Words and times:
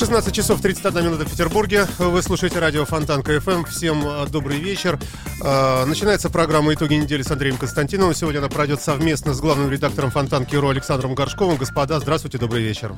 16 0.00 0.34
часов 0.34 0.62
31 0.62 1.04
минута 1.04 1.26
в 1.26 1.30
Петербурге. 1.30 1.86
Вы 1.98 2.22
слушаете 2.22 2.58
радио 2.58 2.86
Фонтанка 2.86 3.22
FM. 3.22 3.64
Всем 3.64 4.02
э, 4.08 4.26
добрый 4.30 4.58
вечер. 4.58 4.98
Э, 5.42 5.84
Начинается 5.84 6.30
программа 6.30 6.72
«Итоги 6.72 6.94
недели» 6.94 7.20
с 7.20 7.30
Андреем 7.30 7.58
Константиновым. 7.58 8.14
Сегодня 8.14 8.38
она 8.38 8.48
пройдет 8.48 8.80
совместно 8.80 9.34
с 9.34 9.40
главным 9.40 9.70
редактором 9.70 10.10
Фонтанки 10.10 10.56
РУ 10.56 10.70
Александром 10.70 11.14
Горшковым. 11.14 11.58
Господа, 11.58 12.00
здравствуйте, 12.00 12.38
добрый 12.38 12.62
вечер. 12.62 12.94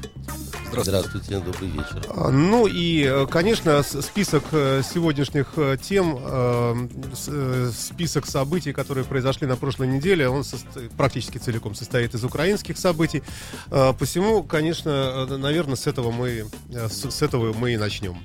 Здравствуйте, 0.80 1.38
добрый 1.38 1.69
вечер. 1.69 2.02
А, 2.09 2.30
Ну 2.30 2.66
и, 2.66 3.05
э, 3.05 3.27
конечно, 3.30 3.82
список 3.82 4.45
э, 4.52 4.82
сегодняшних 4.82 5.48
э, 5.57 5.77
тем, 5.80 6.19
список 7.73 8.27
событий, 8.27 8.73
которые 8.73 9.05
произошли 9.05 9.46
на 9.46 9.57
прошлой 9.57 9.88
неделе, 9.88 10.29
он 10.29 10.45
практически 10.96 11.38
целиком 11.38 11.74
состоит 11.74 12.15
из 12.15 12.24
украинских 12.24 12.79
событий. 12.79 13.23
Посему, 13.98 14.43
конечно, 14.43 15.27
наверное, 15.27 15.77
с 15.77 15.87
этого 15.87 16.10
мы, 16.10 16.46
с 16.92 17.10
с 17.10 17.23
этого 17.23 17.52
мы 17.52 17.74
и 17.74 17.77
начнем. 17.77 18.16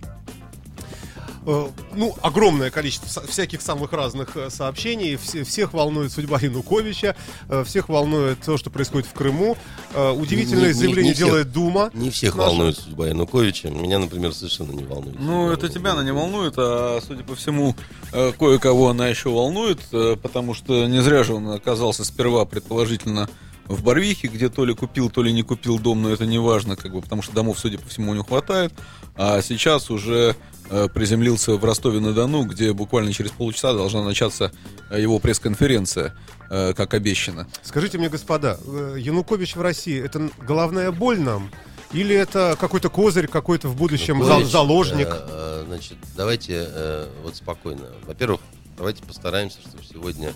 Э, 1.50 1.70
Ну, 1.96 2.14
огромное 2.22 2.70
количество 2.70 3.22
всяких 3.26 3.62
самых 3.62 3.94
разных 3.94 4.36
э, 4.36 4.50
сообщений. 4.50 5.16
Все- 5.16 5.44
всех 5.46 5.74
волнует 5.74 6.12
судьба 6.12 6.40
Януковича, 6.42 7.16
э, 7.48 7.64
всех 7.64 7.88
волнует 7.90 8.40
то, 8.42 8.58
что 8.58 8.70
происходит 8.70 9.08
в 9.08 9.14
Крыму. 9.14 9.56
Удивительное 9.96 10.64
Не- 10.64 10.68
не- 10.68 10.74
заявление 10.74 11.10
не 11.12 11.14
всех. 11.14 11.26
делает 11.28 11.52
Дума. 11.54 11.90
Не 11.94 12.10
всех 12.12 12.36
Наша. 12.36 12.48
волнует 12.50 12.78
судьба 12.78 13.08
Януковича. 13.08 13.70
Меня, 13.70 13.98
например, 14.00 14.34
совершенно 14.34 14.74
не 14.74 14.84
волнует. 14.84 15.18
Ну, 15.20 15.50
судьба 15.50 15.54
это 15.54 15.70
тебя 15.70 15.94
она 15.94 16.04
не 16.04 16.12
волнует, 16.12 16.54
а, 16.58 17.00
судя 17.08 17.24
по 17.24 17.36
всему, 17.36 17.76
кое-кого 18.12 18.90
она 18.90 19.08
еще 19.08 19.30
волнует, 19.30 19.80
потому 20.22 20.54
что 20.54 20.86
не 20.88 21.02
зря 21.02 21.24
же 21.24 21.34
он 21.34 21.50
оказался 21.50 22.04
сперва, 22.04 22.44
предположительно, 22.46 23.30
в 23.68 23.84
Барвихе, 23.84 24.28
где 24.28 24.50
то 24.50 24.66
ли 24.66 24.74
купил, 24.74 25.10
то 25.10 25.22
ли 25.24 25.32
не 25.32 25.44
купил 25.44 25.80
дом, 25.80 26.02
но 26.02 26.10
это 26.10 26.26
не 26.26 26.40
важно, 26.40 26.76
как 26.76 26.92
бы, 26.94 27.02
потому 27.02 27.22
что 27.22 27.34
домов, 27.34 27.60
судя 27.60 27.78
по 27.78 27.88
всему, 27.88 28.12
у 28.12 28.14
него 28.14 28.24
хватает. 28.24 28.74
А 29.16 29.42
сейчас 29.42 29.90
уже 29.90 30.36
э, 30.70 30.88
приземлился 30.94 31.54
в 31.56 31.64
Ростове-на-Дону, 31.66 32.44
где 32.46 32.74
буквально 32.74 33.14
через 33.14 33.32
полчаса 33.32 33.74
должна 33.74 34.04
начаться 34.04 34.52
э, 34.90 35.02
его 35.02 35.20
пресс-конференция, 35.20 36.16
э, 36.50 36.74
как 36.74 36.94
обещано. 36.94 37.48
Скажите 37.64 37.98
мне, 37.98 38.10
господа, 38.10 38.60
Янукович 38.98 39.56
в 39.56 39.62
России 39.62 40.02
это 40.02 40.30
головная 40.46 40.92
боль 40.92 41.20
нам? 41.20 41.52
Или 41.94 42.14
это 42.16 42.58
какой-то 42.60 42.90
козырь, 42.90 43.28
какой-то 43.28 43.70
в 43.70 43.76
будущем 43.76 44.20
Янукович, 44.22 44.48
заложник? 44.52 45.08
э, 45.10 45.64
Значит, 45.68 45.98
давайте 46.16 46.66
э, 46.70 47.08
вот 47.24 47.36
спокойно. 47.36 47.88
Во-первых, 48.06 48.42
давайте 48.78 49.04
постараемся, 49.04 49.60
чтобы 49.62 49.84
сегодня 49.84 50.34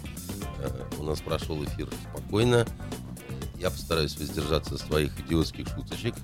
э, 0.59 0.69
у 0.99 1.03
нас 1.03 1.19
прошел 1.21 1.63
эфир 1.63 1.87
спокойно. 2.09 2.65
Я 3.61 3.69
постараюсь 3.69 4.17
воздержаться 4.17 4.73
от 4.73 4.81
своих 4.81 5.11
идиотских 5.19 5.67
шуточек. 5.67 6.15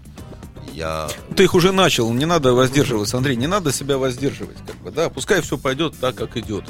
Я 0.73 1.07
Ты 1.35 1.44
их 1.44 1.53
уже 1.53 1.71
начал, 1.71 2.11
не 2.11 2.25
надо 2.25 2.53
воздерживаться, 2.53 3.17
Андрей, 3.17 3.35
не 3.35 3.45
надо 3.45 3.71
себя 3.71 3.99
воздерживать, 3.99 4.57
как 4.66 4.75
бы, 4.77 4.89
да, 4.91 5.09
пускай 5.09 5.41
все 5.41 5.55
пойдет 5.57 5.94
так, 6.02 6.16
как 6.16 6.35
идет. 6.35 6.63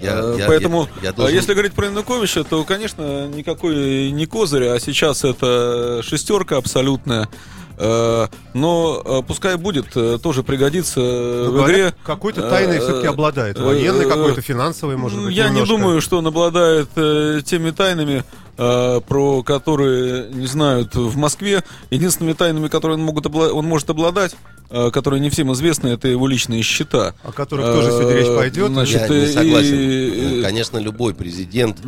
Я- 0.00 0.18
Э, 0.20 0.36
я- 0.40 0.46
Поэтому, 0.48 0.88
я- 0.96 1.04
я 1.04 1.10
э, 1.10 1.12
должен- 1.12 1.34
если 1.36 1.52
говорить 1.52 1.72
про 1.72 1.86
Януковича, 1.86 2.42
то, 2.42 2.64
конечно, 2.64 3.28
никакой 3.28 4.10
не 4.10 4.26
козырь, 4.26 4.64
а 4.66 4.80
сейчас 4.80 5.22
это 5.22 6.00
шестерка 6.02 6.56
абсолютная. 6.56 7.28
Э, 7.78 8.26
Но 8.54 9.00
э, 9.04 9.22
пускай 9.26 9.56
будет, 9.56 9.92
тоже 10.22 10.42
пригодится 10.42 11.00
э, 11.00 11.44
Ну, 11.46 11.50
в 11.50 11.54
говорят, 11.54 11.78
игре. 11.78 11.94
какой-то 12.04 12.42
тайной 12.50 12.80
все-таки 12.80 13.06
обладает. 13.06 13.58
Военный 13.58 14.06
какой-то, 14.08 14.42
финансовый, 14.42 14.96
может 14.96 15.18
Ну, 15.18 15.26
быть, 15.26 15.36
Я 15.36 15.44
не 15.44 15.50
немножко. 15.60 15.76
думаю, 15.76 16.00
что 16.00 16.18
он 16.18 16.26
обладает 16.26 16.90
теми 16.92 17.70
тайнами, 17.70 18.24
э, 18.58 19.00
про 19.06 19.42
которые 19.42 20.28
не 20.30 20.46
знают 20.46 20.94
в 20.94 21.16
Москве. 21.16 21.62
Единственными 21.90 22.34
тайнами, 22.34 22.68
которые 22.68 22.96
он, 22.98 23.04
могут 23.04 23.26
обла- 23.26 23.50
он 23.50 23.64
может 23.66 23.88
обладать, 23.90 24.34
э, 24.70 24.90
которые 24.90 25.20
не 25.20 25.30
всем 25.30 25.52
известны, 25.52 25.88
это 25.88 26.08
его 26.08 26.26
личные 26.26 26.62
счета. 26.62 27.14
О 27.24 27.32
которых 27.32 27.66
тоже 27.66 27.90
сегодня 27.90 28.12
речь 28.14 28.26
Э, 28.26 28.36
пойдет. 28.36 28.68
Значит, 28.70 29.00
я 29.02 29.08
не 29.08 29.24
и- 29.24 29.32
согласен. 29.32 29.74
и- 29.78 30.36
Ну, 30.36 30.42
Конечно, 30.42 30.78
любой 30.78 31.14
президент 31.14 31.78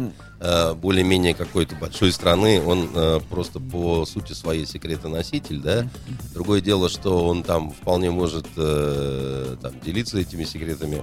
э, 0.40 0.74
более-менее 0.74 1.32
какой-то 1.34 1.74
большой 1.76 2.12
страны, 2.12 2.60
он 2.62 2.88
э, 2.94 3.20
просто 3.30 3.60
по 3.60 4.04
сути 4.04 4.32
своей 4.34 4.66
секретоноситель, 4.66 5.58
да. 5.60 5.88
Другое 6.34 6.60
дело, 6.60 6.88
что 6.90 7.26
он 7.26 7.42
там 7.42 7.70
вполне 7.70 8.10
может 8.10 8.46
э, 8.56 9.56
там, 9.62 9.72
делиться 9.80 10.18
этими 10.18 10.44
секретами. 10.44 11.02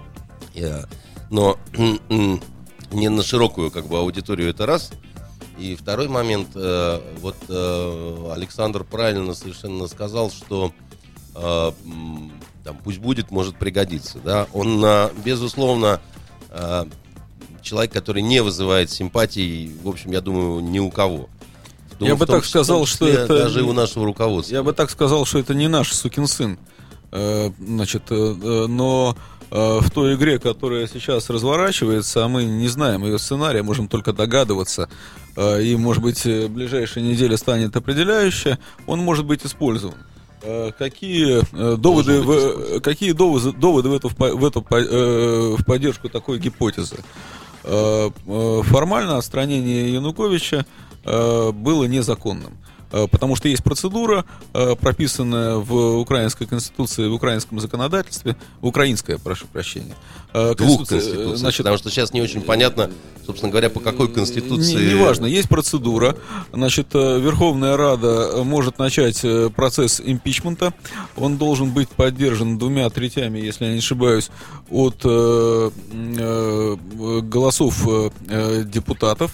Я- 0.53 0.85
Но 1.31 1.57
не 2.91 3.09
на 3.09 3.23
широкую 3.23 3.71
как 3.71 3.87
бы 3.87 3.97
аудиторию 3.97 4.49
это 4.49 4.65
раз. 4.65 4.91
И 5.61 5.75
второй 5.75 6.07
момент, 6.07 6.49
э, 6.55 6.99
вот 7.19 7.35
э, 7.47 8.31
Александр 8.33 8.83
правильно 8.83 9.35
совершенно 9.35 9.85
сказал, 9.87 10.31
что 10.31 10.73
э, 11.35 11.71
там, 12.63 12.77
пусть 12.83 12.97
будет, 12.97 13.29
может 13.29 13.57
пригодиться. 13.57 14.17
Да? 14.23 14.47
Он, 14.53 14.83
безусловно, 15.23 15.99
человек, 17.61 17.93
который 17.93 18.23
не 18.23 18.41
вызывает 18.41 18.89
симпатий, 18.89 19.71
в 19.83 19.87
общем, 19.87 20.11
я 20.11 20.21
думаю, 20.21 20.61
ни 20.61 20.79
у 20.79 20.89
кого. 20.89 21.29
В 21.99 22.03
Я 22.03 22.15
бы 22.15 22.25
том 22.25 22.37
так 22.37 22.45
сказал, 22.45 22.87
что 22.87 23.07
это- 23.07 23.43
Даже 23.43 23.61
у 23.63 23.71
нашего 23.73 24.05
руководства. 24.05 24.55
Я 24.55 24.63
бы 24.63 24.73
так 24.73 24.89
сказал, 24.89 25.25
что 25.25 25.37
это 25.37 25.53
не 25.53 25.67
наш 25.67 25.93
сукин 25.93 26.25
сын. 26.25 26.57
Значит, 27.11 28.03
но 28.09 29.15
в 29.51 29.89
той 29.91 30.15
игре, 30.15 30.39
которая 30.39 30.87
сейчас 30.87 31.29
разворачивается, 31.29 32.23
а 32.23 32.29
мы 32.29 32.45
не 32.45 32.69
знаем 32.69 33.03
ее 33.03 33.19
сценария, 33.19 33.63
можем 33.63 33.89
только 33.89 34.13
догадываться, 34.13 34.89
э, 35.35 35.63
и, 35.63 35.75
может 35.75 36.01
быть, 36.01 36.25
э, 36.25 36.47
ближайшая 36.47 37.03
неделя 37.03 37.35
станет 37.35 37.75
определяющая, 37.75 38.59
он 38.87 38.99
может 38.99 39.25
быть 39.25 39.45
использован. 39.45 39.97
Э, 40.41 40.71
Какие 40.77 41.41
э, 41.51 41.75
доводы, 41.75 42.21
в, 42.21 42.79
какие 42.79 43.11
доводы, 43.11 43.51
доводы 43.51 43.89
в, 43.89 43.93
эту, 43.93 44.09
в, 44.09 44.45
эту, 44.45 44.65
э, 44.71 45.55
в 45.59 45.65
поддержку 45.65 46.07
такой 46.07 46.39
гипотезы? 46.39 46.97
Э, 47.63 48.09
э, 48.25 48.61
Формально 48.63 49.17
отстранение 49.17 49.93
Януковича 49.93 50.65
э, 51.03 51.51
было 51.51 51.83
незаконным. 51.83 52.53
Э, 52.91 53.07
Потому 53.09 53.35
что 53.35 53.47
есть 53.47 53.63
процедура, 53.63 54.25
э, 54.53 54.75
прописанная 54.75 55.55
в 55.57 55.97
украинской 55.99 56.45
конституции, 56.45 57.07
в 57.07 57.13
украинском 57.13 57.59
законодательстве, 57.59 58.35
в 58.61 58.67
украинское, 58.67 59.17
прошу 59.17 59.47
прощения. 59.47 59.95
Э, 60.33 60.53
Двух 60.55 60.87
конституций. 60.87 61.35
значит, 61.37 61.57
потому 61.59 61.77
что 61.77 61.89
сейчас 61.89 62.13
не 62.13 62.21
очень 62.21 62.41
понятно, 62.41 62.89
собственно 63.25 63.49
говоря, 63.51 63.69
по 63.69 63.79
какой 63.79 64.07
конституции. 64.09 64.75
не- 64.75 64.93
Неважно, 64.95 65.25
есть 65.25 65.47
процедура. 65.49 66.15
Значит, 66.53 66.93
Верховная 66.93 67.77
Рада 67.77 68.43
может 68.43 68.77
начать 68.79 69.21
процесс 69.55 70.01
импичмента. 70.03 70.73
Он 71.17 71.37
должен 71.37 71.71
быть 71.71 71.89
поддержан 71.89 72.57
двумя 72.57 72.89
третями, 72.89 73.39
если 73.39 73.65
я 73.65 73.71
не 73.73 73.79
ошибаюсь, 73.79 74.29
от 74.69 75.03
голосов 77.29 77.87
депутатов. 78.65 79.31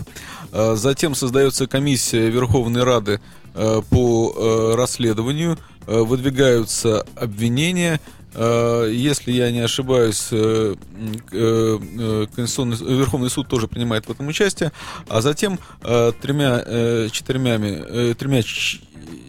Э, 0.52 0.76
Затем 0.76 1.16
создается 1.16 1.66
комиссия 1.68 2.30
Верховной 2.30 2.84
Рады 2.84 3.22
э, 3.54 3.82
по 3.90 4.34
э, 4.36 4.76
расследованию. 4.76 5.58
Выдвигаются 5.86 7.06
обвинения. 7.16 8.02
Если 8.36 9.32
я 9.32 9.52
не 9.52 9.62
ошибаюсь, 9.62 10.28
Конституционный, 10.28 12.76
Верховный 12.76 13.30
суд 13.30 13.48
тоже 13.48 13.70
принимает 13.70 14.06
в 14.06 14.12
этом 14.12 14.28
участие, 14.28 14.74
а 15.08 15.22
затем 15.22 15.60
тремя 15.82 17.08
четырьмями, 17.10 17.82
э, 17.88 18.16
тремя 18.16 18.44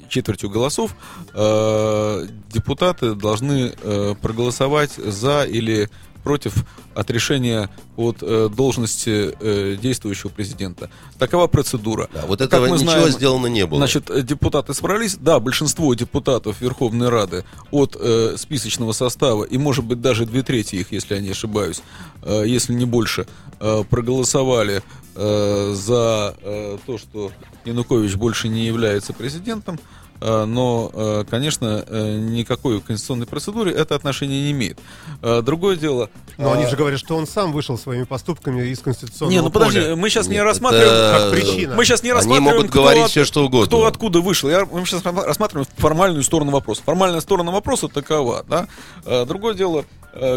четвертью 0.08 0.50
голосов 0.50 0.96
депутаты 2.52 3.14
должны 3.14 3.70
проголосовать 4.20 4.96
за 4.96 5.44
или 5.44 5.84
против 5.84 6.07
отрешения 6.94 7.70
от 7.96 8.18
э, 8.22 8.48
должности 8.48 9.34
э, 9.40 9.76
действующего 9.80 10.30
президента. 10.30 10.90
Такова 11.18 11.46
процедура. 11.46 12.08
Да, 12.12 12.26
вот 12.26 12.38
Как 12.38 12.48
этого 12.48 12.66
мы 12.66 12.76
ничего 12.76 12.90
знаем, 12.90 13.08
сделано 13.10 13.46
не 13.46 13.66
было. 13.66 13.78
Значит, 13.78 14.10
э, 14.10 14.22
депутаты 14.22 14.74
собрались. 14.74 15.16
Да, 15.16 15.40
большинство 15.40 15.92
депутатов 15.94 16.60
Верховной 16.60 17.08
Рады 17.08 17.44
от 17.70 17.96
э, 17.98 18.36
списочного 18.36 18.92
состава, 18.92 19.44
и, 19.44 19.58
может 19.58 19.84
быть, 19.84 20.00
даже 20.00 20.26
две 20.26 20.42
трети 20.42 20.76
их, 20.76 20.92
если 20.92 21.14
я 21.14 21.20
не 21.20 21.30
ошибаюсь, 21.30 21.82
э, 22.22 22.44
если 22.46 22.74
не 22.74 22.84
больше, 22.84 23.26
э, 23.60 23.84
проголосовали 23.88 24.82
э, 25.14 25.74
за 25.74 26.36
э, 26.42 26.78
то, 26.86 26.98
что 26.98 27.32
Янукович 27.64 28.14
больше 28.14 28.48
не 28.48 28.66
является 28.66 29.12
президентом. 29.12 29.78
Э, 30.20 30.44
Но, 30.44 30.90
э, 30.92 31.24
конечно, 31.30 31.84
э, 31.86 32.16
никакой 32.18 32.80
конституционной 32.80 33.26
процедуре 33.26 33.72
это 33.72 33.94
отношение 33.94 34.42
не 34.44 34.50
имеет. 34.52 34.78
Другое 35.42 35.76
дело... 35.76 36.10
Но 36.38 36.52
они 36.52 36.64
э, 36.64 36.68
же 36.70 36.76
говорят, 36.76 37.00
что 37.00 37.16
он 37.16 37.26
сам 37.26 37.52
вышел 37.52 37.76
своими 37.78 38.04
поступками 38.04 38.66
из 38.68 38.80
конституционного 38.80 39.30
Не, 39.30 39.42
ну 39.42 39.50
подожди, 39.50 39.80
поля. 39.80 39.96
мы 39.96 40.08
сейчас 40.10 40.28
не 40.28 40.40
рассматриваем... 40.40 40.88
это- 40.88 41.18
как 41.18 41.30
причина. 41.32 41.74
Мы 41.76 41.84
сейчас 41.84 42.02
не 42.02 42.10
Они 42.10 42.16
рассматриваем, 42.16 42.56
могут 42.56 42.70
кто 42.70 42.80
говорить 42.82 43.04
от- 43.04 43.10
все, 43.10 43.24
что 43.24 43.44
угодно. 43.44 43.66
Кто 43.66 43.86
откуда 43.86 44.20
вышел? 44.20 44.48
Я, 44.48 44.64
мы 44.66 44.84
сейчас 44.86 45.02
рассматриваем 45.04 45.66
формальную 45.76 46.22
сторону 46.22 46.52
вопроса. 46.52 46.82
Формальная 46.84 47.20
сторона 47.20 47.50
вопроса 47.52 47.88
такова, 47.88 48.44
да? 48.48 48.66
Другое 49.26 49.54
дело, 49.54 49.84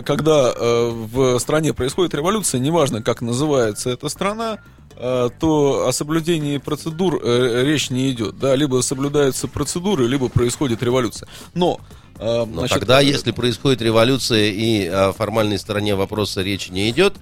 когда 0.06 0.54
в 0.57 1.39
стране 1.39 1.74
происходит 1.74 2.13
революция, 2.13 2.60
неважно, 2.60 3.01
как 3.01 3.22
называется 3.22 3.89
эта 3.89 4.10
страна, 4.10 4.60
то 4.96 5.88
о 5.88 5.92
соблюдении 5.92 6.58
процедур 6.58 7.20
э, 7.24 7.64
речь 7.64 7.90
не 7.90 8.12
идет, 8.12 8.38
да? 8.38 8.56
Либо 8.56 8.82
соблюдаются 8.82 9.48
процедуры, 9.48 10.08
либо 10.08 10.30
происходит 10.30 10.84
революция. 10.84 11.28
Но 11.54 11.80
э, 12.20 12.46
Но 12.46 12.46
значит, 12.46 12.80
тогда, 12.80 13.02
э, 13.02 13.06
если 13.06 13.32
происходит 13.32 13.82
революция 13.82 14.52
и 14.52 14.86
о 14.88 15.14
формальной 15.14 15.58
стороне 15.58 15.96
вопроса 15.96 16.42
речи 16.42 16.72
не 16.72 16.90
идет, 16.90 17.16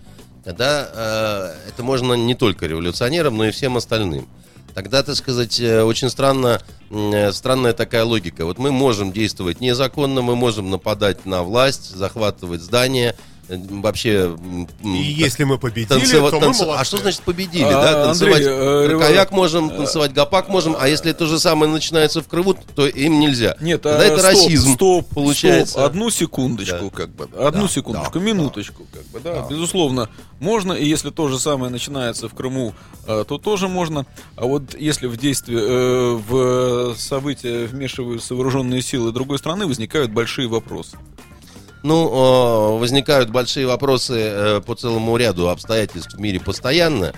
тогда 0.44 0.89
э, 0.94 1.69
это 1.69 1.83
можно 1.83 2.13
не 2.16 2.36
только 2.36 2.66
революционерам, 2.66 3.38
но 3.38 3.45
и 3.45 3.51
всем 3.51 3.77
остальным. 3.77 4.27
Тогда, 4.74 5.01
так 5.01 5.16
сказать, 5.16 5.60
очень 5.60 6.10
странно, 6.10 6.62
странная 7.31 7.74
такая 7.74 8.06
логика. 8.06 8.45
Вот 8.45 8.60
мы 8.60 8.71
можем 8.71 9.12
действовать 9.12 9.62
незаконно, 9.62 10.21
мы 10.21 10.36
можем 10.36 10.69
нападать 10.69 11.25
на 11.25 11.44
власть, 11.44 11.89
захватывать 11.89 12.62
здания, 12.62 13.16
вообще... 13.49 14.35
И 14.83 14.87
если 14.87 15.43
мы 15.43 15.57
победили, 15.57 15.87
танцевать- 15.99 16.31
то 16.31 16.35
мы 16.39 16.45
танцевать- 16.45 16.67
молодцы. 16.67 16.81
А 16.81 16.85
что 16.85 16.97
значит 16.97 17.21
победили? 17.21 17.63
А, 17.63 17.71
да? 17.81 18.03
Танцевать 18.05 18.41
Андрей, 18.41 18.55
э, 18.55 18.87
крыковяк 18.87 19.31
рево- 19.31 19.35
можем, 19.35 19.69
танцевать 19.69 20.13
гопак 20.13 20.49
можем, 20.49 20.75
а 20.79 20.87
если 20.87 21.11
то 21.13 21.25
же 21.25 21.39
самое 21.39 21.71
начинается 21.71 22.21
в 22.21 22.27
Крыму, 22.27 22.55
то 22.75 22.87
им 22.87 23.19
нельзя. 23.19 23.55
Нет, 23.59 23.81
Тогда 23.81 23.99
а, 24.01 24.03
это 24.05 24.19
стоп, 24.19 24.31
расизм 24.33 24.73
Стоп, 24.75 25.07
получается. 25.09 25.71
стоп, 25.73 25.85
одну 25.85 26.09
секундочку, 26.09 26.85
Да. 26.91 26.97
как 26.97 27.09
бы, 27.09 27.23
одну 27.39 27.63
Да, 27.63 27.67
секундочку, 27.69 28.19
да, 28.19 28.25
минуточку, 28.25 28.85
как 28.93 29.05
бы, 29.07 29.19
да, 29.19 29.47
безусловно, 29.49 30.09
можно, 30.39 30.73
и 30.73 30.85
если 30.87 31.09
то 31.09 31.27
же 31.27 31.39
самое 31.39 31.71
начинается 31.71 32.29
в 32.29 32.33
Крыму, 32.33 32.73
э, 33.07 33.25
то 33.27 33.37
тоже 33.37 33.67
можно, 33.67 34.05
а 34.35 34.45
вот 34.45 34.75
если 34.79 35.07
в 35.07 35.17
действие, 35.17 35.59
э, 35.61 36.19
в 36.27 36.95
события 36.97 37.65
вмешиваются 37.65 38.35
вооруженные 38.35 38.81
силы 38.81 39.11
другой 39.11 39.39
страны, 39.39 39.65
возникают 39.65 40.11
большие 40.11 40.47
вопросы. 40.47 40.97
Ну, 41.81 42.77
возникают 42.77 43.29
большие 43.29 43.65
вопросы 43.65 44.15
э, 44.19 44.61
по 44.61 44.75
целому 44.75 45.15
ряду 45.15 45.47
обстоятельств 45.49 46.13
в 46.13 46.19
мире 46.19 46.39
постоянно. 46.39 47.13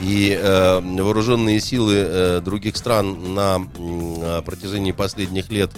И 0.00 0.38
э, 0.40 0.80
вооруженные 0.80 1.60
силы 1.60 1.94
э, 1.96 2.40
других 2.40 2.76
стран 2.76 3.34
на 3.34 3.60
протяжении 4.42 4.92
последних 4.92 5.50
лет, 5.50 5.70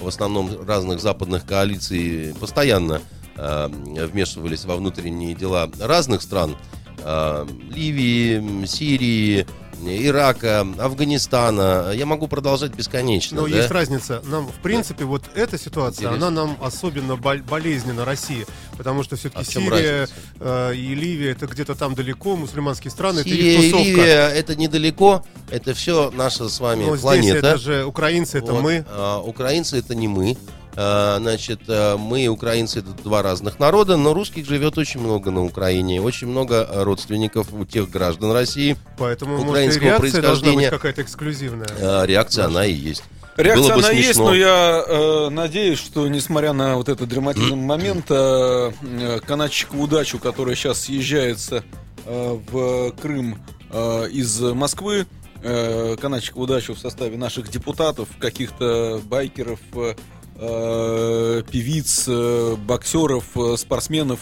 в 0.00 0.08
основном 0.08 0.50
разных 0.66 1.00
западных 1.00 1.46
коалиций, 1.46 2.34
постоянно 2.40 3.00
вмешивались 3.36 4.64
во 4.64 4.76
внутренние 4.76 5.34
дела 5.34 5.70
разных 5.78 6.22
стран. 6.22 6.56
Ливии, 7.04 8.64
Сирии, 8.64 9.46
Ирака, 9.84 10.66
Афганистана. 10.78 11.92
Я 11.94 12.06
могу 12.06 12.28
продолжать 12.28 12.72
бесконечно. 12.74 13.42
Но 13.42 13.48
да? 13.48 13.56
есть 13.56 13.70
разница. 13.70 14.22
Нам, 14.24 14.46
в 14.48 14.62
принципе, 14.62 15.04
вот 15.04 15.22
эта 15.34 15.58
ситуация, 15.58 16.06
Интересно. 16.06 16.26
она 16.28 16.30
нам 16.46 16.56
особенно 16.60 17.16
бол- 17.16 17.42
болезненна 17.42 18.04
России, 18.04 18.46
потому 18.76 19.02
что 19.02 19.16
все-таки 19.16 19.42
А 19.42 19.44
Сирия 19.44 20.08
э, 20.40 20.74
и 20.74 20.94
Ливия 20.94 21.32
это 21.32 21.46
где-то 21.46 21.74
там 21.74 21.94
далеко, 21.94 22.36
мусульманские 22.36 22.90
страны, 22.90 23.20
это 23.20 23.28
Сирия 23.28 23.54
их 23.54 23.60
и 23.64 23.70
тусовка. 23.70 23.86
Ливия 23.90 24.28
это 24.28 24.56
недалеко, 24.56 25.24
это 25.50 25.74
все 25.74 26.10
наша 26.10 26.48
с 26.48 26.58
вами 26.60 26.84
Но 26.84 26.90
здесь 26.96 27.02
планета. 27.02 27.38
это 27.38 27.58
же 27.58 27.84
украинцы, 27.84 28.38
это 28.38 28.52
Вот, 28.52 28.62
мы. 28.62 28.84
а, 28.88 29.20
украинцы 29.20 29.78
это 29.78 29.94
не 29.94 30.08
мы. 30.08 30.36
А, 30.76 31.16
значит, 31.18 31.60
а, 31.68 31.96
мы 31.96 32.26
украинцы 32.28 32.80
это 32.80 32.90
два 33.02 33.22
разных 33.22 33.58
народа, 33.58 33.96
но 33.96 34.12
русских 34.12 34.46
живет 34.46 34.76
очень 34.76 35.00
много 35.00 35.30
на 35.30 35.42
Украине, 35.42 36.00
очень 36.02 36.26
много 36.26 36.68
родственников 36.70 37.52
у 37.52 37.64
тех 37.64 37.90
граждан 37.90 38.32
России. 38.32 38.76
Поэтому, 38.98 39.32
может, 39.32 39.46
и 39.46 39.50
украинского 39.50 39.84
реакция 39.84 40.22
должна 40.22 40.22
быть 40.22 40.30
происхождения. 40.42 40.70
какая-то 40.70 41.02
эксклюзивная. 41.02 41.68
А, 41.80 42.04
Реакция 42.04 42.44
она 42.46 42.66
и 42.66 42.72
есть. 42.72 43.02
Реакция 43.36 43.68
Было 43.74 43.80
бы 43.80 43.86
она 43.86 43.90
есть, 43.90 44.06
смешно. 44.14 44.24
но 44.30 44.34
я 44.34 44.84
э, 44.86 45.28
надеюсь, 45.30 45.78
что 45.78 46.08
несмотря 46.08 46.54
на 46.54 46.76
вот 46.76 46.88
этот 46.88 47.06
драматизм 47.08 47.58
момента, 47.58 48.72
э, 48.82 49.20
канатчику 49.26 49.76
удачу, 49.78 50.18
который 50.18 50.56
сейчас 50.56 50.80
съезжается 50.84 51.62
э, 52.06 52.38
в 52.50 52.92
Крым 52.92 53.38
э, 53.70 54.08
из 54.10 54.40
Москвы, 54.40 55.06
э, 55.42 55.96
канатчику 56.00 56.40
удачу 56.40 56.74
в 56.74 56.78
составе 56.78 57.18
наших 57.18 57.50
депутатов, 57.50 58.08
каких-то 58.18 59.02
байкеров, 59.04 59.60
э, 59.74 59.94
э, 60.38 61.42
певиц, 61.50 62.04
э, 62.08 62.56
боксеров, 62.56 63.24
э, 63.36 63.56
спортсменов 63.56 64.20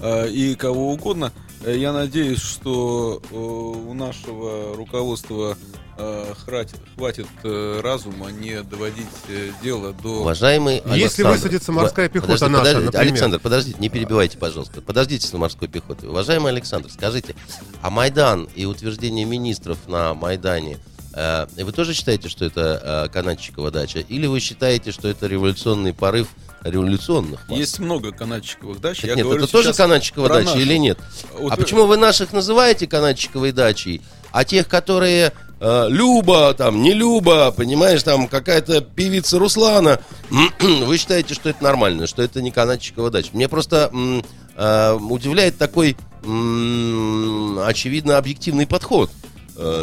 э, 0.00 0.28
и 0.30 0.54
кого 0.54 0.92
угодно. 0.92 1.32
Э, 1.64 1.76
Я 1.76 1.92
надеюсь, 1.92 2.40
что 2.40 3.22
э, 3.30 3.34
у 3.36 3.94
нашего 3.94 4.74
руководства 4.76 5.56
э, 5.96 6.34
хватит, 6.44 6.80
хватит 6.96 7.26
э, 7.44 7.80
разума 7.82 8.30
не 8.32 8.62
доводить 8.62 9.06
э, 9.28 9.50
дело 9.62 9.92
до... 9.92 10.20
Уважаемый 10.22 10.76
Если 10.76 10.90
Александр, 11.22 11.30
высадится 11.32 11.72
морская 11.72 12.08
пехота 12.08 12.32
подожди, 12.32 12.50
наша, 12.50 12.62
подождите, 12.64 12.84
например. 12.86 13.06
Александр, 13.12 13.38
подождите, 13.40 13.76
не 13.78 13.88
перебивайте, 13.88 14.38
пожалуйста. 14.38 14.80
Подождите 14.80 15.26
с 15.26 15.32
морской 15.34 15.68
пехотой. 15.68 16.08
Уважаемый 16.08 16.50
Александр, 16.52 16.90
скажите, 16.90 17.34
а 17.82 17.90
Майдан 17.90 18.48
и 18.56 18.64
утверждение 18.64 19.24
министров 19.24 19.78
на 19.86 20.14
Майдане, 20.14 20.78
вы 21.14 21.72
тоже 21.72 21.94
считаете, 21.94 22.28
что 22.28 22.44
это 22.44 23.06
э, 23.06 23.12
канатчикова 23.12 23.70
дача? 23.70 24.00
Или 24.00 24.26
вы 24.26 24.40
считаете, 24.40 24.92
что 24.92 25.08
это 25.08 25.26
революционный 25.26 25.92
порыв 25.92 26.28
революционных 26.62 27.48
масс? 27.48 27.58
Есть 27.58 27.78
много 27.78 28.12
канатчиковых 28.12 28.80
дач. 28.80 29.02
Я 29.04 29.14
нет, 29.14 29.24
говорю 29.24 29.44
это 29.44 29.52
тоже 29.52 29.74
про 29.74 30.28
дача 30.28 30.44
нашу. 30.46 30.60
или 30.60 30.76
нет? 30.76 30.98
Вот, 31.38 31.52
а 31.52 31.56
э, 31.56 31.58
почему 31.58 31.86
вы 31.86 31.96
наших 31.96 32.32
называете 32.32 32.86
канатчиковой 32.86 33.52
дачей, 33.52 34.00
а 34.30 34.44
тех, 34.44 34.68
которые 34.68 35.32
э, 35.60 35.86
Люба, 35.88 36.54
там, 36.54 36.82
не 36.82 36.92
Люба, 36.92 37.52
понимаешь, 37.52 38.02
там 38.02 38.28
какая-то 38.28 38.80
певица 38.80 39.38
Руслана, 39.38 40.00
вы 40.60 40.98
считаете, 40.98 41.34
что 41.34 41.50
это 41.50 41.62
нормально, 41.62 42.06
что 42.06 42.22
это 42.22 42.40
не 42.40 42.50
канатчикова 42.50 43.10
дача? 43.10 43.30
Мне 43.32 43.48
просто 43.48 43.90
м, 43.92 44.24
э, 44.56 44.92
удивляет 44.94 45.58
такой, 45.58 45.96
м, 46.24 47.58
очевидно, 47.58 48.18
объективный 48.18 48.66
подход, 48.66 49.10
э, 49.10 49.21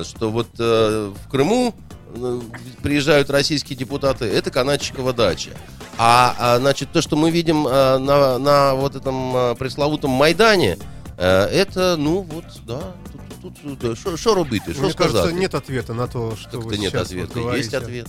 что 0.04 0.30
вот 0.32 0.48
э, 0.60 1.12
в 1.26 1.30
Крыму 1.30 1.74
э, 2.16 2.42
приезжают 2.82 3.30
российские 3.30 3.78
депутаты, 3.78 4.26
это 4.26 4.52
канатчикова 4.52 5.14
дача. 5.14 5.52
А, 5.98 6.36
а, 6.40 6.60
значит, 6.60 6.90
то, 6.94 7.02
что 7.02 7.16
мы 7.18 7.30
видим 7.30 7.68
э, 7.68 7.98
на, 7.98 8.38
на 8.38 8.74
вот 8.74 8.96
этом 8.96 9.36
э, 9.36 9.56
пресловутом 9.56 10.12
Майдане, 10.12 10.78
э, 11.18 11.46
это, 11.46 11.98
ну, 11.98 12.22
вот, 12.22 12.46
да, 12.66 12.80
тут, 13.12 13.22
тут, 13.42 13.80
тут, 13.80 13.96
да, 14.06 14.18
що 14.18 14.36
робити, 14.36 14.74
що 14.74 14.82
Мне 14.82 14.94
кажется, 14.94 15.32
нет 15.32 15.56
ответа 15.56 15.94
на 15.94 16.08
то, 16.08 16.34
что 16.40 16.52
Как-то 16.52 16.68
вы 16.68 16.78
нет 16.78 16.92
сейчас 16.92 17.08
ответа. 17.08 17.28
вот 17.28 17.44
говорите. 17.44 17.60
Есть 17.60 17.74
ответ. 17.74 18.08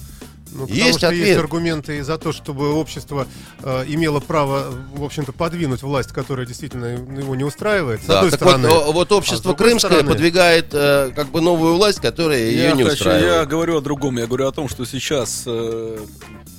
Ну, 0.53 0.63
потому 0.67 0.75
Есть 0.79 0.99
что 0.99 1.11
есть 1.13 1.23
ответ. 1.23 1.39
аргументы 1.39 1.99
и 1.99 2.01
за 2.01 2.19
то, 2.19 2.33
чтобы 2.33 2.73
общество 2.75 3.27
э, 3.63 3.85
имело 3.87 4.21
право, 4.21 4.67
в 4.95 5.05
общем-то, 5.05 5.33
подвинуть 5.33 5.83
власть, 5.83 6.11
которая 6.13 6.45
действительно 6.47 6.87
его 6.87 7.35
не 7.37 7.45
устраивает. 7.45 8.03
С 8.03 8.07
Да, 8.07 8.17
одной 8.19 8.31
так 8.33 8.41
стороны. 8.41 8.69
вот, 8.69 8.89
о- 8.89 8.93
вот 8.93 9.13
А 9.13 9.15
общество 9.15 9.43
другой 9.55 9.67
крымское 9.69 9.91
стороны- 9.93 10.11
подвигает 10.11 10.67
э, 10.73 11.13
как 11.15 11.29
бы 11.29 11.41
новую 11.41 11.75
власть, 11.77 12.01
которая 12.01 12.39
ее 12.39 12.63
я, 12.65 12.73
не 12.73 12.83
хочу- 12.83 12.95
устраивает. 12.97 13.25
я 13.25 13.47
говорю 13.47 13.77
о 13.79 13.81
другом. 13.81 14.19
Я 14.19 14.27
говорю 14.27 14.49
о 14.49 14.53
том, 14.53 14.69
что 14.69 14.85
сейчас 14.85 15.45
э, 15.47 15.99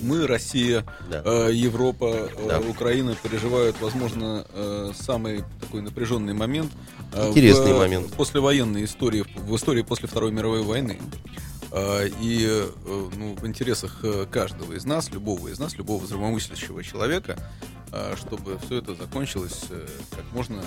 мы, 0.01 0.25
Россия, 0.25 0.86
Да. 1.10 1.21
э, 1.25 1.50
Европа, 1.53 2.05
э, 2.05 2.48
Да. 2.48 2.60
Украина 2.60 3.15
переживают, 3.21 3.75
возможно, 3.81 4.45
э, 4.53 4.91
самый 5.00 5.43
такой 5.60 5.81
напряженный 5.81 6.33
момент. 6.33 6.71
э, 7.13 7.29
Интересный 7.29 7.74
в 7.74 7.77
момент. 7.77 8.13
Послевоенной 8.13 8.86
истории, 8.86 9.25
в 9.36 9.53
истории 9.57 9.81
после 9.81 10.07
Второй 10.07 10.31
мировой 10.31 10.62
войны. 10.63 10.98
Э, 11.71 12.07
И 12.19 12.45
э, 12.49 12.69
ну, 13.15 13.35
в 13.35 13.47
интересах 13.47 13.99
э, 14.03 14.25
каждого 14.29 14.73
из 14.73 14.85
нас, 14.85 15.09
любого 15.11 15.47
из 15.47 15.59
нас, 15.59 15.77
любого 15.77 16.05
здравомыслящего 16.05 16.83
человека, 16.83 17.37
чтобы 18.15 18.57
все 18.65 18.77
это 18.77 18.95
закончилось 18.95 19.65
как 20.11 20.23
можно 20.31 20.63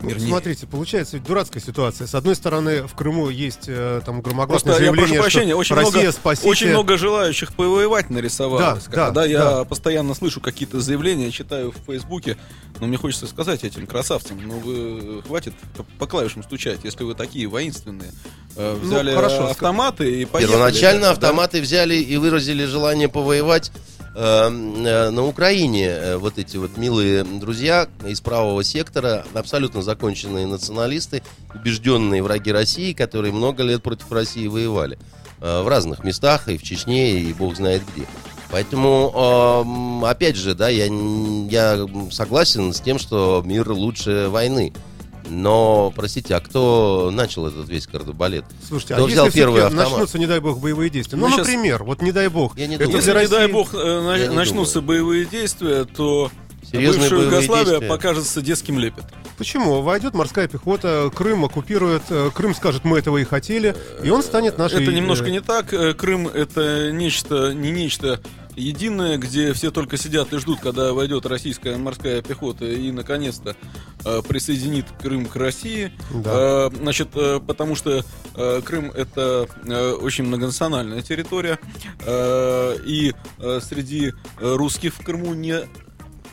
Ну, 0.00 0.06
мирнее. 0.06 0.28
смотрите, 0.28 0.68
получается 0.68 1.16
ведь 1.16 1.26
дурацкая 1.26 1.60
ситуация. 1.60 2.06
С 2.06 2.14
одной 2.14 2.36
стороны, 2.36 2.84
в 2.86 2.94
Крыму 2.94 3.28
есть 3.28 3.68
там 4.06 4.20
громогласное 4.22 4.46
Просто 4.46 4.70
я 4.70 4.76
заявление, 4.92 5.08
прошу 5.08 5.22
прощения, 5.22 5.50
что 5.50 5.58
очень 5.58 5.74
Россия 5.74 6.02
много, 6.02 6.12
спасите. 6.12 6.48
очень 6.48 6.68
много 6.68 6.96
желающих 6.96 7.56
повоевать 7.56 8.08
нарисовалось. 8.08 8.84
Да, 8.84 8.90
Когда 8.90 9.10
да, 9.10 9.24
я 9.24 9.38
да. 9.40 9.64
постоянно 9.64 10.14
слышу 10.14 10.40
какие-то 10.40 10.80
заявления, 10.80 11.32
читаю 11.32 11.72
в 11.72 11.76
Фейсбуке, 11.86 12.36
но 12.78 12.86
мне 12.86 12.98
хочется 12.98 13.26
сказать 13.26 13.64
этим 13.64 13.88
красавцам, 13.88 14.38
ну 14.40 14.60
вы 14.60 15.22
хватит 15.22 15.54
по, 15.98 16.06
клавишам 16.06 16.44
стучать, 16.44 16.84
если 16.84 17.02
вы 17.02 17.14
такие 17.16 17.48
воинственные. 17.48 18.12
Ну, 18.56 18.76
Взяли 18.76 19.12
хорошо, 19.12 19.48
автоматы 19.48 20.20
и 20.22 20.23
поехали. 20.26 20.52
Первоначально 20.52 21.02
Да. 21.02 21.10
автоматы 21.12 21.60
взяли 21.60 21.94
и 21.96 22.16
выразили 22.16 22.64
желание 22.64 23.08
повоевать 23.08 23.70
э, 24.16 24.18
э, 24.18 25.10
на 25.10 25.24
Украине. 25.26 25.86
Э, 25.88 26.16
Вот 26.16 26.38
эти 26.38 26.56
вот 26.56 26.76
милые 26.76 27.24
друзья 27.24 27.88
из 28.06 28.20
правого 28.20 28.62
сектора, 28.62 29.24
абсолютно 29.34 29.82
законченные 29.82 30.46
националисты, 30.46 31.22
убежденные 31.54 32.22
враги 32.22 32.52
России, 32.52 32.92
которые 32.92 33.32
много 33.32 33.62
лет 33.64 33.82
против 33.82 34.10
России 34.12 34.46
воевали. 34.46 34.98
э, 35.40 35.62
В 35.62 35.68
разных 35.68 36.04
местах, 36.04 36.48
и 36.48 36.56
в 36.56 36.62
Чечне, 36.62 37.18
и 37.20 37.32
бог 37.32 37.56
знает 37.56 37.82
где. 37.94 38.06
Поэтому, 38.50 39.10
эм, 39.64 40.04
опять 40.04 40.36
же, 40.36 40.54
да, 40.54 40.68
я, 40.68 40.86
я 41.50 41.86
согласен 42.12 42.72
с 42.72 42.80
тем, 42.80 43.00
что 43.00 43.42
мир 43.44 43.68
лучше 43.72 44.28
войны. 44.28 44.72
Но, 45.28 45.92
простите, 45.96 46.34
а 46.34 46.40
кто 46.40 47.10
начал 47.12 47.46
этот 47.46 47.68
весь 47.68 47.86
кардебалет? 47.86 48.44
Слушайте, 48.68 48.94
Кто 48.94 49.04
а 49.04 49.06
взял 49.06 49.26
если 49.26 49.38
первый 49.38 49.62
автомат? 49.64 49.90
начнутся, 49.90 50.18
не 50.18 50.26
дай 50.26 50.40
бог, 50.40 50.58
боевые 50.60 50.90
действия? 50.90 51.16
Ну, 51.18 51.26
Мы 51.26 51.30
щас- 51.30 51.46
например, 51.46 51.82
вот 51.84 52.02
не 52.02 52.12
дай 52.12 52.28
бог. 52.28 52.56
Я 52.58 52.66
не 52.66 52.74
это 52.76 52.84
думаю. 52.84 52.98
Если, 52.98 53.12
для 53.12 53.22
не 53.22 53.28
дай 53.28 53.38
России- 53.42 53.52
бог, 53.52 53.74
э, 53.74 54.28
начнутся 54.34 54.80
боевые 54.82 55.24
действия, 55.24 55.84
то 55.84 56.30
Серьезные 56.70 57.08
бывшая 57.10 57.24
Югославия 57.26 57.64
действия? 57.64 57.88
покажется 57.88 58.42
детским 58.42 58.78
лепет. 58.78 59.04
Почему? 59.36 59.82
Войдет 59.82 60.14
морская 60.14 60.48
пехота, 60.48 61.10
Крым 61.14 61.44
оккупирует, 61.44 62.02
э, 62.10 62.30
Крым 62.34 62.54
скажет, 62.54 62.84
мы 62.84 62.98
этого 62.98 63.18
и 63.18 63.24
хотели, 63.24 63.74
и 64.02 64.10
он 64.10 64.22
станет 64.22 64.58
нашей... 64.58 64.82
Это 64.82 64.92
немножко 64.92 65.26
э, 65.26 65.30
не 65.30 65.40
так. 65.40 65.72
Э, 65.72 65.94
Крым 65.94 66.28
это 66.28 66.92
нечто, 66.92 67.52
не 67.52 67.70
нечто 67.70 68.20
единое, 68.56 69.18
где 69.18 69.52
все 69.52 69.70
только 69.70 69.96
сидят 69.96 70.32
и 70.32 70.38
ждут, 70.38 70.60
когда 70.60 70.92
войдет 70.92 71.26
российская 71.26 71.76
морская 71.76 72.22
пехота 72.22 72.64
и 72.64 72.90
наконец-то 72.92 73.56
э, 74.04 74.22
присоединит 74.26 74.86
Крым 75.00 75.26
к 75.26 75.36
России. 75.36 75.92
Да. 76.12 76.68
Э, 76.68 76.70
значит, 76.74 77.08
э, 77.14 77.40
потому 77.44 77.74
что 77.74 78.04
э, 78.34 78.60
Крым 78.64 78.90
это 78.90 79.48
э, 79.64 79.92
очень 79.92 80.24
многонациональная 80.24 81.02
территория, 81.02 81.58
э, 82.06 82.76
и 82.86 83.12
э, 83.38 83.60
среди 83.60 84.12
русских 84.40 84.94
в 84.94 85.04
Крыму 85.04 85.34
не 85.34 85.60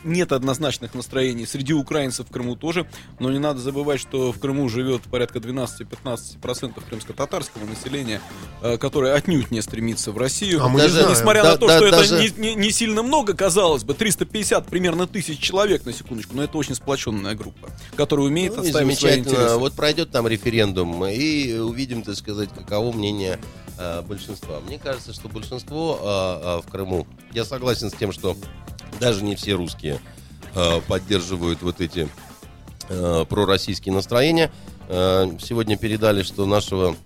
нет 0.04 0.32
однозначных 0.32 0.94
настроений. 0.94 1.46
Среди 1.46 1.72
украинцев 1.72 2.28
в 2.28 2.32
Крыму 2.32 2.56
тоже. 2.56 2.86
Но 3.18 3.30
не 3.30 3.38
надо 3.38 3.60
забывать, 3.60 4.00
что 4.00 4.32
в 4.32 4.38
Крыму 4.38 4.68
живет 4.68 5.02
порядка 5.02 5.38
12-15% 5.38 6.82
крымско-татарского 6.88 7.64
населения, 7.64 8.20
э, 8.62 8.76
которое 8.78 9.14
отнюдь 9.14 9.50
не 9.50 9.60
стремится 9.62 10.12
в 10.12 10.18
Россию. 10.18 10.62
А 10.64 10.68
мы 10.68 10.80
Даже-. 10.80 11.06
Несмотря 11.08 11.42
Да- 11.42 11.52
на 11.52 11.56
то, 11.58 11.66
да- 11.66 11.76
что 11.78 11.90
даже- 11.90 12.14
это 12.16 12.40
не, 12.40 12.48
не- 12.48 12.54
не 12.54 12.70
сильно 12.70 13.02
много, 13.02 13.34
казалось 13.34 13.84
бы, 13.84 13.94
350 13.94 14.66
примерно 14.66 15.06
тысяч 15.06 15.38
человек 15.38 15.84
на 15.86 15.92
секундочку, 15.92 16.34
но 16.36 16.42
это 16.44 16.56
очень 16.58 16.74
сплоченная 16.74 17.34
группа, 17.34 17.68
которая 17.96 18.26
умеет 18.26 18.56
Ну, 18.56 18.62
отставить 18.62 18.98
свои 18.98 19.18
интересы. 19.18 19.56
Вот 19.56 19.74
пройдет 19.74 20.10
там 20.10 20.26
референдум, 20.26 21.04
и 21.06 21.54
увидим, 21.54 22.02
так 22.02 22.16
сказать, 22.16 22.50
каково 22.54 22.92
мнение 22.92 23.38
э, 23.78 24.02
большинства. 24.02 24.60
Мне 24.60 24.78
кажется, 24.78 25.12
что 25.12 25.28
большинство 25.28 25.98
э, 26.00 26.06
э, 26.60 26.66
в 26.66 26.70
Крыму, 26.70 27.06
я 27.32 27.44
согласен 27.44 27.90
с 27.90 27.94
тем, 27.94 28.12
что 28.12 28.36
даже 29.00 29.24
не 29.24 29.34
все 29.34 29.54
русские 29.54 30.00
э, 30.54 30.80
поддерживают 30.86 31.62
вот 31.62 31.80
эти 31.80 32.08
э, 32.88 33.24
пророссийские 33.28 33.94
настроения. 33.94 34.50
Э, 34.88 35.26
сегодня 35.40 35.76
передали, 35.76 36.22
что 36.22 36.46
нашего 36.46 36.96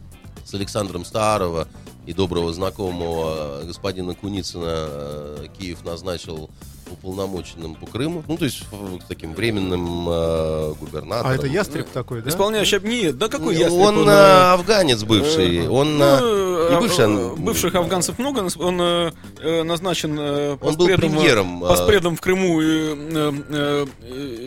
с 0.44 0.54
Александром 0.54 1.04
Старова 1.04 1.68
и 2.06 2.12
доброго 2.12 2.52
знакомого 2.52 3.62
господина 3.64 4.14
Куницына 4.14 5.48
Киев 5.58 5.84
назначил 5.84 6.50
уполномоченным 6.90 7.74
по 7.74 7.86
Крыму, 7.86 8.22
ну, 8.26 8.36
то 8.36 8.44
есть 8.44 8.62
таким 9.08 9.34
временным 9.34 10.08
э, 10.08 10.74
губернатором. 10.80 11.30
А 11.30 11.34
это 11.34 11.46
ястреб 11.46 11.88
такой, 11.90 12.22
да? 12.22 12.30
Исполняющий... 12.30 12.78
Нет, 12.80 13.18
да 13.18 13.28
какой 13.28 13.56
ястреб? 13.56 13.80
Он 13.80 14.08
э, 14.08 14.12
э, 14.12 14.52
афганец 14.52 15.02
бывший, 15.04 15.68
он 15.68 16.00
э, 16.00 16.18
Ну, 16.20 16.70
не 16.70 16.76
э, 16.76 16.80
бывший, 16.80 17.04
он- 17.06 17.34
бывших 17.42 17.74
афганцев 17.74 18.18
много. 18.18 18.46
Он 18.58 18.80
э, 18.80 19.62
назначен 19.62 20.18
э, 20.18 20.56
Он 20.60 20.76
был 20.76 20.86
постпредом, 20.86 21.10
премьером, 21.12 21.60
постпредом 21.60 22.16
в 22.16 22.20
Крыму 22.20 22.60
и 22.60 22.66
э, 22.66 23.32
э, 23.50 23.86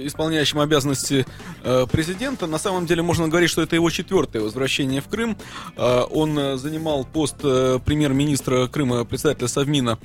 исполняющим 0.08 0.60
обязанности 0.60 1.26
э, 1.64 1.86
президента. 1.92 2.48
На 2.48 2.58
самом 2.60 2.86
деле 2.86 3.02
можно 3.02 3.28
говорить, 3.28 3.50
что 3.50 3.62
это 3.62 3.76
его 3.76 3.90
четвертое 3.90 4.42
возвращение 4.42 5.02
в 5.02 5.08
Крым. 5.08 5.38
Э, 5.78 6.04
Он 6.10 6.58
занимал 6.58 7.06
пост 7.06 7.36
э, 7.44 7.80
премьер-министра 7.86 8.68
Крыма, 8.68 9.06
председателя 9.06 9.48
Совмина 9.48 9.98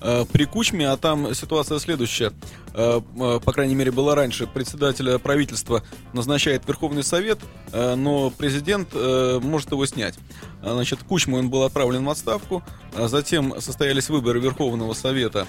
э, 0.00 0.24
при 0.30 0.44
Кучме, 0.44 0.88
а 0.88 0.96
там 0.96 1.34
ситуация 1.34 1.76
следующая. 1.82 2.32
Э, 2.74 3.00
э, 3.16 3.40
По 3.44 3.52
крайней 3.52 3.74
мере, 3.74 3.90
было 3.90 4.14
раньше. 4.14 4.46
Председателя 4.46 5.18
правительства 5.18 5.82
назначает 6.12 6.66
Верховный 6.66 7.04
Совет, 7.04 7.38
э, 7.72 7.94
но 7.94 8.30
президент 8.30 8.88
э, 8.94 9.40
может 9.42 9.70
его 9.72 9.84
снять. 9.86 10.14
А, 10.62 10.72
Значит, 10.74 11.00
Кучму 11.02 11.38
он 11.38 11.50
был 11.50 11.64
отправлен 11.64 12.04
в 12.04 12.10
отставку, 12.10 12.62
а 12.94 13.08
затем 13.08 13.60
состоялись 13.60 14.08
выборы 14.08 14.40
Верховного 14.40 14.94
Совета. 14.94 15.46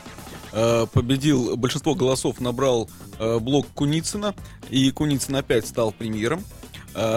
Э, 0.52 0.86
Победил, 0.92 1.56
большинство 1.56 1.96
голосов 1.96 2.42
набрал 2.42 2.90
э, 3.20 3.40
блок 3.40 3.68
Куницына, 3.74 4.36
и 4.70 4.92
Куницын 4.92 5.36
опять 5.36 5.68
стал 5.68 5.92
премьером. 5.92 6.44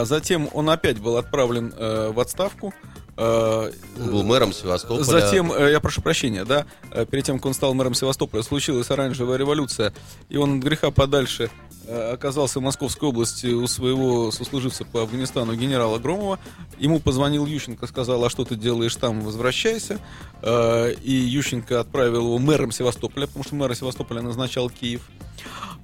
Затем 0.04 0.48
он 0.54 0.70
опять 0.70 0.98
был 1.00 1.18
отправлен 1.18 1.70
э, 1.76 2.10
в 2.10 2.18
отставку. 2.18 2.72
Э, 3.16 3.72
он 3.98 4.10
был 4.10 4.22
мэром 4.22 4.52
Севастополя. 4.52 5.02
Затем, 5.02 5.50
э, 5.52 5.70
я 5.70 5.80
прошу 5.80 6.02
прощения, 6.02 6.44
да, 6.44 6.66
э, 6.90 7.06
перед 7.06 7.24
тем, 7.24 7.38
как 7.38 7.46
он 7.46 7.54
стал 7.54 7.72
мэром 7.72 7.94
Севастополя, 7.94 8.42
случилась 8.42 8.90
оранжевая 8.90 9.38
революция, 9.38 9.94
и 10.28 10.36
он 10.36 10.58
от 10.58 10.64
греха 10.64 10.90
подальше 10.90 11.50
оказался 11.88 12.58
в 12.58 12.62
Московской 12.64 13.08
области 13.08 13.46
у 13.46 13.68
своего 13.68 14.32
сослуживца 14.32 14.84
по 14.84 15.02
Афганистану 15.02 15.54
генерала 15.54 16.00
Громова. 16.00 16.40
Ему 16.78 16.98
позвонил 16.98 17.46
Ющенко, 17.46 17.86
сказал, 17.86 18.24
а 18.24 18.28
что 18.28 18.44
ты 18.44 18.56
делаешь 18.56 18.96
там, 18.96 19.20
возвращайся. 19.20 20.00
И 20.42 21.30
Ющенко 21.30 21.78
отправил 21.78 22.22
его 22.22 22.38
мэром 22.38 22.72
Севастополя, 22.72 23.28
потому 23.28 23.44
что 23.44 23.54
мэра 23.54 23.74
Севастополя 23.74 24.20
назначал 24.20 24.68
Киев. 24.68 25.02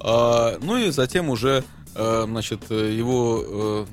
Ну 0.01 0.77
и 0.77 0.91
затем 0.91 1.31
уже, 1.31 1.63
значит, 1.95 2.69
его 2.69 3.87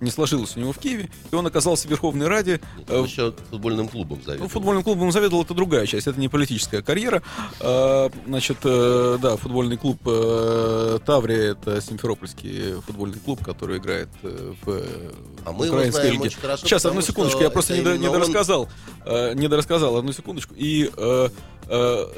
не 0.00 0.10
сложилось 0.10 0.56
у 0.56 0.60
него 0.60 0.72
в 0.72 0.78
Киеве, 0.78 1.08
и 1.30 1.34
он 1.34 1.46
оказался 1.46 1.88
в 1.88 1.90
Верховной 1.90 2.26
Раде. 2.28 2.60
э, 2.86 2.98
Он 2.98 3.04
еще 3.04 3.34
футбольным 3.50 3.88
клубом 3.88 4.18
ну, 4.18 4.24
заведовал. 4.24 4.48
футбольным 4.48 4.82
клубом 4.84 5.12
заведовал 5.12 5.42
это 5.44 5.54
другая 5.54 5.86
часть, 5.86 6.06
это 6.06 6.18
не 6.20 6.28
политическая 6.28 6.82
карьера. 6.82 7.22
А, 7.60 8.10
Значит, 8.26 8.58
э, 8.64 9.18
да, 9.20 9.36
футбольный 9.36 9.76
клуб 9.76 9.98
э, 10.06 10.98
Таврия 11.04 11.52
это 11.52 11.80
Симферопольский 11.80 12.80
футбольный 12.86 13.18
клуб, 13.18 13.44
который 13.44 13.78
играет 13.78 14.08
э, 14.22 14.52
в 14.64 14.70
э, 14.70 15.10
А 15.44 15.52
мы 15.52 15.66
его 15.66 15.74
украинской 15.76 16.00
знаем 16.00 16.12
лиге. 16.14 16.24
очень 16.26 16.40
хорошо, 16.40 16.66
Сейчас, 16.66 16.84
одну 16.86 17.00
секундочку, 17.02 17.42
я 17.42 17.50
просто 17.50 17.72
это 17.74 17.80
не, 17.80 17.84
до- 17.84 17.90
именно 17.94 18.02
не 18.02 18.08
он- 18.08 18.12
дорассказал. 18.14 18.68
э, 19.04 19.34
Не 19.34 19.48
дорассказал, 19.48 19.96
одну 19.96 20.12
секундочку. 20.12 20.54
И 20.56 20.84
э, 20.84 20.90
э, 20.96 21.28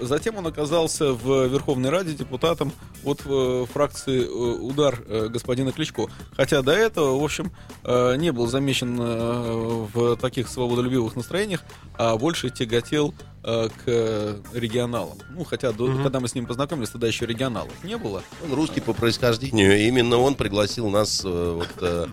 затем 0.02 0.36
он 0.36 0.46
оказался 0.46 1.12
в 1.12 1.46
Верховной 1.46 1.90
Раде 1.90 2.12
депутатом 2.14 2.72
от 3.04 3.20
э, 3.24 3.66
фракции 3.72 4.22
э, 4.22 4.26
«Удар» 4.28 5.02
э, 5.06 5.28
господина 5.28 5.72
Кличко. 5.72 6.06
Хотя 6.36 6.62
до 6.62 6.72
этого, 6.72 7.18
в 7.18 7.24
общем, 7.24 7.50
э, 7.84 8.16
не 8.16 8.30
был 8.32 8.46
замечен 8.46 8.98
э, 9.00 9.86
в 9.92 10.16
таких 10.16 10.48
свободолюбивых 10.48 11.16
настроениях, 11.16 11.62
а 11.98 12.16
больше 12.16 12.50
тяготел 12.50 13.14
э, 13.42 13.68
к 13.84 14.36
регионалам. 14.54 15.18
Ну, 15.30 15.44
хотя, 15.44 15.72
до- 15.72 15.86
Мгм. 15.86 16.02
когда 16.02 16.20
мы 16.20 16.28
с 16.28 16.34
ним 16.34 16.46
познакомились, 16.46 16.90
тогда 16.90 17.06
еще 17.06 17.26
регионалов 17.26 17.72
не 17.82 17.96
было. 17.96 18.22
Он 18.44 18.52
русский 18.54 18.80
по 18.80 18.92
происхождению. 18.92 19.78
Именно 19.88 20.18
он 20.18 20.34
пригласил 20.34 20.90
нас 20.90 21.22
э, 21.24 21.52
вот, 21.56 21.68
э, 21.80 22.06
э, 22.06 22.08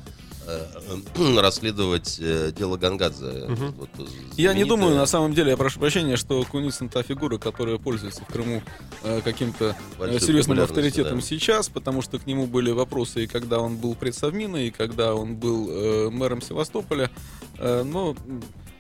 расследовать 1.40 2.18
э, 2.20 2.52
дело 2.56 2.78
Гангадзе. 2.78 3.46
Мгм. 3.48 3.72
Вот, 3.74 3.90
э, 4.00 4.04
Я 4.38 4.54
не 4.54 4.66
думаю, 4.66 4.96
на 4.96 5.06
самом 5.06 5.34
деле, 5.34 5.52
я 5.52 5.58
прошу 5.58 5.80
прощения, 5.80 6.18
что 6.18 6.44
Куницын 6.44 6.90
та 6.90 7.04
фигура, 7.04 7.38
которая 7.38 7.78
пользуется 7.78 8.24
в 8.24 8.28
Крыму 8.28 8.62
э, 9.04 9.22
каким-то 9.24 9.76
э, 10.00 10.20
серьезным 10.20 10.60
авторитетом 10.60 11.20
да. 11.20 11.26
сейчас, 11.26 11.70
потому 11.70 12.02
что 12.02 12.20
к 12.20 12.26
нему 12.26 12.48
были 12.48 12.72
вопросы 12.72 13.24
и 13.24 13.28
когда 13.28 13.60
он 13.60 13.78
был 13.78 13.96
предсовмина, 13.96 14.58
и 14.58 14.72
когда 14.72 15.16
он 15.16 15.36
был 15.36 15.70
э, 15.70 16.10
мэром 16.10 16.42
Севастополя. 16.42 17.10
Э, 17.58 17.84
но 17.84 18.16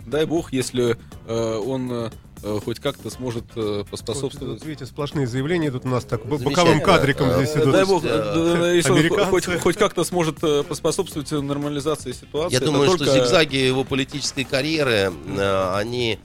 дай 0.06 0.26
бог, 0.26 0.54
если 0.54 0.98
э, 1.28 1.56
он 1.58 1.92
э, 1.92 1.96
э, 2.06 2.27
хоть 2.64 2.80
как-то 2.80 3.10
сможет 3.10 3.46
э, 3.56 3.84
поспособствовать. 3.90 4.60
вот 4.60 4.66
видите, 4.68 4.86
сплошные 4.86 5.28
заявления 5.28 5.68
идут 5.70 5.86
у 5.86 5.90
нас 5.90 6.04
так 6.06 6.26
боковым 6.26 6.82
кадриком 6.82 7.32
здесь 7.34 7.56
э, 7.56 7.62
идут. 7.62 7.74
Дай 7.74 7.86
бог, 7.86 8.04
э, 8.06 8.08
э, 8.10 8.56
да, 8.60 8.72
если 8.72 8.92
он 8.92 9.26
хоть, 9.26 9.46
хоть 9.46 9.78
как-то 9.78 10.04
сможет 10.04 10.38
э, 10.44 10.64
поспособствовать 10.64 11.32
нормализации 11.32 12.12
ситуации. 12.12 12.54
Я 12.54 12.60
думаю, 12.60 12.88
только- 12.90 13.06
что 13.06 13.14
зигзаги 13.14 13.56
его 13.58 13.84
политической 13.84 14.44
карьеры, 14.44 15.12
э, 15.38 15.74
они... 15.76 16.20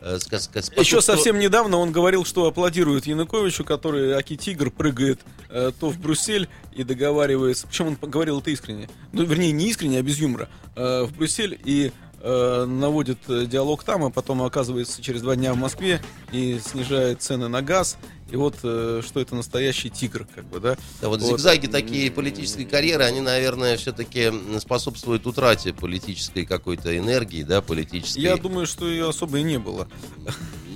э, 0.00 0.16
ска- 0.16 0.78
Еще 0.80 1.00
совсем 1.00 1.38
недавно 1.38 1.78
он 1.78 1.90
говорил, 1.92 2.24
что 2.26 2.46
аплодирует 2.46 3.06
Януковичу, 3.06 3.64
который 3.64 4.12
Аки 4.14 4.36
Тигр 4.36 4.70
прыгает 4.70 5.20
э, 5.48 5.72
то 5.80 5.88
в 5.90 5.98
Брюссель 5.98 6.48
и 6.74 6.84
договаривается. 6.84 7.66
Причем 7.66 7.86
он 7.88 7.96
говорил 8.10 8.40
это 8.40 8.50
искренне. 8.50 8.88
Ну, 9.12 9.22
вернее, 9.24 9.52
не 9.52 9.68
искренне, 9.70 9.98
а 9.98 10.02
без 10.02 10.18
юмора. 10.18 10.48
Э, 10.76 11.04
в 11.04 11.16
Брюссель 11.16 11.58
и 11.64 11.90
э, 12.24 12.64
наводит 12.64 13.18
э, 13.28 13.46
диалог 13.46 13.84
там, 13.84 14.04
а 14.04 14.10
потом 14.10 14.42
оказывается 14.42 15.02
через 15.02 15.22
два 15.22 15.36
дня 15.36 15.52
в 15.52 15.56
Москве 15.56 16.00
и 16.32 16.58
снижает 16.58 17.22
цены 17.22 17.48
на 17.48 17.62
газ. 17.62 17.98
И 18.30 18.36
вот 18.36 18.56
э, 18.62 19.02
что 19.06 19.20
это 19.20 19.36
настоящий 19.36 19.90
тигр, 19.90 20.26
как 20.34 20.44
бы, 20.46 20.58
да? 20.58 20.76
Да, 21.00 21.08
вот 21.08 21.20
Вот. 21.20 21.30
зигзаги 21.30 21.66
такие 21.66 22.10
политической 22.10 22.64
карьеры, 22.64 23.04
они, 23.04 23.20
наверное, 23.20 23.76
все-таки 23.76 24.32
способствуют 24.58 25.26
утрате 25.26 25.72
политической 25.74 26.46
какой-то 26.46 26.96
энергии, 26.96 27.42
да, 27.42 27.60
политической. 27.60 28.20
Я 28.20 28.36
думаю, 28.36 28.66
что 28.66 28.88
ее 28.88 29.10
особо 29.10 29.38
и 29.38 29.42
не 29.42 29.58
было. 29.58 29.86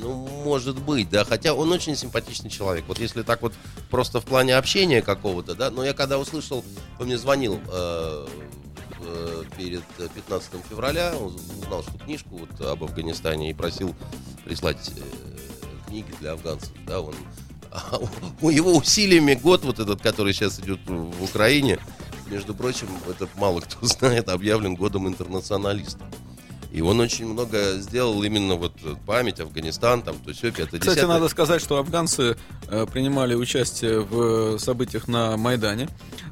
Ну, 0.00 0.28
может 0.44 0.78
быть, 0.80 1.10
да. 1.10 1.24
Хотя 1.24 1.54
он 1.54 1.72
очень 1.72 1.96
симпатичный 1.96 2.50
человек. 2.50 2.84
Вот 2.86 3.00
если 3.00 3.22
так 3.22 3.42
вот 3.42 3.52
просто 3.90 4.20
в 4.20 4.24
плане 4.24 4.56
общения 4.56 5.02
какого-то, 5.02 5.54
да. 5.54 5.70
Но 5.70 5.84
я 5.84 5.94
когда 5.94 6.18
услышал, 6.18 6.64
он 7.00 7.06
мне 7.06 7.18
звонил 7.18 7.60
э, 7.66 8.26
э, 8.26 8.26
перед 9.56 9.82
15 10.14 10.50
февраля, 10.68 11.14
он 11.16 11.34
узнал, 11.62 11.82
что 11.82 11.98
книжку 11.98 12.36
вот 12.38 12.60
об 12.60 12.84
Афганистане 12.84 13.50
и 13.50 13.54
просил 13.54 13.94
прислать 14.44 14.90
э, 14.96 15.00
книги 15.88 16.12
для 16.20 16.32
афганцев, 16.32 16.72
да. 16.86 17.00
Он 17.00 17.14
у- 18.40 18.50
его 18.50 18.72
усилиями 18.76 19.34
год 19.34 19.64
вот 19.64 19.78
этот, 19.78 20.00
который 20.00 20.32
сейчас 20.32 20.58
идет 20.60 20.80
в 20.86 21.22
Украине, 21.22 21.78
между 22.26 22.54
прочим, 22.54 22.88
это 23.08 23.28
мало 23.36 23.60
кто 23.60 23.76
знает, 23.86 24.28
объявлен 24.28 24.74
годом 24.74 25.08
интернационалиста. 25.08 26.00
И 26.70 26.80
он 26.82 27.00
очень 27.00 27.26
много 27.26 27.74
сделал 27.78 28.22
именно 28.22 28.54
вот 28.54 28.72
память 29.06 29.40
Афганистан, 29.40 30.02
там, 30.02 30.16
то 30.18 30.30
есть 30.30 30.44
это 30.44 30.66
Кстати, 30.66 30.96
10 30.96 31.08
надо 31.08 31.28
сказать, 31.28 31.62
что 31.62 31.78
афганцы 31.78 32.36
э, 32.68 32.86
принимали 32.92 33.34
участие 33.34 34.00
в 34.00 34.58
событиях 34.58 35.08
на 35.08 35.36
Майдане 35.36 35.88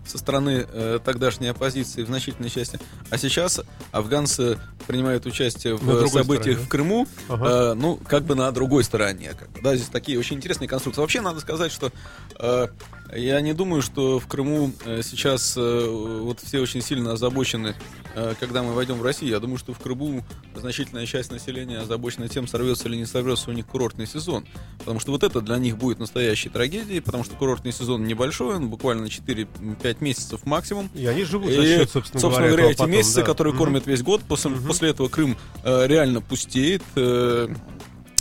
со 0.07 0.19
стороны 0.19 0.67
э, 0.69 0.99
тогдашней 1.05 1.49
оппозиции 1.49 2.03
в 2.03 2.07
значительной 2.07 2.51
части. 2.51 2.79
А 3.11 3.17
сейчас 3.19 3.61
афганцы 3.93 4.59
принимают 4.87 5.27
участие 5.27 5.77
в 5.77 6.09
событиях 6.09 6.59
стороне. 6.59 6.67
в 6.67 6.69
Крыму, 6.69 7.09
Ага. 7.29 7.73
э, 7.73 7.75
ну, 7.75 7.97
как 7.97 8.25
бы 8.25 8.35
на 8.35 8.51
другой 8.53 8.85
стороне. 8.85 9.33
Как 9.39 9.51
бы, 9.51 9.61
да, 9.63 9.75
здесь 9.75 9.89
такие 9.89 10.19
очень 10.19 10.37
интересные 10.37 10.69
конструкции. 10.69 11.01
Вообще, 11.01 11.21
надо 11.23 11.41
сказать, 11.41 11.73
что 11.73 11.91
э, 12.39 12.69
я 13.15 13.41
не 13.41 13.53
думаю, 13.53 13.83
что 13.83 14.19
в 14.19 14.27
Крыму 14.27 14.73
э, 14.85 15.03
сейчас 15.03 15.55
э, 15.57 15.87
вот 15.89 16.41
все 16.41 16.61
очень 16.61 16.83
сильно 16.83 17.13
озабочены, 17.13 17.75
э, 18.15 18.35
когда 18.41 18.63
мы 18.63 18.73
войдем 18.73 18.97
в 18.97 19.03
Россию. 19.03 19.31
Я 19.33 19.41
думаю, 19.41 19.59
что 19.59 19.73
в 19.73 19.79
Крыму 19.79 20.25
значительная 20.55 21.07
часть 21.07 21.31
населения 21.31 21.79
озабочена 21.79 22.29
тем, 22.29 22.47
сорвется 22.49 22.89
или 22.89 22.97
не 22.97 23.07
сорвется 23.07 23.51
у 23.51 23.53
них 23.53 23.67
курортный 23.67 24.07
сезон. 24.07 24.47
Потому 24.79 25.01
что 25.01 25.13
вот 25.13 25.23
это 25.23 25.41
для 25.41 25.57
них 25.59 25.79
будет 25.79 25.99
настоящей 25.99 26.49
трагедией, 26.49 27.01
потому 27.01 27.25
что 27.25 27.35
курортный 27.37 27.73
сезон 27.73 28.05
небольшой, 28.05 28.57
он 28.57 28.69
буквально 28.69 29.07
4-5 29.07 29.97
месяцев 30.01 30.45
максимум. 30.45 30.91
И 30.95 31.07
они 31.07 31.25
живут 31.25 31.51
за 31.53 31.63
счет, 31.63 31.91
собственно, 31.91 32.23
говоря, 32.23 32.47
говоря, 32.49 32.67
эти 32.71 32.79
потом, 32.79 32.91
месяцы, 32.93 33.17
да. 33.17 33.23
которые 33.23 33.53
Мгм. 33.53 33.59
кормят 33.59 33.87
весь 33.87 34.03
год, 34.03 34.23
после, 34.23 34.51
после 34.53 34.91
этого 34.91 35.09
Крым 35.09 35.37
э, 35.65 35.87
реально 35.87 36.21
пустеет. 36.21 36.83
э, 36.97 37.49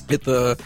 это 0.07 0.57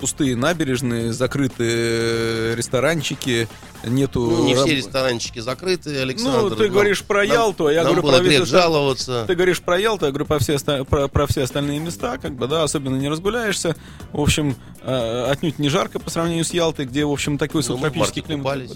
пустые 0.00 0.36
набережные, 0.36 1.12
закрытые 1.12 2.54
ресторанчики, 2.56 3.48
нету... 3.84 4.20
Ну, 4.20 4.44
не 4.44 4.54
все 4.54 4.74
ресторанчики 4.74 5.38
закрыты, 5.38 5.98
Александр. 6.00 6.40
Ну, 6.42 6.50
ты 6.50 6.64
Нам- 6.64 6.72
говоришь 6.72 7.02
про 7.02 7.18
нам- 7.24 7.32
Ялту, 7.32 7.66
а 7.66 7.72
я 7.72 7.84
говорю 7.84 8.02
про 8.02 8.18
весь 8.20 8.46
жаловаться. 8.48 9.24
Ты 9.26 9.34
говоришь 9.34 9.60
про 9.60 9.78
Ялту, 9.78 10.06
я 10.06 10.10
говорю 10.12 10.26
про 10.26 10.38
все, 10.38 10.58
про, 10.58 11.08
про 11.08 11.26
все 11.26 11.42
остальные 11.42 11.78
места, 11.80 12.18
как 12.18 12.34
бы, 12.34 12.46
да, 12.48 12.62
особенно 12.64 12.96
не 12.96 13.08
разгуляешься. 13.08 13.76
В 14.12 14.20
общем, 14.20 14.56
э, 14.82 15.26
отнюдь 15.30 15.58
не 15.58 15.68
жарко 15.68 15.98
по 15.98 16.10
сравнению 16.10 16.44
с 16.44 16.52
Ялтой, 16.52 16.86
где, 16.86 17.04
в 17.04 17.10
общем, 17.12 17.38
такой 17.38 17.60
Ну, 17.60 17.62
субтропический 17.62 18.22
климат. 18.22 18.42
купались. 18.44 18.72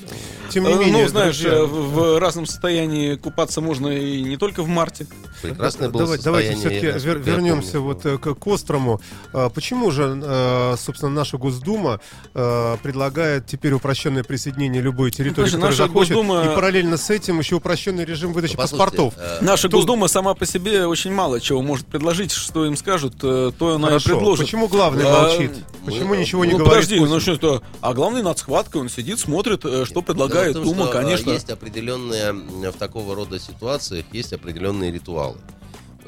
Тем 0.50 0.64
не 0.64 0.72
Э, 0.72 0.76
менее, 0.78 1.04
ну, 1.04 1.08
знаешь, 1.08 1.38
друзья, 1.38 1.58
э, 1.58 1.64
в, 1.64 1.92
в 1.94 2.18
разном 2.18 2.46
состоянии 2.46 3.14
купаться 3.16 3.60
можно 3.60 3.88
и 3.88 4.22
не 4.22 4.36
только 4.36 4.62
в 4.62 4.68
марте. 4.68 5.06
Прекрасное 5.42 5.88
было 5.88 6.02
Давай- 6.04 6.18
давайте 6.22 6.54
все-таки 6.56 6.86
вернемся 7.20 7.80
вот 7.80 8.04
э, 8.06 8.18
к, 8.18 8.34
к 8.34 8.46
острому. 8.46 9.00
А, 9.32 9.48
Почему 9.48 9.90
же, 9.90 10.20
э, 10.22 10.76
собственно, 10.90 11.12
наша 11.12 11.38
Госдума 11.38 12.00
э, 12.34 12.76
предлагает 12.82 13.46
теперь 13.46 13.72
упрощенное 13.72 14.24
присоединение 14.24 14.82
любой 14.82 15.10
территории, 15.12 15.48
слушай, 15.48 15.52
которая 15.60 15.70
наша 15.70 15.86
захочет, 15.86 16.16
Госдума- 16.16 16.44
и 16.52 16.54
параллельно 16.54 16.96
с 16.96 17.10
этим 17.10 17.38
еще 17.38 17.56
упрощенный 17.56 18.04
режим 18.04 18.32
выдачи 18.32 18.52
Ну, 18.52 18.58
паспортов? 18.58 19.14
э, 19.16 19.38
Наша 19.40 19.68
то- 19.68 19.76
Госдума 19.76 20.08
сама 20.08 20.34
по 20.34 20.46
себе 20.46 20.86
очень 20.86 21.12
мало 21.12 21.40
чего 21.40 21.62
может 21.62 21.86
предложить, 21.86 22.32
что 22.32 22.66
им 22.66 22.76
скажут, 22.76 23.14
э, 23.22 23.52
то 23.56 23.74
она 23.74 23.86
и 23.86 23.90
Хорошо. 23.90 24.08
предложит. 24.10 24.46
Почему 24.46 24.68
главный 24.68 25.04
А, 25.06 25.22
молчит? 25.22 25.52
Почему 25.84 26.08
мы- 26.08 26.16
ничего 26.16 26.44
не 26.44 26.52
ну, 26.52 26.58
говорит? 26.58 26.74
подожди, 26.88 27.00
ну 27.00 27.20
что 27.20 27.32
это? 27.32 27.62
А 27.80 27.94
главный 27.94 28.22
над 28.22 28.38
схваткой, 28.38 28.80
он 28.82 28.88
сидит, 28.88 29.20
смотрит, 29.20 29.64
э, 29.64 29.84
что 29.86 30.02
предлагает 30.02 30.54
Дума, 30.54 30.84
что, 30.84 30.92
конечно. 30.92 31.30
Есть 31.30 31.50
определенные, 31.50 32.32
в 32.32 32.72
такого 32.78 33.14
рода 33.14 33.38
ситуациях, 33.38 34.04
есть 34.12 34.32
определенные 34.32 34.90
ритуалы. 34.90 35.36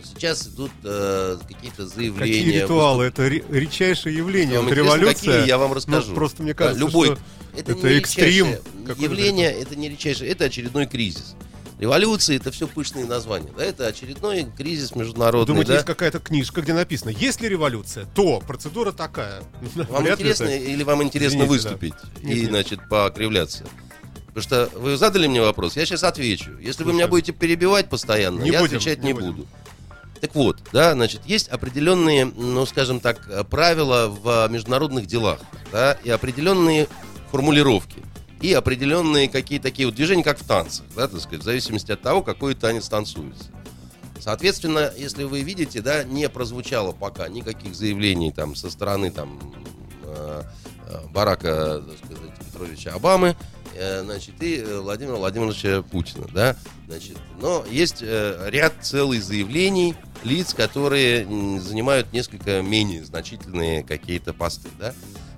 Сейчас 0.05 0.47
идут 0.47 0.71
э, 0.85 1.39
какие-то 1.49 1.87
заявления. 1.87 2.39
Какие 2.45 2.61
ритуалы? 2.63 3.05
Это 3.05 3.29
ре- 3.29 3.45
редчайшее 3.51 4.17
явление. 4.17 4.59
Вам 4.59 4.67
Вот 4.69 4.75
революция. 4.75 5.15
какие? 5.39 5.49
Я 5.49 5.59
вам 5.59 5.71
ну, 5.71 5.75
расскажу. 5.77 6.15
просто 6.15 6.43
мне 6.43 6.53
Да, 6.53 6.59
кажется, 6.59 6.81
любой, 6.81 7.07
что 7.09 7.19
это, 7.57 7.73
это 7.73 7.87
не 7.89 7.95
экстрим 7.99 8.57
явление, 8.99 9.51
это 9.53 9.77
не 9.77 9.89
редчайшее, 9.89 10.31
это 10.31 10.45
очередной 10.45 10.87
кризис. 10.87 11.35
Революции 11.79 12.37
это 12.37 12.53
все 12.53 12.69
пышные 12.69 13.07
названия. 13.07 13.51
Да, 13.57 13.65
это 13.65 13.89
очередной 13.89 14.47
кризис 14.57 14.95
международный. 14.95 15.47
Думаете, 15.49 15.69
да? 15.69 15.75
есть 15.75 15.87
какая-то 15.87 16.21
книжка, 16.21 16.61
где 16.63 16.75
написано, 16.75 17.11
если 17.11 17.49
революция, 17.49 18.07
то 18.15 18.39
процедура 18.41 18.93
такая. 18.93 19.43
Вам 19.89 20.05
Вряд 20.05 20.21
интересно 20.21 20.47
так. 20.47 20.61
или 20.61 20.83
вам 20.85 21.03
интересно 21.03 21.39
Извините, 21.39 21.63
да. 21.65 21.71
выступить 21.71 21.95
Нет, 22.23 22.37
и, 22.37 22.41
нет. 22.43 22.51
значит, 22.51 22.89
покривляться? 22.89 23.65
Потому 24.33 24.43
что 24.45 24.79
вы 24.79 24.97
задали 24.97 25.27
мне 25.27 25.43
вопрос, 25.43 25.77
я 25.77 25.85
сейчас 25.85 26.05
отвечу. 26.05 26.57
Если 26.59 26.85
вы 26.85 26.93
меня 26.93 27.09
будете 27.09 27.33
перебивать 27.33 27.91
постоянно, 27.91 28.43
Не 28.43 28.51
я 28.51 28.61
будем, 28.61 28.77
отвечать 28.77 29.01
не 29.01 29.09
не, 29.09 29.13
будем. 29.15 29.47
Так 30.23 30.37
вот, 30.37 30.61
да, 30.73 30.93
значит, 30.93 31.23
есть 31.27 31.49
определенные, 31.49 32.27
ну, 32.27 32.65
скажем 32.65 33.01
так, 33.01 33.49
правила 33.49 34.07
в 34.07 34.47
международных 34.49 35.07
делах, 35.07 35.41
да, 35.73 35.99
и 36.05 36.11
определенные 36.11 36.87
формулировки, 37.33 38.05
и 38.41 38.53
определенные 38.53 39.29
какие 39.29 39.59
такие 39.59 39.87
вот 39.87 39.97
движения, 39.97 40.23
как 40.23 40.39
в 40.39 40.47
танцах, 40.47 40.87
да, 40.95 41.09
так 41.09 41.21
сказать, 41.21 41.41
в 41.41 41.45
зависимости 41.45 41.91
от 41.91 42.03
того, 42.03 42.23
какой 42.23 42.55
танец 42.55 42.89
танцуется. 42.89 43.47
Соответственно, 44.21 44.93
если 44.97 45.25
вы 45.25 45.41
видите, 45.41 45.81
да, 45.81 46.05
не 46.05 46.29
прозвучало 46.29 46.93
пока 46.93 47.27
никаких 47.27 47.75
заявлений 47.75 48.31
там 48.31 48.55
со 48.55 48.71
стороны 48.71 49.11
там 49.11 49.41
э, 50.05 50.43
э, 50.87 50.99
Барака, 51.11 51.83
так 51.83 51.99
сказать, 51.99 52.33
Петровича 52.39 52.95
Обамы, 52.95 53.35
значит, 54.05 54.43
и 54.43 54.57
э, 54.57 54.81
Владимира 54.81 55.17
Владимировича 55.17 55.83
Путина, 55.83 56.27
да, 56.33 56.57
значит, 56.87 57.17
но 57.41 57.65
есть 57.71 57.99
э, 58.03 58.49
ряд 58.51 58.75
целых 58.81 59.23
заявлений 59.23 59.95
лиц, 60.25 60.55
которые 60.55 61.25
занимают 61.61 62.13
несколько 62.13 62.63
менее 62.63 63.05
значительные 63.05 63.83
какие-то 63.83 64.33
посты, 64.33 64.69
да. 64.79 64.95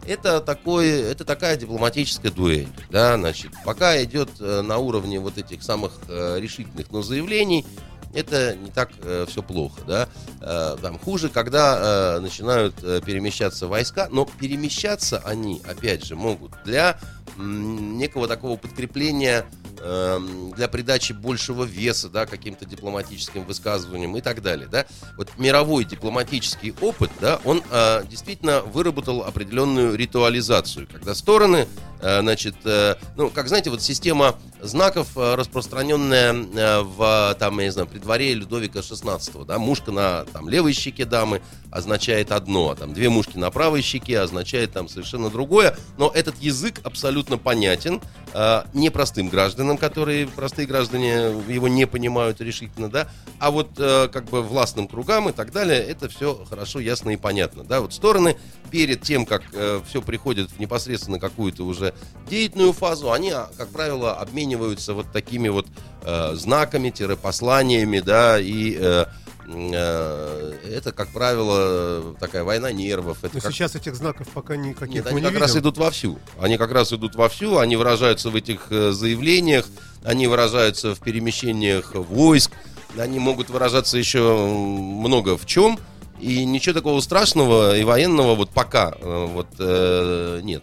Это, 0.07 0.41
такой, 0.41 0.89
это 0.89 1.25
такая 1.25 1.57
дипломатическая 1.57 2.31
дуэль, 2.31 2.69
да, 2.91 3.17
значит, 3.17 3.53
пока 3.65 4.03
идет 4.03 4.31
э, 4.41 4.61
на 4.63 4.79
уровне 4.79 5.19
вот 5.19 5.39
этих 5.39 5.63
самых 5.63 5.93
э, 6.09 6.39
решительных, 6.41 6.91
но 6.91 7.03
заявлений, 7.03 7.65
это 8.13 8.55
не 8.55 8.71
так 8.71 8.91
все 9.27 9.43
плохо, 9.43 9.81
да. 9.89 10.09
Э, 10.47 10.77
там 10.81 10.99
хуже, 10.99 11.31
когда 11.31 12.17
э, 12.17 12.21
начинают 12.21 12.75
э, 12.83 13.01
перемещаться 13.05 13.67
войска, 13.67 14.09
но 14.11 14.27
перемещаться 14.27 15.23
они, 15.25 15.63
опять 15.67 16.05
же, 16.05 16.17
могут 16.17 16.53
для 16.65 16.99
некого 17.37 18.29
такого 18.29 18.57
подкрепления, 18.57 19.45
для 19.85 20.69
придачи 20.69 21.13
большего 21.13 21.65
веса, 21.65 22.09
да, 22.09 22.25
каким-то 22.27 22.65
дипломатическим 22.65 23.45
высказываниям 23.45 24.17
и 24.17 24.21
так 24.21 24.41
далее, 24.41 24.67
да. 24.67 24.87
Вот 25.17 25.29
мировой 25.39 25.85
дипломатический 25.85 26.75
опыт, 26.81 27.11
да, 27.21 27.39
он 27.45 27.63
э, 27.71 28.05
действительно 28.09 28.63
выработал 28.63 29.25
определенную 29.25 29.95
ритуализацию, 29.95 30.87
когда 30.91 31.15
стороны, 31.15 31.69
э, 32.01 32.21
значит, 32.21 32.57
э, 32.65 32.95
ну, 33.17 33.29
как 33.29 33.49
знаете, 33.49 33.71
вот 33.71 33.83
система 33.83 34.37
знаков, 34.63 35.09
э, 35.17 35.35
распространенная 35.35 36.33
э, 36.33 36.81
в, 36.83 37.37
там, 37.39 37.59
я 37.59 37.67
не 37.67 37.73
знаю, 37.73 37.87
при 37.87 37.99
дворе 37.99 38.33
Людовика 38.35 38.81
XVI, 38.81 39.45
да, 39.45 39.59
мушка 39.59 39.91
на 39.93 40.25
там, 40.33 40.49
левой 40.49 40.73
щеке 40.73 41.05
дамы 41.05 41.43
означает 41.71 42.33
одно, 42.33 42.71
а 42.71 42.75
там 42.75 42.95
две 42.95 43.11
мушки 43.11 43.37
на 43.37 43.51
правой 43.51 43.83
щеке 43.83 44.21
означает 44.21 44.73
там 44.73 44.89
совершенно 44.89 45.29
другое, 45.29 45.77
но 45.99 46.11
этот 46.15 46.41
язык 46.41 46.81
абсолютно 46.85 47.37
понятен 47.37 48.01
э, 48.35 48.63
непростым 48.75 49.29
гражданам, 49.29 49.79
которые, 49.79 50.27
простые 50.27 50.67
граждане 50.67 51.33
его 51.49 51.69
не 51.69 51.87
понимают 51.87 52.41
решительно, 52.41 52.91
да, 52.91 53.09
а 53.39 53.51
вот 53.51 53.71
э, 53.79 54.09
как 54.09 54.25
бы 54.27 54.43
властным 54.43 54.89
кругам 54.89 55.29
и 55.29 55.33
так 55.33 55.53
далее, 55.53 55.81
это 55.81 56.09
все 56.09 56.45
хорошо, 56.49 56.81
ясно 56.81 57.11
и 57.11 57.17
понятно, 57.17 57.65
да, 57.65 57.81
вот 57.81 57.95
стороны 57.95 58.37
перед 58.71 59.03
тем, 59.03 59.25
как 59.25 59.43
все 59.87 60.03
приходит 60.03 60.51
в 60.51 60.59
непосредственно 60.59 61.21
какую-то 61.21 61.65
уже 61.65 61.95
деятельную 62.29 62.73
фазу, 62.73 63.13
они, 63.13 63.31
а, 63.31 63.49
как 63.57 63.69
правило, 63.69 64.15
обмениваются 64.15 64.95
вот 64.95 65.13
такими 65.13 65.49
вот 65.49 65.67
э, 66.03 66.35
знаками, 66.35 66.93
посланиями, 67.15 68.01
да, 68.01 68.39
и 68.39 68.77
э, 68.79 68.81
э, 68.81 69.07
это, 69.47 70.93
как 70.95 71.09
правило, 71.09 72.15
такая 72.19 72.45
война 72.45 72.73
нервов. 72.73 73.19
Это 73.23 73.37
Но 73.37 73.41
как- 73.41 73.53
сейчас 73.53 73.75
этих 73.75 73.95
знаков 73.95 74.29
пока 74.29 74.57
никаких 74.57 74.95
Нет, 74.95 75.07
они 75.07 75.21
не 75.21 75.27
как 75.29 75.39
раз 75.39 75.57
идут 75.57 75.77
вовсю. 75.79 76.19
Они 76.41 76.57
как 76.57 76.73
раз 76.73 76.93
идут 76.93 77.15
вовсю, 77.15 77.59
они 77.59 77.77
выражаются 77.77 78.31
в 78.31 78.37
этих 78.37 78.67
э, 78.71 78.93
заявлениях, 78.93 79.67
они 80.05 80.27
выражаются 80.27 80.95
в 80.95 81.01
перемещениях 81.01 81.95
войск, 81.95 82.53
они 82.99 83.19
могут 83.19 83.51
выражаться 83.51 83.99
еще 83.99 84.47
много 84.47 85.37
в 85.37 85.47
чем. 85.47 85.79
И 86.21 86.45
ничего 86.45 86.75
такого 86.75 87.01
страшного 87.01 87.77
и 87.77 87.85
военного 87.85 88.35
вот 88.35 88.51
пока 88.51 88.95
э, 88.99 89.27
вот 89.31 89.49
э, 89.59 90.41
нет. 90.43 90.63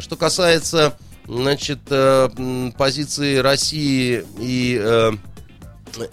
Что 0.00 0.16
касается, 0.16 0.96
значит, 1.26 1.78
э, 1.90 2.70
позиции 2.76 3.36
России 3.36 4.24
и 4.38 4.78
э, 4.82 5.12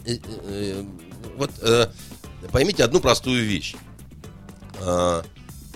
э, 0.06 0.18
э, 0.46 0.84
вот 1.38 1.52
э, 1.62 1.88
поймите 2.52 2.84
одну 2.84 3.00
простую 3.00 3.46
вещь. 3.46 3.76
А, 4.80 5.24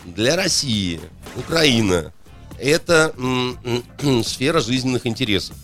Для 0.06 0.36
России 0.36 1.00
Украина 1.36 2.14
это 2.60 3.14
сфера 4.24 4.60
жизненных 4.60 5.06
интересов 5.06 5.56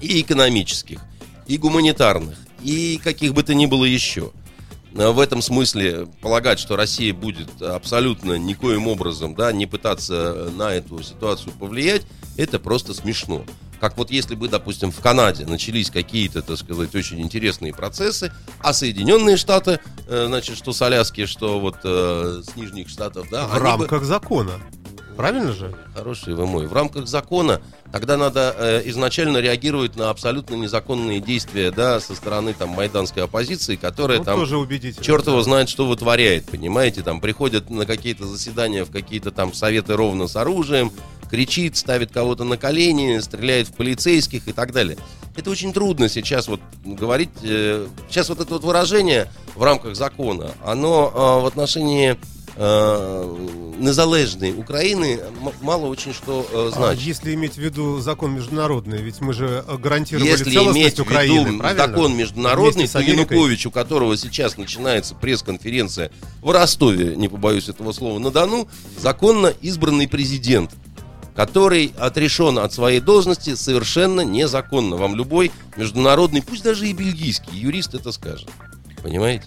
и 0.00 0.20
экономических, 0.20 1.00
и 1.46 1.58
гуманитарных, 1.58 2.38
и 2.62 2.98
каких 3.02 3.34
бы 3.34 3.42
то 3.42 3.54
ни 3.54 3.66
было 3.66 3.84
еще. 3.84 4.32
А 4.96 5.12
В 5.12 5.20
этом 5.20 5.42
смысле 5.42 6.06
полагать, 6.20 6.58
что 6.58 6.76
Россия 6.76 7.14
будет 7.14 7.62
абсолютно 7.62 8.38
никоим 8.38 8.88
образом 8.88 9.34
да, 9.34 9.52
не 9.52 9.66
пытаться 9.66 10.50
на 10.56 10.72
эту 10.72 11.02
ситуацию 11.02 11.52
повлиять, 11.52 12.02
это 12.36 12.58
просто 12.58 12.94
смешно. 12.94 13.44
Как 13.80 13.96
вот 13.96 14.10
если 14.10 14.34
бы, 14.34 14.48
допустим, 14.48 14.92
в 14.92 15.00
Канаде 15.00 15.46
начались 15.46 15.90
какие-то, 15.90 16.42
так 16.42 16.58
сказать, 16.58 16.94
очень 16.94 17.20
интересные 17.20 17.72
процессы, 17.72 18.32
а 18.60 18.72
Соединенные 18.72 19.36
Штаты, 19.36 19.80
э, 20.06 20.24
значит, 20.28 20.56
что 20.58 20.72
с 20.72 20.82
Аляски, 20.82 21.26
что 21.26 21.58
вот 21.58 21.76
э, 21.84 22.42
с 22.44 22.56
Нижних 22.56 22.88
Штатов, 22.88 23.28
да, 23.30 23.46
В 23.46 23.50
они 23.52 23.60
бы- 23.60 23.64
рамках 23.64 24.04
закона. 24.04 24.52
Правильно 25.16 25.52
же? 25.52 25.74
Хороший 25.94 26.34
вы 26.34 26.46
мой. 26.46 26.66
В 26.66 26.72
рамках 26.72 27.06
закона 27.06 27.60
тогда 27.92 28.16
надо 28.16 28.54
э, 28.56 28.82
изначально 28.86 29.38
реагировать 29.38 29.96
на 29.96 30.08
абсолютно 30.08 30.54
незаконные 30.54 31.20
действия, 31.20 31.70
да, 31.70 32.00
со 32.00 32.14
стороны 32.14 32.54
там 32.54 32.70
майданской 32.70 33.24
оппозиции, 33.24 33.76
которая 33.76 34.18
Ну, 34.18 34.24
там 34.24 34.40
тоже 34.40 34.56
черт 35.02 35.26
его 35.26 35.42
знает, 35.42 35.68
что 35.68 35.86
вытворяет, 35.86 36.46
понимаете, 36.46 37.02
там 37.02 37.20
приходят 37.20 37.68
на 37.68 37.84
какие-то 37.84 38.26
заседания 38.26 38.84
в 38.84 38.90
какие-то 38.90 39.30
там 39.30 39.52
советы 39.52 39.94
ровно 39.94 40.26
с 40.26 40.36
оружием, 40.36 40.90
кричит, 41.30 41.76
ставит 41.76 42.12
кого-то 42.12 42.44
на 42.44 42.56
колени, 42.56 43.18
стреляет 43.20 43.68
в 43.68 43.74
полицейских 43.74 44.48
и 44.48 44.52
так 44.52 44.72
далее. 44.72 44.98
Это 45.36 45.50
очень 45.50 45.72
трудно 45.72 46.08
сейчас 46.08 46.48
вот 46.48 46.60
говорить. 46.84 47.30
э, 47.42 47.86
сейчас 48.08 48.28
вот 48.28 48.40
это 48.40 48.54
вот 48.54 48.64
выражение 48.64 49.30
в 49.54 49.62
рамках 49.62 49.94
закона, 49.96 50.50
оно 50.64 51.10
э, 51.14 51.42
в 51.42 51.46
отношении 51.46 52.16
э, 52.56 53.36
незалежной 53.78 54.52
Украины 54.52 55.20
мало 55.62 55.86
очень 55.86 56.12
что 56.12 56.46
э, 56.52 56.70
А 56.74 56.76
значит. 56.76 57.02
если 57.02 57.34
иметь 57.34 57.54
в 57.54 57.58
виду 57.58 58.00
закон 58.00 58.34
международный, 58.34 59.00
ведь 59.00 59.20
мы 59.20 59.32
же 59.32 59.64
э, 59.66 59.76
гарантировали 59.78 60.28
Если 60.28 60.50
целостность 60.52 60.76
иметь 60.76 60.94
в 60.94 60.98
виду 60.98 61.58
правильно? 61.58 61.76
закон 61.76 62.16
международный, 62.16 62.88
то. 62.88 62.98
Янукович, 63.00 63.66
у 63.66 63.70
которого 63.70 64.16
сейчас 64.16 64.56
начинается 64.58 65.14
пресс-конференция 65.14 66.10
в 66.42 66.50
Ростове, 66.50 67.16
не 67.16 67.28
побоюсь 67.28 67.68
этого 67.68 67.92
слова, 67.92 68.18
на 68.18 68.30
Дону, 68.30 68.68
законно 68.98 69.54
избранный 69.62 70.08
президент, 70.08 70.72
который 71.34 71.94
отрешен 71.98 72.58
от 72.58 72.72
своей 72.72 73.00
должности 73.00 73.54
совершенно 73.54 74.22
незаконно. 74.22 74.96
Вам 74.96 75.14
любой 75.14 75.50
международный, 75.76 76.42
пусть 76.42 76.64
даже 76.64 76.88
и 76.88 76.92
бельгийский 76.92 77.58
юрист 77.58 77.94
это 77.94 78.12
скажет. 78.12 78.48
Понимаете? 79.02 79.44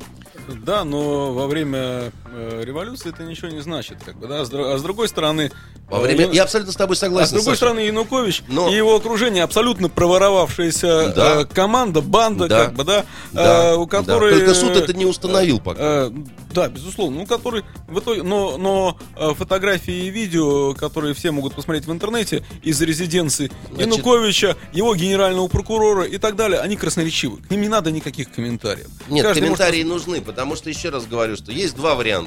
Да, 0.66 0.84
но 0.84 1.34
во 1.34 1.48
время 1.48 2.12
э, 2.34 2.64
революции 2.66 3.10
это 3.10 3.24
ничего 3.24 3.48
не 3.50 3.62
значит, 3.62 3.98
как 4.04 4.18
бы, 4.18 4.28
да. 4.28 4.42
А 4.42 4.46
с, 4.46 4.50
а 4.54 4.80
другой 4.80 5.08
стороны, 5.08 5.52
Во 5.90 6.00
время... 6.00 6.26
э, 6.28 6.34
Я 6.34 6.44
абсолютно 6.44 6.72
с 6.74 6.76
тобой 6.76 6.96
а 6.96 6.98
с 6.98 7.00
согласен, 7.00 7.32
другой 7.36 7.46
Саша. 7.54 7.58
стороны, 7.58 7.80
Янукович 7.82 8.44
Но- 8.48 8.70
и 8.70 8.76
его 8.76 8.96
окружение 8.96 9.44
абсолютно 9.44 9.90
проворовавшаяся 9.90 11.14
Да. 11.16 11.42
э, 11.42 11.46
команда, 11.46 12.02
банда, 12.02 12.48
Да. 12.48 12.66
как 12.66 12.74
бы, 12.76 12.84
да, 12.84 13.06
Да, 13.32 13.72
э, 13.72 13.76
у 13.76 13.86
да. 13.86 13.98
которой... 13.98 14.32
Только 14.40 14.54
суд 14.54 14.72
э, 14.76 14.80
это 14.80 14.94
не 14.94 15.06
установил 15.06 15.60
пока. 15.60 15.80
Э, 16.08 16.12
да, 16.54 16.68
безусловно. 16.70 17.20
Ну, 17.20 17.26
который 17.26 17.64
в 17.88 18.00
итоге, 18.00 18.24
но, 18.24 18.58
но 18.58 18.98
э, 19.16 19.34
фотографии 19.36 20.06
и 20.06 20.10
видео, 20.10 20.74
которые 20.74 21.14
все 21.14 21.32
могут 21.32 21.54
посмотреть 21.56 21.86
в 21.86 21.92
интернете 21.92 22.44
из 22.62 22.82
резиденции 22.82 23.52
Значит- 23.72 23.88
Януковича, 23.94 24.58
его 24.72 24.96
генерального 24.96 25.48
прокурора 25.48 26.04
и 26.04 26.18
так 26.18 26.36
далее, 26.36 26.60
они 26.60 26.76
красноречивы. 26.76 27.38
К 27.38 27.52
ним 27.52 27.62
не 27.62 27.68
надо 27.70 27.92
никаких 27.92 28.32
комментариев. 28.32 28.88
Нет, 29.10 29.24
Каждый 29.26 29.42
может 29.48 29.58
комментарии 29.60 29.84
нужны, 29.84 30.22
потому 30.22 30.56
что 30.56 30.70
еще 30.70 30.90
раз 30.90 31.06
говорю, 31.06 31.36
что 31.36 31.52
есть 31.52 31.76
два 31.76 31.96
варианта. 31.96 32.23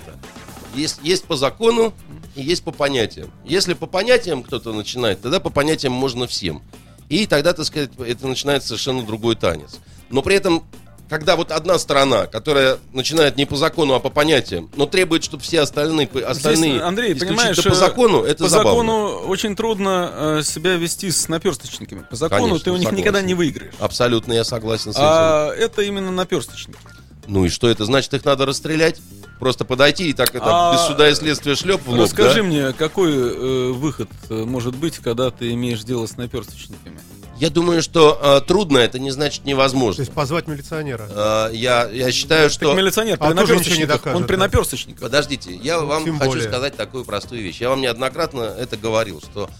Есть, 0.74 1.00
есть 1.02 1.24
по 1.24 1.36
закону 1.36 1.94
и 2.34 2.42
есть 2.42 2.62
по 2.62 2.70
понятиям. 2.70 3.32
Если 3.44 3.74
по 3.74 3.86
понятиям 3.86 4.42
кто-то 4.42 4.72
начинает, 4.72 5.20
тогда 5.22 5.40
по 5.40 5.50
понятиям 5.50 5.92
можно 5.92 6.26
всем. 6.26 6.62
И 7.08 7.26
тогда, 7.26 7.52
так 7.52 7.64
сказать, 7.64 7.90
это 7.98 8.26
начинается 8.26 8.68
совершенно 8.68 9.04
другой 9.04 9.36
танец. 9.36 9.78
Но 10.10 10.22
при 10.22 10.36
этом, 10.36 10.64
когда 11.08 11.36
вот 11.36 11.52
одна 11.52 11.78
сторона, 11.78 12.26
которая 12.26 12.78
начинает 12.92 13.36
не 13.36 13.46
по 13.46 13.56
закону, 13.56 13.94
а 13.94 14.00
по 14.00 14.10
понятиям, 14.10 14.70
но 14.76 14.86
требует, 14.86 15.24
чтобы 15.24 15.42
все 15.42 15.60
остальные, 15.60 16.08
остальные 16.26 16.72
Здесь, 16.72 16.82
Андрей, 16.82 17.14
понимаешь, 17.14 17.62
по 17.62 17.68
э, 17.68 17.74
закону, 17.74 18.22
это 18.22 18.44
по 18.44 18.50
забавно. 18.50 18.70
закону 18.70 19.28
очень 19.28 19.54
трудно 19.56 20.10
э, 20.12 20.42
себя 20.42 20.74
вести 20.74 21.10
с 21.10 21.28
наперсточниками. 21.28 22.04
По 22.10 22.16
закону 22.16 22.42
Конечно, 22.48 22.64
ты 22.64 22.70
у 22.70 22.74
них 22.74 22.84
согласен. 22.84 23.00
никогда 23.00 23.22
не 23.22 23.34
выиграешь. 23.34 23.74
Абсолютно 23.78 24.32
я 24.32 24.44
согласен 24.44 24.92
с 24.92 24.96
этим. 24.96 25.04
А 25.04 25.54
это 25.54 25.82
именно 25.82 26.10
наперсточники. 26.10 26.78
Ну 27.28 27.44
и 27.44 27.48
что 27.48 27.68
это 27.68 27.84
значит? 27.84 28.12
Их 28.14 28.24
надо 28.24 28.46
расстрелять? 28.46 29.00
Просто 29.38 29.64
подойти 29.64 30.08
и 30.08 30.12
так 30.14 30.34
это 30.34 30.44
А, 30.46 30.72
без 30.72 30.80
суда 30.86 31.08
и 31.10 31.14
следствия 31.14 31.54
шлеп 31.54 31.82
в 31.84 31.90
лоб, 31.90 32.00
Расскажи 32.00 32.40
да? 32.40 32.42
мне, 32.42 32.72
какой 32.72 33.12
э, 33.12 33.72
выход 33.72 34.08
э, 34.30 34.44
может 34.44 34.74
быть, 34.76 34.96
когда 34.98 35.30
ты 35.30 35.52
имеешь 35.52 35.82
дело 35.82 36.06
с 36.06 36.16
наперсточниками? 36.16 36.98
Я 37.38 37.50
думаю, 37.50 37.82
что 37.82 38.18
э, 38.22 38.40
трудно, 38.46 38.78
это 38.78 38.98
не 38.98 39.10
значит 39.10 39.42
То 39.42 39.48
невозможно. 39.50 40.00
есть 40.00 40.12
позвать 40.14 40.46
милиционера. 40.48 41.06
Э, 41.10 41.50
я, 41.52 41.86
я 41.90 42.10
считаю, 42.10 42.48
что... 42.48 42.68
Так 42.68 42.78
милиционер 42.78 43.18
А 43.20 43.30
при 43.30 43.36
тоже 43.36 43.56
ничего 43.58 43.76
не 43.76 43.84
докажет, 43.86 44.16
он 44.16 44.26
при 44.26 44.36
наперсточниках. 44.36 45.02
Подождите, 45.02 45.54
я 45.54 45.80
Ну, 45.80 45.86
вам 45.86 46.04
тем 46.04 46.16
хочу 46.18 46.30
более. 46.30 46.48
сказать 46.48 46.76
такую 46.76 47.04
простую 47.04 47.42
вещь. 47.42 47.60
Я 47.60 47.68
вам 47.68 47.82
неоднократно 47.82 48.40
это 48.40 48.78
говорил, 48.78 49.20
что 49.20 49.50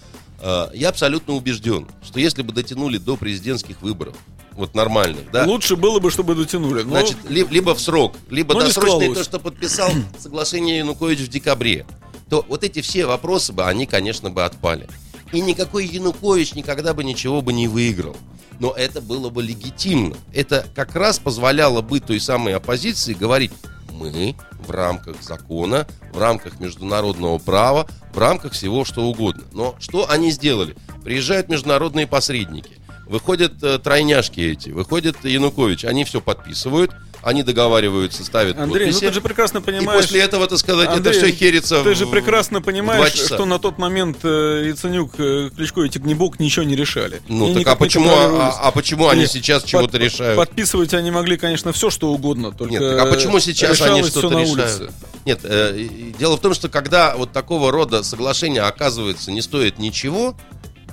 э, 0.41 0.67
я 0.73 0.89
абсолютно 0.89 1.35
убежден, 1.35 1.87
что 2.03 2.19
если 2.19 2.41
бы 2.41 2.51
дотянули 2.51 2.97
до 2.97 3.15
президентских 3.15 3.83
выборов, 3.83 4.15
вот 4.57 4.75
нормальных, 4.75 5.31
да, 5.31 5.45
Лучше 5.45 5.75
было 5.75 5.99
бы, 5.99 6.11
чтобы 6.11 6.35
дотянули. 6.35 6.81
но- 6.83 6.89
Значит, 6.91 7.17
ли- 7.29 7.45
либо 7.49 7.73
в 7.75 7.79
срок, 7.81 8.15
либо 8.29 8.53
досрочное 8.55 8.89
складывалось. 8.89 9.17
то, 9.19 9.23
что 9.23 9.39
подписал 9.39 9.89
соглашение 10.19 10.79
Янукович 10.79 11.19
в 11.19 11.27
декабре, 11.29 11.85
то 12.29 12.43
вот 12.49 12.63
эти 12.63 12.81
все 12.81 13.05
вопросы 13.05 13.53
бы, 13.53 13.63
они, 13.65 13.85
конечно, 13.85 14.29
бы 14.29 14.43
отпали. 14.43 14.87
И 15.31 15.39
никакой 15.41 15.85
Янукович 15.85 16.53
никогда 16.55 16.93
бы 16.93 17.03
ничего 17.03 17.41
бы 17.41 17.53
не 17.53 17.67
выиграл. 17.67 18.15
Но 18.59 18.71
это 18.71 19.01
было 19.01 19.29
бы 19.29 19.43
легитимно. 19.43 20.15
Это 20.33 20.65
как 20.75 20.95
раз 20.95 21.19
позволяло 21.19 21.81
бы 21.81 21.99
той 21.99 22.19
самой 22.19 22.55
оппозиции 22.55 23.13
говорить, 23.13 23.51
мы 23.91 24.35
в 24.65 24.71
рамках 24.71 25.21
закона, 25.21 25.87
в 26.13 26.17
рамках 26.19 26.59
международного 26.59 27.37
права, 27.37 27.87
в 28.13 28.17
рамках 28.17 28.53
всего 28.53 28.83
что 28.85 29.01
угодно. 29.03 29.43
Но 29.53 29.75
что 29.79 30.09
они 30.09 30.31
сделали? 30.31 30.75
Приезжают 31.03 31.49
международные 31.49 32.07
посредники, 32.07 32.71
выходят 33.09 33.53
э, 33.63 33.79
тройняшки 33.79 34.39
эти, 34.41 34.69
выходит 34.69 35.17
Янукович, 35.23 35.85
они 35.85 36.03
все 36.05 36.21
подписывают, 36.21 36.91
они 37.23 37.43
договариваются, 37.43 38.23
ставят 38.23 38.57
Андрей, 38.59 38.85
ну 38.87 38.91
подписи. 38.91 39.07
ты 39.07 39.13
же 39.13 39.21
прекрасно 39.21 39.57
и 39.57 39.61
понимаешь... 39.61 40.01
после 40.03 40.21
этого, 40.21 40.47
так 40.47 40.59
сказать, 40.59 40.87
Андрей, 40.89 41.17
это 41.17 41.25
все 41.27 41.35
херится 41.35 41.83
Ты 41.83 41.91
в- 41.91 41.97
же 41.97 42.05
прекрасно 42.05 42.61
понимаешь, 42.61 43.13
что 43.13 43.45
на 43.45 43.59
тот 43.59 43.77
момент 43.79 44.19
э, 44.23 44.65
Яценюк, 44.67 45.13
э, 45.17 45.49
Кличко 45.55 45.81
и 45.81 45.89
Тигнебок 45.89 46.39
ничего 46.39 46.63
не 46.63 46.75
решали. 46.75 47.21
Ну, 47.27 47.51
И 47.51 47.53
так 47.55 47.67
а 47.67 47.75
почему, 47.75 48.05
контролировались. 48.09 48.55
а, 48.59 48.67
а 48.67 48.71
почему 48.71 49.07
они 49.09 49.23
И 49.23 49.27
сейчас 49.27 49.63
под- 49.63 49.69
чего-то 49.71 49.97
решают? 49.97 50.37
Подписывать 50.37 50.93
они 50.93 51.11
могли, 51.11 51.37
конечно, 51.37 51.73
все, 51.73 51.89
что 51.89 52.09
угодно, 52.11 52.51
только 52.51 52.73
Нет, 52.73 52.81
так 52.97 52.99
а 52.99 53.05
почему 53.11 53.39
сейчас 53.39 53.81
они 53.81 54.03
что-то 54.03 54.29
решают? 54.39 54.49
улице. 54.51 54.91
Нет, 55.25 55.39
э, 55.43 55.75
и- 55.77 56.13
дело 56.17 56.37
в 56.37 56.39
том, 56.41 56.53
что 56.53 56.69
когда 56.69 57.15
вот 57.17 57.33
такого 57.33 57.71
рода 57.71 58.03
соглашение 58.03 58.61
оказывается 58.61 59.31
не 59.31 59.41
стоит 59.41 59.79
ничего, 59.79 60.37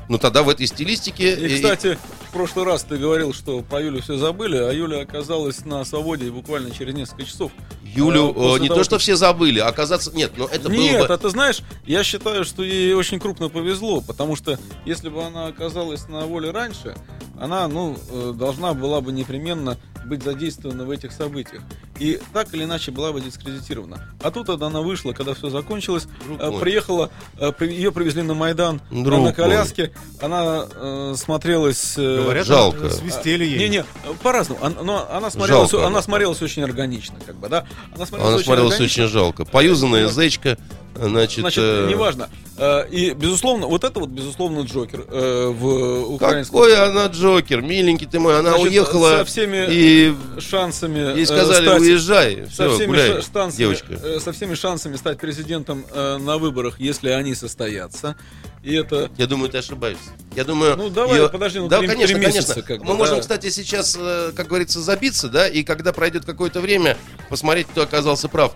ну 0.08 0.18
тогда 0.18 0.42
в 0.42 0.48
этой 0.48 0.66
стилистике... 0.66 1.34
И, 1.34 1.56
кстати, 1.56 1.98
в 2.23 2.23
прошлый 2.34 2.64
раз 2.66 2.82
ты 2.84 2.98
говорил, 2.98 3.32
что 3.32 3.62
про 3.62 3.80
Юлю 3.80 4.02
все 4.02 4.16
забыли, 4.18 4.56
а 4.56 4.72
Юля 4.72 5.00
оказалась 5.00 5.64
на 5.64 5.84
свободе 5.84 6.30
буквально 6.30 6.70
через 6.70 6.92
несколько 6.94 7.24
часов. 7.24 7.52
Юлю 7.82 8.30
А, 8.30 8.32
после 8.34 8.56
э, 8.56 8.58
не 8.60 8.68
того, 8.68 8.80
то, 8.80 8.84
что 8.84 8.98
все 8.98 9.14
забыли, 9.16 9.60
а 9.60 9.68
оказаться... 9.68 10.10
Нет, 10.12 10.32
но 10.36 10.46
это 10.46 10.68
Нет, 10.70 10.98
было 10.98 11.06
бы... 11.06 11.14
а 11.14 11.16
ты 11.16 11.30
знаешь, 11.30 11.60
я 11.86 12.02
считаю, 12.02 12.44
что 12.44 12.62
ей 12.64 12.92
очень 12.92 13.20
крупно 13.20 13.48
повезло, 13.48 14.00
потому 14.00 14.34
что 14.36 14.58
если 14.84 15.08
бы 15.08 15.22
она 15.24 15.46
оказалась 15.46 16.08
на 16.08 16.22
воле 16.26 16.50
раньше, 16.50 16.96
она, 17.40 17.68
ну, 17.68 17.96
э, 18.10 18.32
должна 18.34 18.74
была 18.74 19.00
бы 19.00 19.12
непременно 19.12 19.78
быть 20.04 20.22
задействована 20.22 20.84
в 20.84 20.90
этих 20.90 21.12
событиях. 21.12 21.62
И 21.98 22.20
так 22.32 22.52
или 22.52 22.64
иначе 22.64 22.90
была 22.90 23.12
бы 23.12 23.20
дискредитирована. 23.20 24.08
А 24.22 24.30
тут 24.30 24.48
она 24.50 24.80
вышла, 24.82 25.12
когда 25.12 25.32
все 25.34 25.48
закончилось, 25.48 26.06
Друг 26.26 26.40
э, 26.40 26.50
мой. 26.50 26.60
приехала, 26.60 27.10
э, 27.38 27.52
при- 27.52 27.72
ее 27.72 27.90
привезли 27.92 28.22
на 28.22 28.34
Майдан 28.34 28.82
э, 28.90 28.94
Друг 29.02 29.18
на 29.18 29.18
мой. 29.20 29.32
коляске, 29.32 29.92
она 30.20 30.66
э, 30.74 31.14
смотрелась... 31.16 31.94
э, 31.96 32.23
Говорят, 32.24 32.46
жалко. 32.46 32.90
свистели 32.90 33.44
ей. 33.44 33.58
Не-не, 33.58 33.84
по-разному. 34.22 34.62
Она, 34.62 34.82
но 34.82 35.08
она 35.10 35.30
смотрелась, 35.30 35.70
Жалко 35.70 35.86
она 35.86 35.96
она. 35.98 36.02
смотрелась 36.02 36.42
очень 36.42 36.62
органично, 36.62 37.16
как 37.24 37.36
бы, 37.36 37.48
да. 37.48 37.66
Она 37.94 38.06
смотрелась, 38.06 38.28
Она 38.28 38.36
очень, 38.36 38.44
смотрелась 38.46 38.80
очень 38.80 39.06
жалко. 39.06 39.44
Поюзанная 39.44 40.08
зечка, 40.08 40.58
значит... 40.96 41.40
Значит, 41.40 41.62
э, 41.64 41.86
неважно. 41.90 42.28
Э, 42.56 42.86
И, 42.90 43.10
безусловно, 43.14 43.66
вот 43.66 43.84
это 43.84 43.98
вот, 44.00 44.10
безусловно, 44.10 44.60
Джокер 44.60 45.04
э, 45.08 45.46
в 45.48 46.14
украинском... 46.14 46.60
Какой 46.60 46.76
она 46.76 47.06
Джокер, 47.06 47.62
миленький 47.62 48.06
ты 48.06 48.18
мой. 48.20 48.38
Она 48.38 48.50
Значит, 48.50 48.68
уехала 48.68 49.18
со 49.18 49.24
всеми 49.24 49.66
и 49.70 50.14
шансами... 50.38 50.98
ей 51.16 51.24
э, 51.24 51.26
сказали, 51.26 51.66
стать- 51.66 51.80
уезжай, 51.80 52.44
Со 52.46 52.50
все, 52.68 52.74
всеми 52.76 52.86
гуляй, 52.86 53.08
ша- 53.08 53.22
шансами, 53.22 53.58
девочка. 53.58 53.92
э, 54.02 54.20
со 54.20 54.32
всеми 54.32 54.54
шансами 54.54 54.96
стать 54.96 55.18
президентом 55.18 55.84
э, 55.92 56.18
на 56.18 56.38
выборах, 56.38 56.78
если 56.80 57.08
они 57.10 57.34
состоятся. 57.34 58.16
И 58.62 58.74
это... 58.74 59.10
Я 59.18 59.26
думаю, 59.26 59.50
ты 59.50 59.58
ошибаешься. 59.58 60.04
Я 60.34 60.44
думаю... 60.44 60.76
Ну, 60.76 60.88
давай, 60.88 61.18
её- 61.18 61.28
подожди, 61.28 61.58
ну, 61.58 61.68
да, 61.68 61.80
три- 61.80 61.88
конечно, 61.88 62.16
три 62.16 62.24
месяца, 62.26 62.54
конечно. 62.54 62.62
как 62.62 62.78
бы, 62.80 62.86
Мы 62.86 62.94
можем, 62.94 63.16
да. 63.16 63.20
кстати, 63.20 63.50
сейчас, 63.50 63.98
как 64.34 64.46
говорится, 64.46 64.80
забиться, 64.80 65.28
да, 65.28 65.46
и 65.48 65.62
когда 65.64 65.92
пройдет 65.92 66.24
какое-то 66.24 66.60
время, 66.60 66.96
посмотреть, 67.28 67.66
кто 67.66 67.82
оказался 67.82 68.28
прав. 68.28 68.54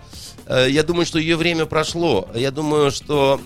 Э, 0.48 0.66
Я 0.68 0.82
думаю, 0.82 1.06
что 1.06 1.18
ее 1.18 1.36
время 1.36 1.66
прошло. 1.66 2.28
Я 2.34 2.50
думаю, 2.50 2.90
что 2.90 3.38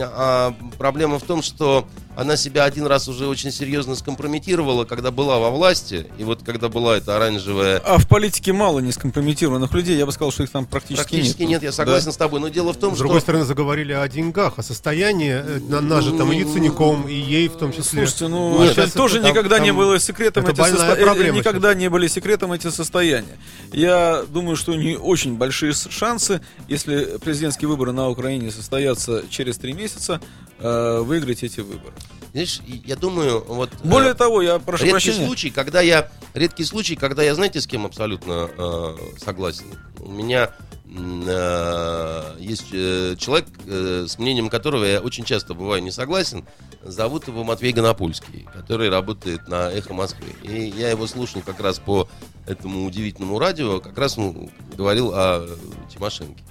а, 0.00 0.54
проблема 0.78 1.18
в 1.18 1.22
том, 1.22 1.42
что 1.42 1.86
она 2.16 2.36
себя 2.36 2.64
один 2.64 2.86
раз 2.86 3.08
уже 3.08 3.26
очень 3.26 3.50
серьезно 3.50 3.94
скомпрометировала, 3.94 4.84
когда 4.84 5.10
была 5.10 5.38
во 5.38 5.50
власти, 5.50 6.06
и 6.18 6.24
вот 6.24 6.42
когда 6.42 6.68
была 6.68 6.98
эта 6.98 7.16
оранжевая... 7.16 7.78
А 7.78 7.98
в 7.98 8.06
политике 8.06 8.52
мало 8.52 8.80
не 8.80 8.92
скомпрометированных 8.92 9.72
людей, 9.72 9.96
я 9.96 10.04
бы 10.04 10.12
сказал, 10.12 10.30
что 10.30 10.42
их 10.42 10.50
там 10.50 10.66
практически, 10.66 11.08
Практически 11.08 11.42
нет, 11.44 11.62
я 11.62 11.72
согласен 11.72 12.12
с 12.12 12.16
тобой, 12.16 12.40
но 12.40 12.48
дело 12.48 12.72
в 12.72 12.76
том, 12.76 12.94
С 12.94 12.98
другой 12.98 13.18
что... 13.20 13.24
стороны, 13.26 13.44
заговорили 13.44 13.92
о 13.92 14.06
деньгах, 14.08 14.58
о 14.58 14.62
состоянии 14.62 15.32
э, 15.32 15.58
на- 15.68 15.80
нажитом 15.80 16.30
и 16.32 16.36
Яценюком, 16.38 17.08
и 17.08 17.14
ей 17.14 17.48
в 17.48 17.56
том 17.56 17.72
числе. 17.72 18.06
Слушайте, 18.06 18.28
ну 18.28 18.60
А 18.60 18.66
это 18.66 18.92
тоже 18.92 19.16
это 19.18 19.26
там- 19.26 19.30
никогда 19.32 19.58
не 19.58 19.68
там- 19.68 19.76
было 19.76 19.98
секретом 19.98 20.44
это 20.44 20.52
эти 20.52 20.58
больная 20.60 20.80
состо- 20.90 21.00
э, 21.00 21.04
проблема 21.04 21.38
никогда 21.38 21.74
не 21.74 21.88
были 21.88 22.06
секретом 22.08 22.52
эти 22.52 22.68
состояния. 22.70 23.38
Я 23.72 24.24
думаю, 24.28 24.56
что 24.56 24.74
не 24.74 24.96
очень 24.96 25.36
большие 25.36 25.72
шансы, 25.72 26.40
если 26.68 27.16
президентские 27.24 27.68
выборы 27.68 27.92
на 27.92 28.08
Украине 28.10 28.50
состоятся 28.50 29.24
через 29.30 29.56
три 29.56 29.72
месяца, 29.72 30.20
э, 30.62 31.00
выиграть 31.00 31.42
эти 31.42 31.60
выборы. 31.60 31.94
Знаешь, 32.32 32.60
я 32.86 32.96
думаю, 32.96 33.44
вот... 33.46 33.70
э, 33.72 33.88
Более 33.88 34.14
того, 34.14 34.40
я 34.40 34.58
прошу 34.58 34.84
редкий 34.84 34.92
прощения. 34.92 35.26
случай, 35.26 35.50
когда 35.50 35.80
я... 35.80 36.10
Редкий 36.34 36.64
случай, 36.64 36.96
когда 36.96 37.22
я, 37.22 37.34
знаете, 37.34 37.60
с 37.60 37.66
кем 37.66 37.84
абсолютно 37.84 38.48
э, 38.56 38.96
согласен? 39.18 39.66
У 39.98 40.10
меня 40.10 40.50
э, 40.86 42.36
есть 42.38 42.68
э, 42.72 43.16
человек, 43.18 43.46
э, 43.66 44.06
с 44.08 44.18
мнением 44.18 44.48
которого 44.48 44.84
я 44.84 45.00
очень 45.00 45.24
часто 45.24 45.52
бываю 45.52 45.82
не 45.82 45.90
согласен. 45.90 46.46
Зовут 46.82 47.28
его 47.28 47.44
Матвей 47.44 47.72
Гонопольский, 47.72 48.46
который 48.52 48.88
работает 48.88 49.46
на 49.48 49.70
«Эхо 49.70 49.92
Москвы». 49.92 50.26
И 50.42 50.72
я 50.74 50.88
его 50.90 51.06
слушал 51.06 51.42
как 51.42 51.60
раз 51.60 51.78
по 51.78 52.08
этому 52.46 52.86
удивительному 52.86 53.38
радио, 53.38 53.78
как 53.80 53.96
раз 53.98 54.16
он 54.18 54.50
говорил 54.74 55.12
о 55.14 55.46
Тимошенке. 55.92 56.42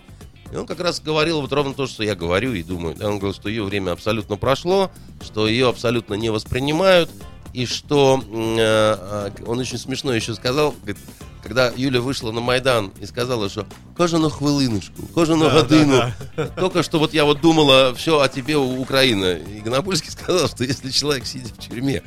И 0.52 0.56
он 0.56 0.68
как 0.68 0.80
раз 0.80 1.00
говорил 1.00 1.42
вот 1.42 1.52
ровно 1.54 1.74
то, 1.74 1.88
что 1.88 2.04
я 2.04 2.16
говорю 2.16 2.54
и 2.54 2.64
думаю. 2.64 2.96
Да, 2.96 3.08
Он 3.08 3.20
говорил, 3.20 3.34
что 3.34 3.50
ее 3.50 3.64
время 3.64 3.92
абсолютно 3.92 4.36
прошло, 4.36 4.92
что 5.24 5.48
ее 5.48 5.70
абсолютно 5.70 6.16
не 6.16 6.30
воспринимают, 6.30 7.10
и 7.54 7.66
что 7.66 8.22
э, 8.22 8.58
э, 8.60 9.44
он 9.46 9.60
очень 9.60 9.78
смешно 9.78 10.14
еще 10.14 10.34
сказал, 10.34 10.72
говорит, 10.72 10.98
когда 11.44 11.72
Юля 11.76 12.02
вышла 12.02 12.32
на 12.32 12.40
Майдан 12.40 12.92
и 13.00 13.06
сказала, 13.06 13.50
что 13.50 13.66
кожану 13.98 14.30
хвилиночку, 14.30 15.02
кожану 15.14 15.50
годину, 15.50 16.14
только 16.58 16.84
что 16.84 17.00
вот 17.00 17.14
я 17.14 17.26
вот 17.26 17.42
думала 17.42 17.94
все 17.96 18.20
о 18.20 18.30
тебе, 18.30 18.58
Украина. 18.58 19.34
И 19.34 19.60
Гонопольский 19.62 20.12
сказал, 20.12 20.48
что 20.48 20.64
если 20.64 20.92
человек 20.92 21.26
сидит 21.26 21.52
в 21.52 21.58
тюрьме, 21.58 22.04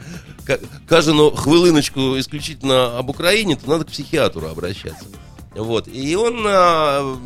каждую 0.88 1.32
хвилиночку 1.32 2.18
исключительно 2.18 2.98
об 2.98 3.10
Украине, 3.10 3.56
то 3.56 3.68
надо 3.68 3.84
к 3.84 3.88
психиатру 3.88 4.48
обращаться. 4.48 5.06
Вот. 5.54 5.88
И 5.88 6.16
он 6.16 6.44
а, 6.46 7.16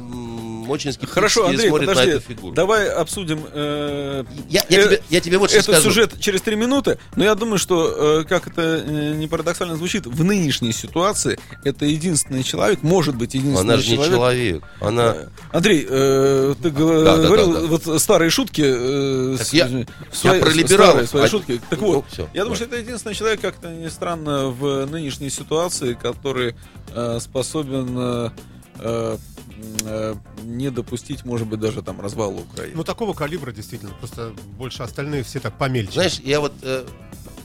очень 0.70 0.92
скептически 0.92 1.14
Хорошо, 1.14 1.46
Андрей, 1.46 1.68
смотрит 1.68 1.88
подожди, 1.88 2.11
на 2.11 2.14
эту 2.16 2.20
фигуру. 2.28 2.54
давай 2.54 2.88
обсудим 2.90 3.44
э, 3.52 4.24
Я, 4.48 4.64
я 4.68 4.78
э, 4.81 4.85
тебе, 4.85 5.02
я 5.11 5.20
тебе 5.20 5.38
вот 5.38 5.50
что 5.50 5.59
этот 5.61 5.74
скажу. 5.76 5.90
сюжет 5.90 6.20
через 6.20 6.42
три 6.42 6.57
минуты, 6.57 6.98
но 7.16 7.24
я 7.24 7.35
думаю, 7.35 7.59
что, 7.59 8.20
э, 8.20 8.24
как 8.24 8.46
это 8.46 8.83
э, 8.87 9.14
не 9.14 9.26
парадоксально 9.26 9.76
звучит, 9.76 10.07
в 10.07 10.24
нынешней 10.24 10.72
ситуации 10.72 11.38
это 11.64 11.85
единственный 11.85 12.42
человек, 12.42 12.83
может 12.83 13.14
быть 13.16 13.35
единственный 13.35 13.74
Она 13.74 13.76
же 13.76 13.88
не 13.90 13.94
человек. 13.96 14.14
человек. 14.14 14.62
Она... 14.81 15.16
Андрей, 15.52 15.87
э, 15.88 16.54
ты 16.62 16.70
Да, 16.70 17.16
да, 17.16 17.16
говорил 17.16 17.52
да, 17.52 17.61
да. 17.61 17.66
вот 17.66 18.00
старые 18.02 18.31
шутки, 18.31 18.62
э, 18.64 19.37
с- 19.40 19.52
я- 19.52 19.68
свои, 20.12 20.35
я 20.38 20.40
про 20.40 20.50
либералов. 20.50 20.90
старые 20.90 21.07
свои 21.09 21.22
А- 21.24 21.28
шутки. 21.28 21.61
Так 21.70 21.81
Ну, 21.81 21.92
вот, 21.94 22.04
всё, 22.12 22.28
я 22.35 22.42
думаю, 22.44 22.59
да. 22.59 22.64
что 22.64 22.64
это 22.64 22.76
единственный 22.83 23.14
человек, 23.14 23.40
как-то 23.40 23.68
ни 23.68 23.88
странно, 23.88 24.48
в 24.48 24.87
нынешней 24.87 25.31
ситуации, 25.31 25.94
который 25.94 26.54
э, 26.94 27.18
способен 27.20 27.94
э, 27.98 28.31
не 30.45 30.71
допустить, 30.71 31.25
может 31.25 31.47
быть, 31.49 31.61
даже 31.61 31.83
там 31.83 32.01
развала 32.01 32.35
Украины. 32.35 32.77
Ну, 32.77 32.85
такого 32.85 33.12
калибра, 33.12 33.53
действительно. 33.53 33.93
Просто 33.99 34.33
больше 34.57 34.83
остальные 34.83 35.25
все 35.25 35.41
так 35.41 35.59
помельче. 35.59 35.93
Знаешь, 35.93 36.21
я 36.21 36.41
вот 36.41 36.53
э, 36.62 36.87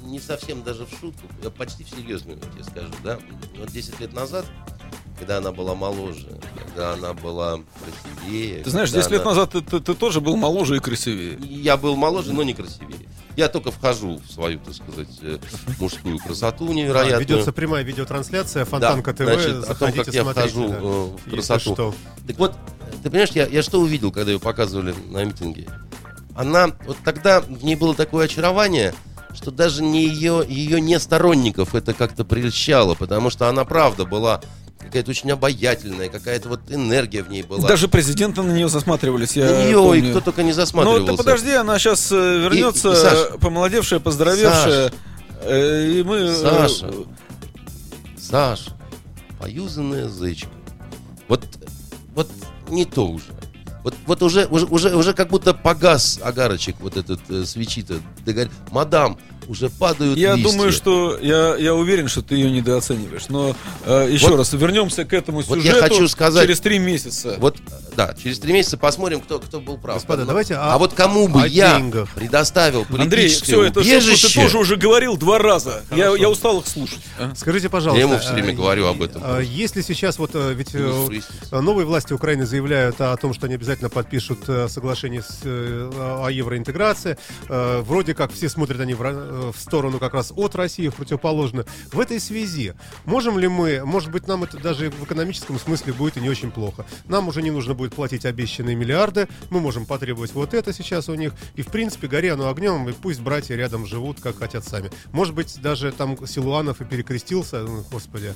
не 0.03 0.19
совсем 0.19 0.63
даже 0.63 0.85
в 0.85 0.89
шутку, 0.89 1.27
я 1.41 1.49
почти 1.49 1.83
всерьез 1.83 2.21
тебе 2.21 2.63
скажу, 2.63 2.93
да. 3.03 3.19
Вот 3.57 3.71
10 3.71 3.99
лет 3.99 4.13
назад, 4.13 4.45
когда 5.19 5.37
она 5.37 5.51
была 5.51 5.75
моложе, 5.75 6.27
когда 6.65 6.93
она 6.93 7.13
была 7.13 7.59
красивее. 7.83 8.63
Ты 8.63 8.69
знаешь, 8.69 8.89
когда 8.89 9.01
10 9.01 9.11
лет 9.11 9.21
она- 9.21 9.29
назад 9.31 9.51
ты, 9.51 9.61
ты- 9.61 9.79
ты 9.79 9.93
тоже 9.93 10.21
был 10.21 10.35
моложе 10.35 10.77
и 10.77 10.79
красивее. 10.79 11.37
Я 11.41 11.77
был 11.77 11.95
моложе, 11.95 12.33
но 12.33 12.43
не 12.43 12.53
красивее. 12.53 12.97
Я 13.35 13.47
только 13.47 13.71
вхожу 13.71 14.21
в 14.27 14.31
свою, 14.31 14.59
так 14.59 14.75
сказать, 14.75 15.07
э, 15.21 15.39
мужскую 15.79 16.19
красоту 16.19 16.67
Да, 16.67 16.73
невероятную. 16.73 17.19
ведется 17.21 17.51
прямая 17.51 17.83
видеотрансляция, 17.83 18.63
Фонтанка 18.65 19.11
ТВ, 19.13 19.23
значит, 19.23 19.47
о 19.49 19.53
том, 19.53 19.63
заходите, 19.63 20.03
как 20.05 20.13
я 20.13 20.21
смотрите. 20.21 20.49
вхожу 20.49 20.67
да. 20.67 20.75
э, 20.75 20.79
в 20.81 21.15
Если 21.25 21.31
красоту. 21.31 21.73
что. 21.73 21.95
Так 22.27 22.37
вот, 22.37 22.53
ты 23.01 23.09
понимаешь, 23.09 23.31
я, 23.31 23.47
я 23.47 23.63
что 23.63 23.79
увидел, 23.81 24.11
когда 24.11 24.31
ее 24.31 24.39
показывали 24.39 24.93
на 25.09 25.23
митинге? 25.23 25.67
Она, 26.35 26.71
вот 26.85 26.97
тогда 27.03 27.41
в 27.41 27.63
ней 27.63 27.75
было 27.75 27.95
такое 27.95 28.25
очарование, 28.25 28.93
что 29.33 29.49
даже 29.49 29.81
не 29.83 30.05
ее, 30.07 30.43
ее 30.47 30.79
не 30.79 30.99
сторонников 30.99 31.73
это 31.73 31.93
как-то 31.93 32.23
прельщало, 32.25 32.93
потому 32.93 33.31
что 33.31 33.49
она 33.49 33.65
правда 33.65 34.05
была 34.05 34.41
какая-то 34.79 35.11
очень 35.11 35.31
обаятельная, 35.31 36.09
какая-то 36.09 36.49
вот 36.49 36.59
энергия 36.69 37.23
в 37.23 37.29
ней 37.29 37.43
была. 37.43 37.67
Даже 37.67 37.87
президенты 37.87 38.41
на 38.41 38.51
нее 38.51 38.67
засматривались. 38.69 39.35
Я 39.35 39.45
на 39.45 39.65
нее 39.65 39.77
помню. 39.77 40.07
и 40.07 40.11
кто 40.11 40.21
только 40.21 40.43
не 40.43 40.49
Ну, 40.49 40.55
засматривался. 40.55 41.11
ты 41.11 41.17
подожди, 41.17 41.51
она 41.53 41.79
сейчас 41.79 42.11
вернется, 42.11 42.89
И- 42.89 42.93
и, 42.93 42.95
Саш, 42.95 43.39
помолодевшая, 43.39 43.99
поздоровевшая. 43.99 44.91
э, 45.41 45.91
И 45.91 46.03
мы... 46.03 46.17
э, 46.17 46.35
Саша. 46.35 46.91
Саш, 48.19 48.67
поюзанная 49.39 50.07
зычка. 50.07 50.49
Вот, 51.27 51.45
вот 52.15 52.29
не 52.69 52.85
то 52.85 53.07
уже. 53.07 53.25
Вот, 53.83 53.95
вот 54.05 54.23
уже, 54.23 54.45
уже, 54.45 54.65
уже, 54.67 54.95
уже 54.95 55.13
как 55.13 55.27
будто 55.29 55.53
погас 55.53 56.17
агарочек 56.23 56.77
вот 56.79 56.95
этот 56.95 57.19
э, 57.29 57.43
свечи-то. 57.43 57.95
Ты 58.23 58.31
говоришь, 58.31 58.53
мадам, 58.71 59.17
уже 59.47 59.69
падают 59.69 60.17
Я 60.17 60.35
листья. 60.35 60.51
думаю, 60.51 60.71
что 60.71 61.17
я, 61.21 61.55
я 61.57 61.73
уверен, 61.73 62.07
что 62.07 62.21
ты 62.21 62.35
ее 62.35 62.51
недооцениваешь. 62.51 63.29
Но 63.29 63.55
э, 63.85 64.07
еще 64.11 64.27
Вот- 64.29 64.37
раз 64.37 64.53
вернемся 64.53 65.05
к 65.05 65.13
этому 65.13 65.41
вот 65.41 65.57
сюжету 65.59 65.77
я 65.77 65.81
хочу 65.83 66.07
сказать- 66.07 66.43
через 66.43 66.59
три 66.59 66.79
месяца. 66.79 67.35
Вот, 67.39 67.57
да, 67.95 68.15
через 68.21 68.39
три 68.39 68.53
месяца 68.53 68.77
посмотрим, 68.77 69.21
кто, 69.21 69.39
кто 69.39 69.59
был 69.59 69.77
прав. 69.77 69.95
Господа, 69.95 70.21
Но- 70.23 70.27
давайте 70.27 70.55
а, 70.55 70.75
о- 70.75 70.77
вот 70.77 70.93
кому 70.93 71.27
бы 71.27 71.47
я 71.47 71.77
деньгах. 71.77 72.09
предоставил 72.13 72.85
Андрей, 72.89 73.07
политическое 73.07 73.45
все 73.45 73.63
это 73.63 73.83
шутку 73.83 73.97
убежище, 73.97 74.27
ты 74.27 74.33
тоже 74.43 74.57
уже 74.57 74.75
говорил 74.75 75.17
два 75.17 75.37
раза. 75.39 75.83
Я, 75.91 76.05
Хорошо. 76.05 76.15
я 76.15 76.29
устал 76.29 76.59
их 76.59 76.67
слушать. 76.67 76.99
а. 77.19 77.33
Скажите, 77.35 77.69
пожалуйста. 77.69 77.99
Я 77.99 78.07
ему 78.09 78.19
всё 78.19 78.33
время 78.33 78.51
а, 78.51 78.55
говорю 78.55 78.87
об 78.87 79.01
этом 79.01 79.21
а, 79.23 79.35
просто. 79.35 79.41
Если 79.43 79.81
сейчас 79.81 80.17
вот 80.19 80.31
э, 80.33 80.53
ведь 80.53 80.69
э, 80.73 81.07
э, 81.51 81.59
новые 81.59 81.85
власти 81.85 82.13
Украины 82.13 82.45
заявляют 82.45 82.99
о 83.01 83.15
том, 83.17 83.33
что 83.33 83.45
они 83.45 83.55
обязательно 83.55 83.89
подпишут 83.89 84.39
э, 84.47 84.67
соглашение 84.69 85.21
с, 85.21 85.39
э, 85.43 85.89
о 86.23 86.29
евроинтеграции, 86.29 87.17
э, 87.49 87.81
вроде 87.85 88.13
как 88.13 88.31
все 88.33 88.49
смотрят 88.49 88.79
они 88.81 88.93
в, 88.93 89.01
э, 89.03 89.32
в 89.33 89.55
сторону 89.57 89.99
как 89.99 90.13
раз 90.13 90.31
от 90.35 90.55
России, 90.55 90.87
в 90.87 90.95
противоположную. 90.95 91.65
В 91.91 91.99
этой 91.99 92.19
связи 92.19 92.73
можем 93.05 93.39
ли 93.39 93.47
мы, 93.47 93.83
может 93.85 94.11
быть, 94.11 94.27
нам 94.27 94.43
это 94.43 94.57
даже 94.57 94.89
в 94.91 95.03
экономическом 95.03 95.59
смысле 95.59 95.93
будет 95.93 96.17
и 96.17 96.21
не 96.21 96.29
очень 96.29 96.51
плохо. 96.51 96.85
Нам 97.07 97.27
уже 97.27 97.41
не 97.41 97.51
нужно 97.51 97.73
будет 97.73 97.93
платить 97.95 98.25
обещанные 98.25 98.75
миллиарды, 98.75 99.27
мы 99.49 99.59
можем 99.59 99.85
потребовать 99.85 100.33
вот 100.33 100.53
это 100.53 100.73
сейчас 100.73 101.09
у 101.09 101.15
них, 101.15 101.33
и 101.55 101.61
в 101.61 101.67
принципе 101.67 102.07
горе 102.07 102.33
оно 102.33 102.49
огнем, 102.49 102.87
и 102.89 102.93
пусть 102.93 103.21
братья 103.21 103.55
рядом 103.55 103.85
живут, 103.85 104.19
как 104.19 104.37
хотят 104.37 104.65
сами. 104.65 104.91
Может 105.11 105.33
быть, 105.33 105.59
даже 105.61 105.91
там 105.91 106.17
Силуанов 106.27 106.81
и 106.81 106.85
перекрестился, 106.85 107.59
ну, 107.63 107.83
господи. 107.91 108.33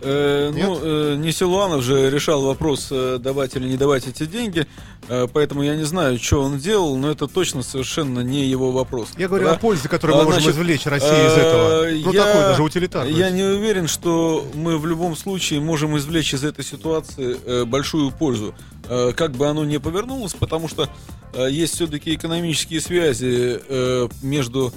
Э, 0.00 0.50
ну, 0.54 0.78
э, 0.82 1.16
не 1.16 1.32
Силуанов 1.32 1.82
же 1.82 2.10
решал 2.10 2.42
вопрос, 2.42 2.88
э, 2.90 3.18
давать 3.18 3.56
или 3.56 3.66
не 3.68 3.76
давать 3.76 4.06
эти 4.06 4.26
деньги, 4.26 4.66
э, 5.08 5.26
поэтому 5.32 5.62
я 5.62 5.76
не 5.76 5.84
знаю, 5.84 6.18
что 6.18 6.42
он 6.42 6.58
делал, 6.58 6.96
но 6.96 7.10
это 7.10 7.26
точно 7.26 7.62
совершенно 7.62 8.20
не 8.20 8.44
его 8.44 8.70
вопрос. 8.70 9.10
Я 9.16 9.28
говорю 9.28 9.46
Да? 9.46 9.52
о 9.52 9.58
пользе, 9.58 9.88
которую 9.88 10.16
мы 10.16 10.22
А, 10.22 10.24
можем 10.34 10.52
значит, 10.52 10.60
извлечь 10.60 10.86
России 10.86 11.08
из 11.26 11.32
этого. 11.32 11.86
э, 11.86 12.00
Ну, 12.04 12.12
я- 12.12 12.24
такой 12.24 12.40
даже 12.42 12.62
утилитарный. 12.62 13.12
Я 13.12 13.30
не 13.30 13.42
уверен, 13.42 13.88
что 13.88 14.46
мы 14.54 14.78
в 14.78 14.86
любом 14.86 15.16
случае 15.16 15.60
можем 15.60 15.96
извлечь 15.98 16.34
из 16.34 16.44
этой 16.44 16.64
ситуации 16.64 17.36
э, 17.44 17.64
большую 17.64 18.10
пользу. 18.10 18.54
Э, 18.88 19.12
как 19.16 19.32
бы 19.32 19.46
оно 19.48 19.64
ни 19.64 19.76
повернулось, 19.78 20.34
потому 20.34 20.68
что 20.68 20.88
есть 21.48 21.74
все-таки 21.74 22.14
экономические 22.14 22.80
связи 22.80 23.58
между 24.22 24.72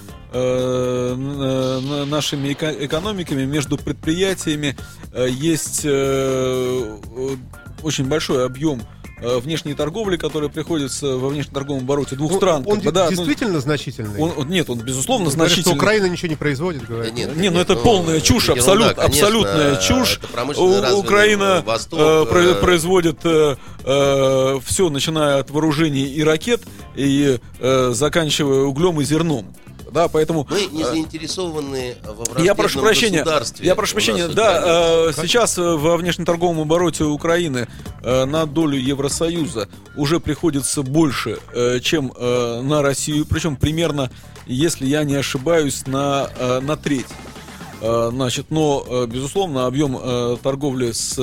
нашими 2.07 2.53
эко- 2.53 2.85
экономиками, 2.85 3.45
между 3.45 3.77
предприятиями. 3.77 4.75
Есть 5.15 5.85
очень 7.83 8.05
большой 8.05 8.45
объем 8.45 8.81
внешней 9.19 9.73
торговли, 9.73 10.17
которая 10.17 10.49
приходится 10.49 11.17
во 11.17 11.29
внешнеторговом 11.29 11.83
обороте 11.83 12.15
двух 12.15 12.31
Ну, 12.33 12.37
стран. 12.37 12.63
Он 12.67 12.75
как 12.75 12.83
бы, 12.85 12.91
да, 12.91 13.05
ну, 13.05 13.09
действительно 13.15 13.59
значительный. 13.59 14.19
он- 14.21 14.33
он- 14.37 14.47
нет, 14.49 14.69
он 14.69 14.79
безусловно 14.79 15.29
Говорят, 15.31 15.51
что 15.51 15.55
значительный. 15.61 15.75
Украина 15.77 16.05
ничего 16.07 16.27
не 16.29 16.35
производит, 16.35 16.85
говорят. 16.87 17.07
Да 17.07 17.13
нет, 17.19 17.35
Не, 17.35 17.49
ну 17.49 17.59
это 17.59 17.73
ну, 17.75 17.81
полная 17.81 18.21
чушь, 18.21 18.43
ерунда, 18.49 18.61
абсолют, 18.61 18.93
конечно, 18.97 19.05
абсолютная 19.27 19.75
чушь. 19.77 20.19
У- 20.21 20.35
развитый 20.81 20.99
Украина 20.99 21.63
Восток, 21.65 21.99
э, 21.99 22.03
э, 22.03 22.25
про- 22.25 22.61
производит 22.61 23.19
все, 24.65 24.89
начиная 24.89 25.39
от 25.39 25.49
вооружений 25.51 26.05
и 26.05 26.23
ракет, 26.23 26.61
и 26.95 27.39
э, 27.59 27.91
заканчивая 27.93 28.61
углем 28.63 28.99
и 29.01 29.03
зерном. 29.03 29.53
Да, 29.91 30.07
поэтому... 30.07 30.47
Мы 30.49 30.65
не 30.71 30.83
э, 30.83 30.85
заинтересованы 30.85 31.95
во 32.03 32.13
враждебном 32.13 32.45
я 32.45 32.55
прошу 32.55 32.81
прощения, 32.81 33.25
я 33.61 33.75
прошу 33.75 33.93
прощения, 33.93 34.27
да, 34.27 35.07
э, 35.07 35.11
сейчас 35.15 35.57
э, 35.57 35.61
во 35.61 35.97
внешнеторговом 35.97 36.59
обороте 36.61 37.03
Украины 37.05 37.67
э, 38.01 38.25
на 38.25 38.45
долю 38.45 38.77
Евросоюза 38.77 39.69
уже 39.95 40.19
приходится 40.19 40.81
больше, 40.81 41.39
э, 41.53 41.79
чем 41.79 42.11
э, 42.15 42.61
на 42.61 42.81
Россию, 42.81 43.25
причем 43.25 43.55
примерно, 43.55 44.11
если 44.45 44.85
я 44.85 45.03
не 45.03 45.15
ошибаюсь, 45.15 45.85
на, 45.87 46.29
э, 46.37 46.59
на 46.59 46.75
треть. 46.77 47.07
Э, 47.81 48.09
Значит, 48.11 48.47
но, 48.49 49.05
безусловно, 49.07 49.67
объем 49.67 50.39
торговли 50.41 50.91
с 50.91 51.15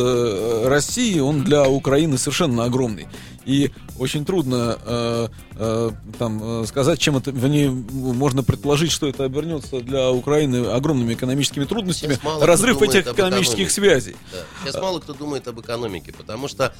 Россией, 0.66 1.20
он 1.20 1.42
для 1.42 1.68
Украины 1.68 2.16
совершенно 2.16 2.64
огромный. 2.64 3.08
И 3.44 3.72
очень 3.98 4.24
трудно 4.24 4.78
э, 4.84 5.28
э, 5.56 5.90
там, 6.18 6.62
э, 6.62 6.66
сказать, 6.66 6.98
чем 6.98 7.16
это, 7.16 7.30
вернее, 7.30 7.70
можно 7.70 8.42
предположить, 8.42 8.90
что 8.90 9.06
это 9.06 9.24
обернется 9.24 9.80
для 9.80 10.10
Украины 10.10 10.66
огромными 10.66 11.14
экономическими 11.14 11.64
трудностями. 11.64 12.18
Разрыв 12.40 12.82
этих 12.82 13.06
экономических 13.06 13.70
экономике. 13.70 13.70
связей. 13.70 14.16
Да. 14.32 14.38
Сейчас 14.62 14.80
мало 14.80 15.00
кто 15.00 15.14
думает 15.14 15.46
об 15.48 15.60
экономике, 15.60 16.12
потому 16.12 16.48
что 16.48 16.74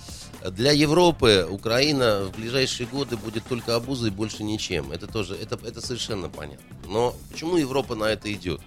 для 0.51 0.73
Европы 0.73 1.47
Украина 1.49 2.25
в 2.25 2.37
ближайшие 2.37 2.87
годы 2.87 3.17
будет 3.17 3.45
только 3.45 3.75
обузой, 3.75 4.11
больше 4.11 4.43
ничем. 4.43 4.93
Это 4.93 5.07
тоже, 5.07 5.35
это, 5.35 5.59
это 5.65 5.81
совершенно 5.81 6.29
понятно. 6.29 6.65
Но 6.89 7.15
почему 7.31 7.57
Европа 7.57 7.95
на 7.95 8.05
это 8.05 8.33
идет? 8.33 8.61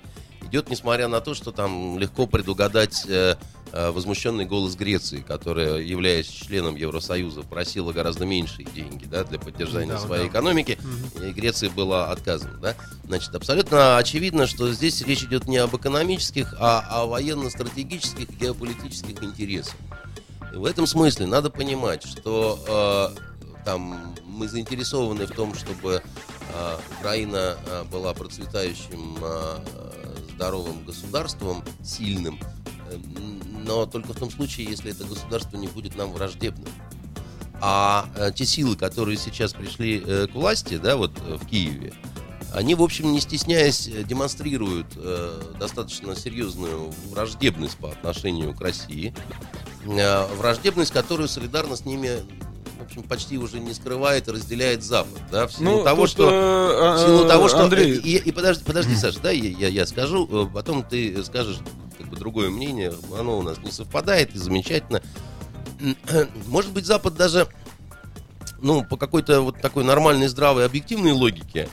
Идет, 0.48 0.70
несмотря 0.70 1.08
на 1.08 1.20
то, 1.20 1.34
что 1.34 1.52
там 1.52 2.00
легко 2.00 2.26
предугадать 2.26 3.04
э, 3.08 3.36
возмущенный 3.72 4.46
голос 4.46 4.76
Греции, 4.76 5.24
которая, 5.28 5.80
являясь 5.80 6.28
членом 6.28 6.76
Евросоюза, 6.76 7.42
просила 7.42 7.92
гораздо 7.92 8.26
меньшие 8.26 8.66
деньги 8.66 9.06
да, 9.06 9.24
для 9.24 9.40
поддержания 9.40 9.94
Да, 9.94 10.00
своей 10.00 10.24
да. 10.24 10.30
экономики, 10.30 10.78
и 11.22 11.32
Греции 11.32 11.68
была 11.68 12.12
отказана. 12.12 12.58
Да? 12.60 12.76
Значит, 13.06 13.36
абсолютно 13.36 13.98
очевидно, 13.98 14.48
что 14.48 14.72
здесь 14.72 15.02
речь 15.02 15.24
идет 15.24 15.48
не 15.48 15.58
об 15.58 15.76
экономических, 15.76 16.56
а 16.60 16.80
о 16.90 17.06
военно-стратегических 17.08 18.30
геополитических 18.30 19.22
интересах. 19.24 19.76
И 20.54 20.56
в 20.58 20.66
этом 20.66 20.88
смысле 20.88 21.26
надо 21.26 21.50
понимать, 21.50 22.04
что 22.04 23.14
э, 23.16 23.64
там 23.66 24.16
мы 24.26 24.48
заинтересованы 24.48 25.26
в 25.26 25.32
том, 25.32 25.54
чтобы 25.56 26.02
э, 26.54 26.78
Украина 27.00 27.58
э, 27.66 27.84
была 27.92 28.14
процветающим 28.14 29.18
э, 29.22 29.60
здоровым 30.34 30.86
государством, 30.86 31.64
сильным, 31.84 32.40
э, 32.40 32.68
но 33.66 33.86
только 33.86 34.14
в 34.14 34.18
том 34.18 34.32
случае, 34.32 34.68
если 34.70 34.92
это 34.92 35.04
государство 35.04 35.58
не 35.58 35.68
будет 35.68 35.96
нам 35.96 36.12
враждебным. 36.12 36.70
А 37.60 38.08
э, 38.16 38.32
те 38.36 38.46
силы, 38.46 38.76
которые 38.76 39.18
сейчас 39.18 39.54
пришли 39.54 40.04
э, 40.06 40.28
к 40.28 40.36
власти, 40.36 40.78
да, 40.78 40.96
вот 40.96 41.12
э, 41.26 41.38
в 41.42 41.48
Киеве, 41.48 41.94
они, 42.54 42.76
в 42.76 42.84
общем, 42.84 43.12
не 43.12 43.20
стесняясь, 43.20 43.90
демонстрируют 44.06 44.88
э, 44.96 45.42
достаточно 45.60 46.16
серьезную 46.16 46.94
враждебность 47.10 47.78
по 47.78 47.90
отношению 47.90 48.54
к 48.54 48.62
России. 48.62 49.14
Э, 49.86 50.28
враждебность, 50.36 50.92
которую 50.92 51.28
солидарно 51.28 51.76
с 51.76 51.84
ними, 51.84 52.12
в 52.80 52.84
общем, 52.84 53.04
почти 53.04 53.38
уже 53.40 53.60
не 53.60 53.74
скрывает 53.74 54.28
и 54.28 54.32
разделяет 54.32 54.84
Запад. 54.84 55.20
Да, 55.32 55.48
в 55.48 55.54
силу 55.54 55.84
того, 55.84 56.04
тут, 56.04 56.12
что... 56.12 56.30
э, 56.30 56.96
В 56.96 57.06
силу 57.06 57.28
того, 57.28 57.50
что... 57.50 57.64
Андрей, 57.64 57.98
И, 57.98 58.18
и 58.18 58.32
подожди, 58.32 58.64
подожди, 58.64 58.96
Саша, 58.96 59.20
да, 59.20 59.32
я, 59.32 59.50
я, 59.50 59.68
я 59.68 59.86
скажу, 59.88 60.50
потом 60.54 60.84
ты 60.84 61.24
скажешь 61.24 61.58
другое 62.18 62.50
мнение, 62.50 62.94
оно 63.18 63.38
у 63.38 63.42
нас 63.42 63.58
не 63.60 63.72
совпадает, 63.72 64.36
и 64.36 64.38
замечательно. 64.38 65.02
Может 66.48 66.72
быть, 66.72 66.86
Запад 66.86 67.16
даже, 67.16 67.48
ну, 68.60 68.84
по 68.84 68.98
какой-то 68.98 69.42
вот 69.42 69.62
такой 69.62 69.84
нормальной, 69.84 70.28
здравой, 70.28 70.66
объективной 70.66 71.12
логике, 71.12 71.70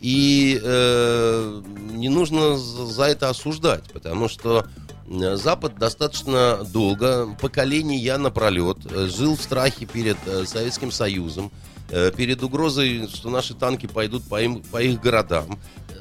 и 0.00 0.58
э, 0.62 1.62
не 1.92 2.08
нужно 2.08 2.56
за 2.56 3.04
это 3.04 3.28
осуждать, 3.28 3.84
потому 3.92 4.28
что 4.28 4.66
э, 5.06 5.36
Запад 5.36 5.78
достаточно 5.78 6.64
долго, 6.64 7.28
поколения 7.38 8.16
напролет, 8.16 8.78
э, 8.90 9.08
жил 9.08 9.36
в 9.36 9.42
страхе 9.42 9.84
перед 9.84 10.16
э, 10.26 10.46
Советским 10.46 10.90
Союзом, 10.90 11.50
перед 12.16 12.40
угрозой, 12.44 13.08
что 13.12 13.30
наши 13.30 13.52
танки 13.52 13.86
пойдут 13.86 14.22
по, 14.28 14.40
им, 14.40 14.62
по 14.62 14.80
их 14.80 15.00
городам. 15.00 15.58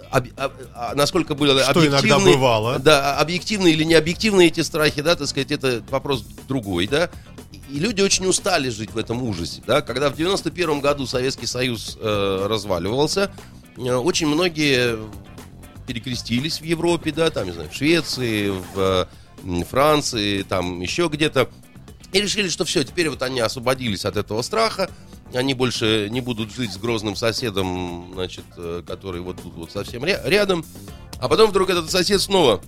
Об- 0.10 0.28
об- 0.38 0.95
насколько 0.95 1.36
были 1.36 1.52
Что 1.62 1.86
иногда 1.86 2.00
объективны, 2.00 2.34
бывало. 2.34 2.80
да, 2.80 3.17
объективные 3.17 3.74
или 3.74 3.84
не 3.84 3.93
объективные 3.93 4.48
эти 4.48 4.62
страхи, 4.62 5.02
да, 5.02 5.15
так 5.15 5.28
сказать, 5.28 5.52
это 5.52 5.84
вопрос 5.89 6.24
другой, 6.48 6.88
да. 6.88 7.10
И 7.69 7.78
люди 7.78 8.02
очень 8.02 8.26
устали 8.26 8.69
жить 8.69 8.91
в 8.91 8.98
этом 8.98 9.22
ужасе, 9.22 9.62
да. 9.67 9.82
Когда 9.82 10.10
в 10.10 10.15
91 10.15 10.80
году 10.82 11.06
Советский 11.06 11.45
Союз 11.45 11.95
э, 12.02 12.45
разваливался, 12.50 13.32
э, 13.78 13.82
очень 13.93 14.26
многие 14.28 14.98
перекрестились 15.86 16.60
в 16.62 16.63
Европе, 16.63 17.12
да, 17.12 17.30
там, 17.30 17.45
не 17.45 17.52
знаю, 17.52 17.69
в 17.69 17.76
Швеции, 17.76 18.50
в 18.74 19.08
м, 19.43 19.63
Франции, 19.63 20.41
там 20.43 20.82
еще 20.82 21.08
где-то. 21.12 21.50
И 22.12 22.19
решили, 22.22 22.50
что 22.50 22.65
все, 22.65 22.84
теперь 22.84 23.10
вот 23.10 23.22
они 23.22 23.39
освободились 23.39 24.06
от 24.06 24.17
этого 24.17 24.41
страха, 24.41 24.89
они 25.34 25.54
больше 25.54 26.08
не 26.10 26.22
будут 26.22 26.54
жить 26.54 26.72
с 26.74 26.78
грозным 26.78 27.15
соседом, 27.15 28.12
значит, 28.13 28.46
э, 28.58 28.84
который 28.86 29.22
вот 29.22 29.42
тут 29.42 29.54
вот 29.54 29.72
совсем 29.72 30.04
ря- 30.04 30.22
рядом. 30.28 30.65
А 31.20 31.28
потом 31.28 31.50
вдруг 31.50 31.70
этот 31.70 31.92
сосед 31.92 32.22
снова 32.22 32.62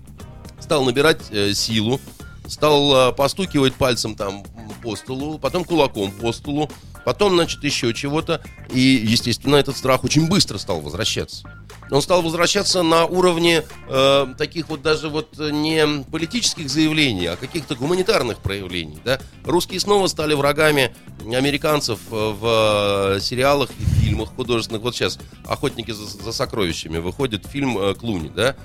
стал 0.60 0.84
набирать 0.84 1.22
э, 1.32 1.54
силу, 1.54 2.00
стал 2.48 3.10
э, 3.10 3.14
постукивать 3.14 3.76
пальцем 3.76 4.16
там 4.16 4.44
по 4.84 4.96
столу, 4.96 5.40
потом 5.40 5.64
кулаком 5.64 6.12
по 6.12 6.32
столу, 6.32 6.70
потом, 7.06 7.34
значит, 7.36 7.64
еще 7.64 7.94
чего-то. 7.94 8.42
И, 8.72 8.80
естественно, 8.80 9.56
этот 9.56 9.78
страх 9.78 10.04
очень 10.04 10.28
быстро 10.28 10.58
стал 10.58 10.82
возвращаться. 10.82 11.48
Он 11.90 12.02
стал 12.02 12.22
возвращаться 12.22 12.84
на 12.84 13.06
уровне 13.06 13.66
э, 13.90 14.28
таких 14.38 14.70
вот 14.70 14.82
даже 14.82 15.10
вот 15.10 15.38
э, 15.38 15.50
не 15.52 16.06
политических 16.10 16.70
заявлений, 16.70 17.26
а 17.26 17.36
каких-то 17.36 17.76
гуманитарных 17.76 18.38
проявлений. 18.38 18.98
Да? 19.04 19.20
Русские 19.44 19.82
снова 19.82 20.08
стали 20.08 20.34
врагами 20.34 20.96
американцев 21.26 22.00
э, 22.10 22.14
в 22.16 23.16
э, 23.18 23.20
сериалах 23.20 23.70
и 23.78 23.84
фильмах 24.00 24.30
художественных. 24.36 24.84
Вот 24.84 24.96
сейчас 24.96 25.20
«Охотники 25.46 25.92
за, 25.92 26.06
за 26.06 26.32
сокровищами» 26.32 26.98
выходит 27.00 27.46
фильм 27.46 27.78
э, 27.78 27.94
Клуни, 27.94 28.30
да? 28.30 28.56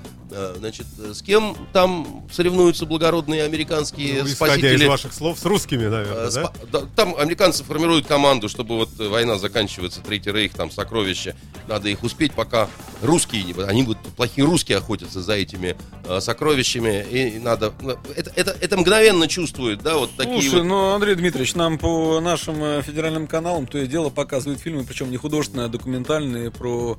Значит, 0.56 0.86
с 0.98 1.22
кем 1.22 1.56
там 1.72 2.26
соревнуются 2.32 2.84
благородные 2.84 3.44
американские 3.44 4.24
Ну, 4.24 4.28
исходя 4.28 4.54
спасители? 4.54 4.82
из 4.84 4.88
ваших 4.88 5.12
слов, 5.14 5.38
с 5.38 5.44
русскими, 5.44 5.86
наверное, 5.86 6.28
Э, 6.28 6.48
да, 6.72 6.82
Там 6.96 7.14
американцы 7.16 7.62
формируют 7.62 8.06
команду, 8.08 8.25
чтобы 8.48 8.76
вот 8.76 8.90
война 8.98 9.38
заканчивается, 9.38 10.00
Третий 10.00 10.32
Рейх, 10.32 10.54
там 10.54 10.70
сокровища. 10.70 11.36
Надо 11.68 11.88
их 11.88 12.02
успеть, 12.02 12.32
пока 12.32 12.68
русские. 13.02 13.54
Они 13.66 13.82
будут, 13.82 13.98
плохие 14.16 14.46
русские 14.46 14.78
охотятся 14.78 15.20
за 15.20 15.34
этими 15.34 15.76
э, 16.04 16.20
сокровищами. 16.20 17.04
И, 17.10 17.38
надо... 17.38 17.72
ну, 17.80 17.96
Это, 18.14 18.32
это, 18.34 18.56
это 18.60 18.76
мгновенно 18.76 19.28
чувствуют, 19.28 19.82
да, 19.82 19.96
вот 19.96 20.10
такие 20.16 20.42
Слушай, 20.42 20.60
вот... 20.60 20.68
ну, 20.68 20.94
Андрей 20.94 21.14
Дмитриевич, 21.14 21.54
нам 21.54 21.78
по 21.78 22.20
нашим 22.20 22.62
э, 22.62 22.82
федеральным 22.82 23.26
каналам 23.26 23.66
то 23.66 23.78
и 23.78 23.86
дело 23.86 24.10
показывают 24.10 24.60
фильмы, 24.60 24.84
причем 24.84 25.10
не 25.10 25.16
художественные, 25.16 25.66
а 25.66 25.68
документальные 25.68 26.50
про 26.50 26.98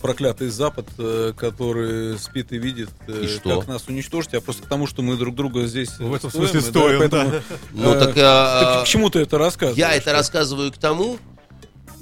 проклятый 0.00 0.48
Запад, 0.48 0.86
э, 0.98 1.32
который 1.36 2.18
спит 2.18 2.52
и 2.52 2.58
видит, 2.58 2.90
э, 3.08 3.24
И 3.24 3.26
что? 3.26 3.58
как 3.58 3.68
нас 3.68 3.88
уничтожить, 3.88 4.34
а 4.34 4.40
просто 4.40 4.62
к 4.62 4.66
тому, 4.66 4.86
что 4.86 5.02
мы 5.02 5.16
друг 5.16 5.34
друга 5.34 5.66
здесь 5.66 5.98
В 5.98 6.14
этом 6.14 6.30
стоим, 6.30 6.48
смысле 6.48 6.60
стоим, 6.60 6.98
поэтому, 7.00 7.30
да. 7.30 7.42
Ну, 7.72 7.92
э, 7.92 7.98
так, 7.98 8.14
а, 8.16 8.78
ты 8.78 8.84
к 8.84 8.88
чему 8.88 9.10
ты 9.10 9.20
это 9.20 9.38
рассказываешь? 9.38 9.78
Я 9.78 9.94
это 9.94 10.12
рассказываю 10.12 10.70
к 10.72 10.78
тому, 10.78 11.18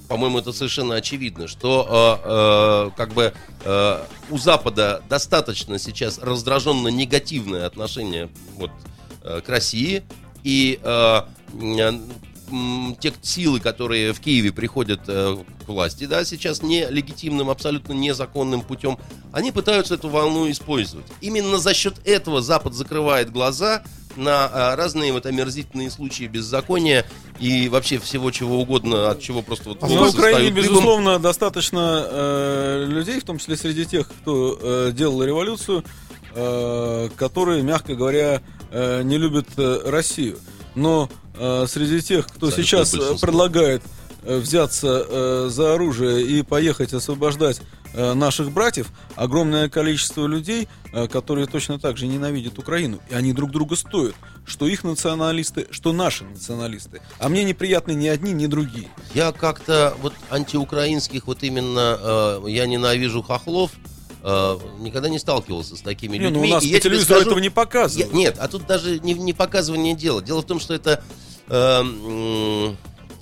по-моему, 0.08 0.40
это 0.40 0.52
совершенно 0.52 0.96
очевидно, 0.96 1.48
что 1.48 2.20
э, 2.22 2.90
э, 2.92 2.96
как 2.98 3.14
бы 3.14 3.32
э, 3.64 4.04
у 4.28 4.36
Запада 4.36 5.02
достаточно 5.08 5.78
сейчас 5.78 6.18
раздраженно 6.18 6.88
негативное 6.88 7.64
отношение 7.64 8.28
вот, 8.56 8.70
э, 9.24 9.40
к 9.40 9.48
России, 9.48 10.02
и 10.44 10.78
э, 10.82 11.20
те 13.00 13.12
силы, 13.22 13.60
которые 13.60 14.12
в 14.12 14.20
Киеве 14.20 14.52
приходят 14.52 15.00
э, 15.06 15.36
к 15.66 15.68
власти, 15.68 16.06
да, 16.06 16.24
сейчас 16.24 16.62
не 16.62 16.86
легитимным, 16.86 17.50
абсолютно 17.50 17.92
незаконным 17.92 18.62
путем, 18.62 18.98
они 19.32 19.52
пытаются 19.52 19.94
эту 19.94 20.08
волну 20.08 20.50
использовать. 20.50 21.06
Именно 21.20 21.58
за 21.58 21.74
счет 21.74 21.94
этого 22.04 22.42
Запад 22.42 22.74
закрывает 22.74 23.30
глаза 23.30 23.82
на 24.16 24.44
а, 24.46 24.76
разные 24.76 25.12
вот 25.12 25.26
омерзительные 25.26 25.90
случаи 25.90 26.24
беззакония 26.24 27.06
и 27.38 27.68
вообще 27.68 27.98
всего 27.98 28.30
чего 28.30 28.60
угодно, 28.60 29.10
от 29.10 29.20
чего 29.20 29.42
просто 29.42 29.70
вот 29.70 29.82
в 29.82 29.86
волосы 29.86 30.18
Украине, 30.18 30.50
безусловно, 30.50 31.18
достаточно 31.18 32.06
э, 32.06 32.84
людей, 32.88 33.20
в 33.20 33.24
том 33.24 33.38
числе 33.38 33.56
среди 33.56 33.86
тех, 33.86 34.08
кто 34.08 34.58
э, 34.60 34.90
делал 34.92 35.22
революцию, 35.22 35.84
э, 36.34 37.08
которые, 37.16 37.62
мягко 37.62 37.94
говоря, 37.94 38.42
э, 38.70 39.02
не 39.02 39.18
любят 39.18 39.48
э, 39.56 39.80
Россию. 39.86 40.38
Но 40.74 41.08
э, 41.10 41.21
среди 41.66 42.00
тех, 42.02 42.26
кто 42.26 42.48
Абсолютное 42.48 42.64
сейчас 42.64 42.94
э, 42.94 43.18
предлагает 43.20 43.82
э, 44.22 44.38
взяться 44.38 45.06
э, 45.08 45.48
за 45.50 45.74
оружие 45.74 46.26
и 46.26 46.42
поехать 46.42 46.92
освобождать 46.92 47.60
наших 47.94 48.52
братьев, 48.52 48.86
огромное 49.16 49.68
количество 49.68 50.26
людей, 50.26 50.66
которые 51.10 51.46
точно 51.46 51.78
так 51.78 51.98
же 51.98 52.06
ненавидят 52.06 52.58
Украину, 52.58 53.00
и 53.10 53.14
они 53.14 53.34
друг 53.34 53.50
друга 53.50 53.76
стоят. 53.76 54.14
что 54.44 54.66
их 54.66 54.82
националисты, 54.82 55.66
что 55.70 55.92
наши 55.92 56.24
националисты. 56.24 57.00
А 57.18 57.28
мне 57.28 57.44
неприятны 57.44 57.92
ни 57.92 58.08
одни, 58.08 58.32
ни 58.32 58.46
другие. 58.46 58.88
Я 59.14 59.32
как-то 59.32 59.94
вот 60.00 60.14
антиукраинских, 60.30 61.26
вот 61.26 61.42
именно 61.42 61.98
э, 62.00 62.44
я 62.48 62.66
ненавижу 62.66 63.22
хохлов, 63.22 63.72
э, 64.22 64.58
никогда 64.80 65.08
не 65.08 65.18
сталкивался 65.18 65.76
с 65.76 65.80
такими 65.80 66.16
Не, 66.16 66.24
ну, 66.24 66.28
людьми. 66.30 66.48
у 66.50 66.54
нас 66.54 66.64
И 66.64 66.72
по 66.72 66.80
телевизору 66.80 67.04
скажу- 67.20 67.26
этого 67.30 67.38
не 67.38 67.50
показывают. 67.50 68.10
Я- 68.12 68.16
нет, 68.16 68.36
а 68.38 68.48
тут 68.48 68.66
даже 68.66 68.98
не, 69.00 69.14
не 69.14 69.32
показывание 69.32 69.94
дела. 69.94 70.22
Дело 70.22 70.42
в 70.42 70.46
том, 70.46 70.60
что 70.60 70.74
это 70.74 71.02
э, 71.48 71.82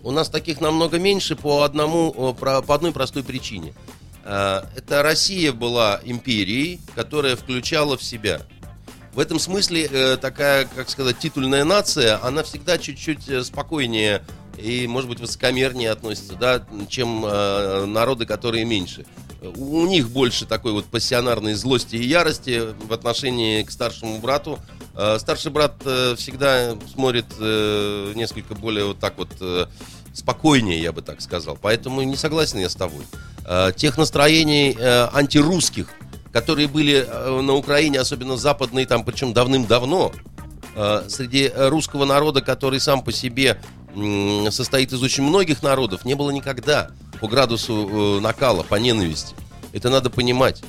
у 0.02 0.10
нас 0.10 0.28
таких 0.28 0.60
намного 0.60 0.98
меньше 0.98 1.36
по 1.36 1.62
одному, 1.62 2.12
о, 2.16 2.32
про- 2.32 2.62
по 2.62 2.74
одной 2.74 2.92
простой 2.92 3.22
причине. 3.22 3.74
Э, 4.24 4.62
это 4.76 5.02
Россия 5.02 5.52
была 5.52 6.00
империей, 6.04 6.80
которая 6.94 7.36
включала 7.36 7.96
в 7.96 8.02
себя. 8.02 8.42
В 9.14 9.18
этом 9.18 9.38
смысле 9.40 9.88
э, 9.90 10.16
такая, 10.18 10.66
как 10.76 10.88
сказать, 10.88 11.18
титульная 11.18 11.64
нация, 11.64 12.22
она 12.24 12.42
всегда 12.44 12.78
чуть-чуть 12.78 13.28
э, 13.28 13.42
спокойнее 13.42 14.22
и, 14.56 14.86
может 14.86 15.08
быть, 15.08 15.18
высокомернее 15.20 15.90
относится, 15.90 16.34
да, 16.34 16.62
чем 16.88 17.24
э, 17.26 17.86
народы, 17.86 18.26
которые 18.26 18.64
меньше. 18.64 19.06
У 19.42 19.86
них 19.86 20.10
больше 20.10 20.44
такой 20.44 20.72
вот 20.72 20.84
пассионарной 20.86 21.54
злости 21.54 21.96
и 21.96 22.06
ярости 22.06 22.74
в 22.86 22.92
отношении 22.92 23.62
к 23.62 23.70
старшему 23.70 24.18
брату. 24.18 24.58
Э, 24.94 25.18
Старший 25.18 25.50
брат 25.50 25.76
э, 25.84 26.14
всегда 26.16 26.76
смотрит 26.92 27.24
э, 27.38 28.12
несколько 28.14 28.54
более 28.54 28.84
вот 28.84 28.98
так 28.98 29.16
вот 29.16 29.30
спокойнее, 30.12 30.82
я 30.82 30.92
бы 30.92 31.02
так 31.02 31.20
сказал. 31.22 31.56
Поэтому 31.60 32.02
не 32.02 32.16
согласен 32.16 32.58
я 32.58 32.68
с 32.68 32.74
тобой. 32.74 33.04
Тех 33.76 33.96
настроений 33.96 34.76
антирусских, 34.80 35.86
которые 36.32 36.66
были 36.66 37.08
на 37.40 37.54
Украине, 37.54 38.00
особенно 38.00 38.36
западные, 38.36 38.86
там 38.86 39.04
причем 39.04 39.32
давным-давно, 39.32 40.12
среди 41.08 41.50
русского 41.54 42.04
народа, 42.04 42.42
который 42.42 42.80
сам 42.80 43.02
по 43.04 43.12
себе 43.12 43.60
состоит 44.50 44.92
из 44.92 45.02
очень 45.02 45.24
многих 45.24 45.62
народов, 45.62 46.04
не 46.04 46.14
было 46.14 46.30
никогда 46.30 46.90
по 47.20 47.28
градусу 47.28 47.88
э, 48.18 48.20
накала, 48.20 48.62
по 48.62 48.76
ненависти. 48.76 49.34
Это 49.72 49.90
надо 49.90 50.10
понимать. 50.10 50.62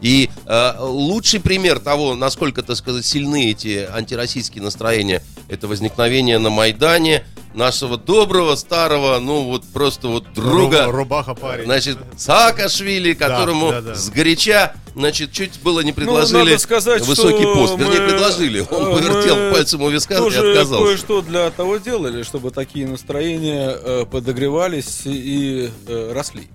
И 0.00 0.28
э, 0.46 0.72
лучший 0.80 1.40
пример 1.40 1.78
того, 1.78 2.14
насколько, 2.14 2.62
так 2.62 2.76
сказать, 2.76 3.06
сильны 3.06 3.50
эти 3.50 3.88
антироссийские 3.90 4.62
настроения, 4.62 5.22
это 5.48 5.68
возникновение 5.68 6.38
на 6.38 6.50
Майдане 6.50 7.24
нашего 7.54 7.96
доброго, 7.96 8.56
старого, 8.56 9.18
ну 9.20 9.44
вот 9.44 9.64
просто 9.72 10.08
вот 10.08 10.32
друга, 10.34 10.84
Ру- 10.86 10.90
Рубаха 10.90 11.34
парень. 11.34 11.64
значит, 11.64 11.98
Саакашвили, 12.16 13.14
которому 13.14 13.70
да, 13.70 13.80
да. 13.80 13.94
сгоряча, 13.94 14.74
значит, 14.94 15.32
чуть 15.32 15.60
было 15.62 15.80
не 15.80 15.90
Ну, 15.90 15.94
предложили 15.94 16.50
надо 16.50 16.58
сказать, 16.58 17.02
высокий 17.06 17.42
что 17.42 17.54
пост. 17.54 17.78
Вернее, 17.78 18.00
мы, 18.00 18.08
предложили. 18.08 18.60
Он 18.70 18.86
э, 18.88 18.92
повертел 18.96 19.52
пальцем 19.52 19.82
у 19.82 19.88
виска 19.90 20.14
и 20.14 20.18
тоже 20.18 20.50
отказался. 20.50 20.84
кое-что 20.84 21.22
для 21.22 21.50
того 21.50 21.76
делали, 21.78 22.22
чтобы 22.24 22.50
такие 22.50 22.86
настроения 22.88 23.70
э, 23.70 24.04
подогревались 24.10 25.02
и 25.04 25.70
э, 25.86 26.12
росли. 26.12 26.48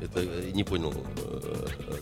Это 0.00 0.20
не 0.52 0.64
понял. 0.64 0.92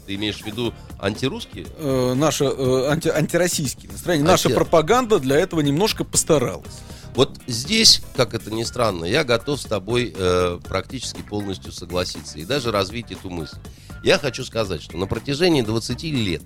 Ты 0.06 0.16
имеешь 0.16 0.38
в 0.40 0.46
виду 0.46 0.72
антирусские? 0.98 1.66
Э, 1.76 2.14
наша 2.16 2.46
э, 2.46 2.88
анти, 2.90 3.08
антироссийские 3.08 3.92
настроения. 3.92 4.24
Наша 4.24 4.48
Анти- 4.48 4.54
пропаганда 4.54 5.18
для 5.20 5.36
этого 5.36 5.60
немножко 5.60 6.02
постаралась. 6.02 6.80
Вот 7.14 7.38
здесь, 7.46 8.02
как 8.16 8.32
это 8.32 8.50
ни 8.50 8.62
странно, 8.62 9.04
я 9.04 9.22
готов 9.24 9.60
с 9.60 9.64
тобой 9.64 10.14
э, 10.16 10.58
практически 10.66 11.20
полностью 11.20 11.70
согласиться 11.70 12.38
и 12.38 12.44
даже 12.44 12.72
развить 12.72 13.12
эту 13.12 13.28
мысль. 13.28 13.58
Я 14.02 14.18
хочу 14.18 14.44
сказать, 14.44 14.82
что 14.82 14.96
на 14.96 15.06
протяжении 15.06 15.60
20 15.60 16.02
лет 16.04 16.42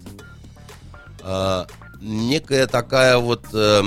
э, 1.23 1.67
некая 2.01 2.67
такая 2.67 3.19
вот 3.19 3.45
э, 3.53 3.83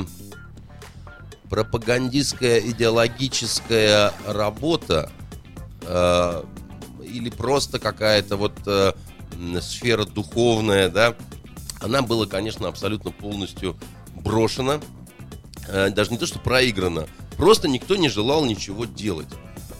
пропагандистская 1.49 2.59
идеологическая 2.59 4.13
работа 4.25 5.11
э, 5.81 6.43
или 7.03 7.29
просто 7.29 7.79
какая-то 7.79 8.37
вот 8.37 8.53
э, 8.65 8.93
сфера 9.61 10.05
духовная, 10.05 10.89
да, 10.89 11.15
она 11.81 12.01
была, 12.01 12.25
конечно, 12.25 12.67
абсолютно 12.67 13.11
полностью 13.11 13.77
брошена 14.15 14.79
даже 15.71 16.11
не 16.11 16.17
то, 16.17 16.25
что 16.25 16.39
проиграно, 16.39 17.07
просто 17.37 17.67
никто 17.67 17.95
не 17.95 18.09
желал 18.09 18.45
ничего 18.45 18.85
делать. 18.85 19.27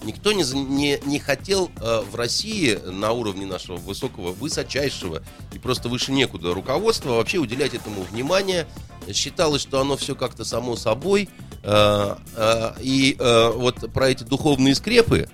Никто 0.04 0.32
не, 0.32 0.44
не, 0.54 0.98
не 1.06 1.20
хотел 1.20 1.70
э, 1.82 2.02
в 2.10 2.16
России 2.16 2.80
на 2.86 3.12
уровне 3.12 3.46
нашего 3.46 3.76
высокого, 3.76 4.32
высочайшего 4.32 5.22
и 5.54 5.60
просто 5.60 5.90
выше 5.90 6.14
некуда 6.14 6.54
руководства 6.54 7.10
вообще 7.16 7.38
уделять 7.38 7.74
этому 7.74 8.04
внимание. 8.04 8.66
Считалось, 9.12 9.62
что 9.62 9.82
оно 9.82 9.98
все 9.98 10.16
как-то 10.16 10.46
само 10.46 10.78
собой. 10.78 11.28
Э, 11.64 12.16
э, 12.34 12.72
и 12.80 13.18
э, 13.20 13.52
вот 13.54 13.92
про 13.92 14.10
эти 14.10 14.24
духовные 14.24 14.74
скрепы 14.74 15.30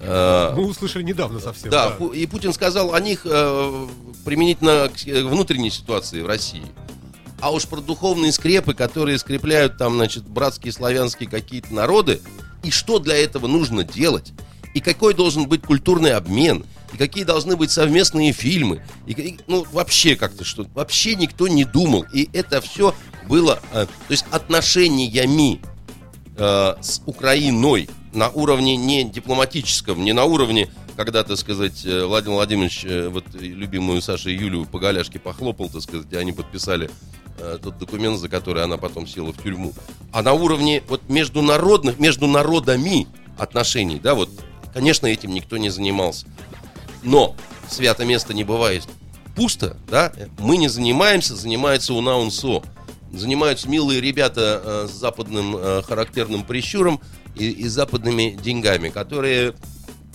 э, 0.00 0.52
Мы 0.56 0.66
услышали 0.66 1.04
недавно 1.04 1.38
совсем. 1.38 1.70
да, 1.70 1.94
Пу- 1.96 2.14
и 2.14 2.26
Путин 2.26 2.52
сказал 2.52 2.92
о 2.92 3.00
них 3.00 3.20
э, 3.24 3.86
применительно 4.24 4.88
к 4.88 5.06
э, 5.06 5.22
внутренней 5.22 5.70
ситуации 5.70 6.22
в 6.22 6.26
России. 6.26 6.66
А 7.40 7.52
уж 7.52 7.66
про 7.66 7.80
духовные 7.80 8.32
скрепы, 8.32 8.74
которые 8.74 9.18
скрепляют 9.18 9.76
там, 9.76 9.94
значит, 9.94 10.24
братские 10.24 10.72
славянские 10.72 11.28
какие-то 11.28 11.74
народы, 11.74 12.20
и 12.62 12.70
что 12.70 12.98
для 12.98 13.16
этого 13.16 13.46
нужно 13.46 13.84
делать, 13.84 14.32
и 14.74 14.80
какой 14.80 15.14
должен 15.14 15.46
быть 15.46 15.62
культурный 15.62 16.12
обмен, 16.12 16.64
и 16.92 16.96
какие 16.96 17.24
должны 17.24 17.56
быть 17.56 17.70
совместные 17.70 18.32
фильмы, 18.32 18.82
и, 19.06 19.12
и, 19.12 19.38
ну, 19.46 19.66
вообще 19.72 20.16
как-то 20.16 20.44
что, 20.44 20.66
вообще 20.74 21.14
никто 21.14 21.48
не 21.48 21.64
думал, 21.64 22.06
и 22.12 22.28
это 22.32 22.60
все 22.60 22.94
было, 23.28 23.60
э, 23.72 23.86
то 23.86 24.10
есть 24.10 24.24
отношениями 24.30 25.60
э, 26.36 26.74
с 26.80 27.02
Украиной 27.06 27.88
на 28.12 28.30
уровне 28.30 28.76
не 28.76 29.04
дипломатическом, 29.04 30.02
не 30.04 30.12
на 30.12 30.24
уровне, 30.24 30.70
когда, 30.96 31.22
так 31.22 31.36
сказать, 31.36 31.84
э, 31.84 32.04
Владимир 32.04 32.36
Владимирович 32.36 32.84
э, 32.84 33.08
вот 33.08 33.24
любимую 33.34 34.00
Сашу 34.00 34.30
Юлю 34.30 34.64
по 34.64 34.78
голяшке 34.78 35.18
похлопал, 35.18 35.68
так 35.68 35.82
сказать, 35.82 36.06
и 36.10 36.16
они 36.16 36.32
подписали 36.32 36.90
э, 37.38 37.58
тот 37.62 37.78
документ, 37.78 38.18
за 38.18 38.28
который 38.28 38.62
она 38.64 38.76
потом 38.76 39.06
села 39.06 39.32
в 39.32 39.42
тюрьму. 39.42 39.72
А 40.12 40.22
на 40.22 40.32
уровне 40.32 40.82
вот 40.88 41.08
международных, 41.08 41.98
между 41.98 42.26
народами 42.26 43.06
отношений, 43.38 43.98
да, 44.02 44.14
вот, 44.14 44.30
конечно, 44.72 45.06
этим 45.06 45.32
никто 45.32 45.56
не 45.56 45.70
занимался. 45.70 46.26
Но 47.02 47.36
свято 47.68 48.04
место 48.04 48.34
не 48.34 48.44
бывает 48.44 48.86
пусто, 49.34 49.76
да, 49.88 50.12
мы 50.38 50.56
не 50.56 50.68
занимаемся, 50.68 51.36
занимается 51.36 51.92
УНАУНСО. 51.94 52.62
Занимаются 53.12 53.68
милые 53.68 54.00
ребята 54.00 54.60
э, 54.64 54.88
с 54.88 54.92
западным 54.92 55.56
э, 55.56 55.82
характерным 55.82 56.42
прищуром 56.42 57.00
и, 57.36 57.50
и 57.50 57.68
западными 57.68 58.36
деньгами, 58.42 58.88
которые 58.88 59.54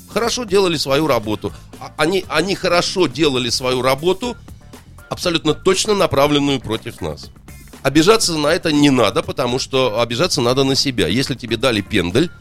хорошо 0.10 0.44
делали 0.44 0.76
свою 0.76 1.08
работу. 1.08 1.54
А- 1.80 1.94
Они, 1.98 2.26
они 2.28 2.54
хорошо 2.54 3.08
делали 3.08 3.50
свою 3.50 3.82
работу, 3.82 4.36
абсолютно 5.12 5.54
точно 5.54 5.94
направленную 5.94 6.62
против 6.62 7.02
нас. 7.02 7.30
Обижаться 7.84 8.34
на 8.38 8.48
это 8.48 8.72
не 8.72 8.90
надо, 8.90 9.22
потому 9.22 9.60
что 9.60 10.00
обижаться 10.00 10.40
надо 10.40 10.64
на 10.64 10.74
себя. 10.74 11.08
Если 11.08 11.36
тебе 11.36 11.58
дали 11.58 11.82
пендель, 11.82 12.32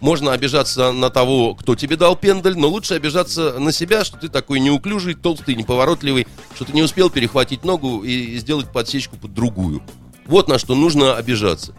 можно 0.00 0.32
обижаться 0.32 0.90
на 0.90 1.08
того, 1.08 1.54
кто 1.54 1.76
тебе 1.76 1.96
дал 1.96 2.16
пендель, 2.16 2.58
но 2.58 2.68
лучше 2.68 2.94
обижаться 2.94 3.60
на 3.60 3.70
себя, 3.70 4.04
что 4.04 4.16
ты 4.16 4.28
такой 4.28 4.58
неуклюжий, 4.58 5.14
толстый, 5.14 5.54
неповоротливый, 5.54 6.26
что 6.56 6.64
ты 6.64 6.72
не 6.72 6.82
успел 6.82 7.10
перехватить 7.10 7.64
ногу 7.64 8.02
и 8.02 8.36
сделать 8.38 8.72
подсечку 8.72 9.16
под 9.16 9.32
другую. 9.32 9.82
Вот 10.26 10.48
на 10.48 10.58
что 10.58 10.74
нужно 10.74 11.14
обижаться. 11.14 11.76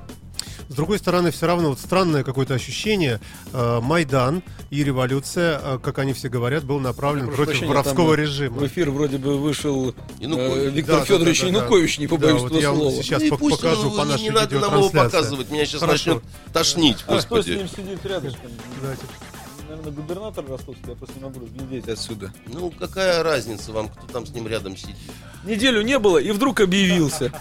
С 0.70 0.74
другой 0.76 1.00
стороны, 1.00 1.32
все 1.32 1.48
равно 1.48 1.70
вот 1.70 1.80
странное 1.80 2.24
какое-то 2.24 2.54
ощущение. 2.54 3.20
э, 3.54 3.80
Майдан 3.82 4.44
и 4.70 4.84
революция, 4.84 5.60
э, 5.64 5.80
как 5.82 6.00
они 6.00 6.12
все 6.14 6.28
говорят, 6.30 6.66
был 6.66 6.80
направлен 6.80 7.26
Прошу 7.28 7.36
против 7.38 7.52
прощения, 7.52 7.70
воровского 7.70 8.16
там, 8.16 8.24
режима. 8.26 8.58
В 8.58 8.68
эфир 8.68 8.92
вроде 8.92 9.18
бы 9.18 9.38
вышел 9.38 9.96
Янукович. 10.20 10.54
э, 10.58 10.70
Виктор 10.70 10.96
Да, 10.96 11.00
да, 11.00 11.06
Федорович 11.06 11.40
да, 11.42 11.46
да, 11.48 11.52
да. 11.54 11.58
Янукович, 11.60 12.00
не 12.00 12.08
Да, 12.08 12.16
побоюсь 12.16 12.42
вот 12.42 12.52
этого 12.52 12.60
я 12.62 12.74
слова. 12.76 13.04
сейчас 13.04 13.22
Ну 13.22 13.26
и 13.28 13.30
пок- 13.32 13.38
пусть 13.38 13.62
покажу 13.62 13.90
он- 13.90 13.98
по 13.98 14.02
не- 14.02 14.10
нашей 14.12 14.24
не 14.24 14.30
надо 14.32 14.60
нам 14.60 14.74
его 14.80 14.90
показывать, 14.90 15.50
меня 15.52 15.66
сейчас 15.66 15.80
Хорошо. 15.82 16.12
начнет 16.16 16.24
тошнить, 16.54 16.98
А 17.00 17.04
кто 17.04 17.20
с 17.22 17.26
господи. 17.26 17.58
ним 17.58 17.68
сидит 17.70 18.06
рядышком? 18.06 18.52
Давайте. 18.82 19.04
Наверное, 19.78 20.04
губернатор 20.04 20.46
ростовский, 20.48 20.84
я 20.88 20.96
просто 20.96 21.20
не 21.20 21.26
могу 21.26 21.40
разглядеть 21.40 21.88
отсюда. 21.88 22.34
Ну, 22.48 22.72
какая 22.72 23.22
разница 23.22 23.72
вам, 23.72 23.90
кто 23.90 24.08
там 24.08 24.26
с 24.26 24.32
ним 24.32 24.48
рядом 24.48 24.76
сидит? 24.76 24.96
Неделю 25.44 25.82
не 25.82 26.00
было, 26.00 26.18
и 26.18 26.32
вдруг 26.32 26.60
объявился. 26.62 27.32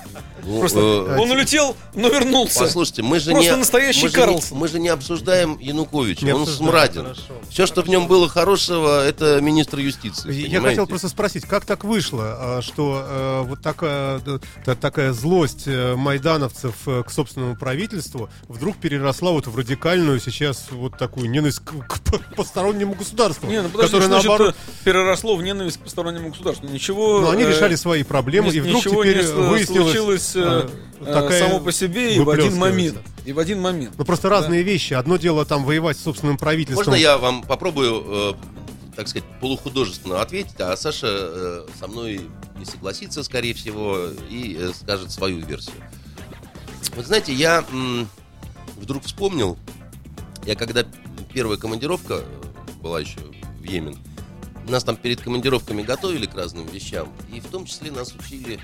Ну, 0.45 0.61
Просто 0.61 0.79
э, 0.79 1.19
он 1.19 1.31
улетел, 1.31 1.77
но 1.95 2.09
вернулся. 2.09 2.61
Послушайте, 2.61 3.03
мы 3.03 3.19
же 3.19 3.31
Просто 3.33 3.53
не, 3.53 3.59
настоящий 3.59 4.09
Карлсон. 4.09 4.59
мы 4.59 4.69
же 4.69 4.79
не 4.79 4.89
обсуждаем 4.89 5.59
Януковича, 5.59 6.27
он 6.35 6.47
смраден. 6.47 7.17
Все, 7.49 7.67
что 7.67 7.83
в 7.83 7.89
нем 7.89 8.07
было 8.07 8.29
хорошего, 8.29 9.05
это 9.05 9.41
министр 9.41 9.79
юстиции. 9.79 10.33
Я 10.33 10.61
хотел 10.61 10.87
просто 10.87 11.09
спросить, 11.09 11.45
как 11.47 11.65
так 11.65 11.85
вышло, 11.85 12.37
а, 12.39 12.63
что 12.63 13.05
э, 13.09 13.43
вот 13.47 13.61
такая, 13.63 15.13
злость 15.13 15.65
э, 15.67 15.97
майдановцев 15.97 16.75
к 16.85 17.11
собственному 17.11 17.57
правительству 17.57 18.29
вдруг 18.49 18.77
переросла 18.77 19.33
вот 19.33 19.47
в 19.47 19.57
радикальную 19.57 20.21
сейчас 20.21 20.67
вот 20.71 20.99
такую 20.99 21.31
ненависть 21.31 21.61
к, 21.61 21.73
к 21.87 21.99
постороннему 22.35 22.95
государству, 22.95 23.47
Не, 23.49 23.63
ну 23.63 23.69
подожди, 23.69 23.93
которое 23.93 24.07
значит, 24.07 24.29
наоборот... 24.29 24.57
переросло 24.85 25.37
в 25.37 25.43
ненависть 25.43 25.79
к 25.79 25.81
постороннему 25.81 26.31
государству. 26.31 26.67
Ничего. 26.69 27.21
Ну, 27.21 27.31
они 27.31 27.45
э, 27.45 27.49
решали 27.51 27.75
свои 27.77 28.03
проблемы, 28.03 28.49
ни- 28.49 28.57
и 28.57 28.61
вдруг 28.61 28.77
ничего 28.85 29.05
теперь 29.05 29.25
не 29.25 29.33
выяснилось... 29.33 29.85
случилось 29.93 30.33
э, 30.37 30.69
э, 31.01 31.05
э, 31.07 31.13
такая 31.13 31.47
само 31.47 31.61
по 31.61 31.73
себе 31.73 32.17
и 32.17 32.21
в 32.21 32.31
один 32.31 32.57
момент. 32.57 32.99
И 33.25 33.33
в 33.33 33.39
один 33.39 33.61
момент. 33.61 33.95
Ну, 33.97 34.05
просто 34.05 34.29
разные 34.29 34.63
вещи. 34.63 34.95
Одно 34.95 35.17
дело 35.17 35.45
там 35.45 35.65
воевать 35.65 35.97
с 35.97 36.03
собственным 36.03 36.39
правительством. 36.39 36.85
Можно 36.87 36.95
я 36.95 37.19
вам 37.19 37.43
попробую, 37.43 38.05
э, 38.07 38.35
так 38.97 39.09
сказать, 39.09 39.29
полухудожественно 39.41 40.21
ответить, 40.21 40.55
а 40.61 40.77
Саша 40.77 41.07
э, 41.11 41.67
со 41.79 41.87
мной 41.89 42.21
не 42.59 42.65
согласится, 42.65 43.23
скорее 43.23 43.55
всего, 43.55 44.09
и 44.31 44.57
э, 44.59 44.73
скажет 44.81 45.11
свою 45.11 45.45
версию. 45.45 45.77
Вот 46.95 47.05
знаете, 47.07 47.33
я 47.35 47.65
м, 47.73 48.09
вдруг 48.77 49.05
вспомнил, 49.05 49.59
я 50.47 50.55
когда 50.55 50.85
первая 51.37 51.59
командировка 51.59 52.23
э, 52.23 52.43
была 52.81 52.99
еще 52.99 53.21
в 53.21 53.63
Йемен, 53.63 53.99
нас 54.71 54.85
там 54.85 54.97
перед 54.97 55.21
командировками 55.21 55.83
готовили 55.83 56.25
к 56.25 56.35
разным 56.35 56.67
вещам, 56.67 57.13
и 57.31 57.41
в 57.41 57.49
том 57.49 57.67
числе 57.67 57.93
нас 57.93 58.15
учили, 58.15 58.59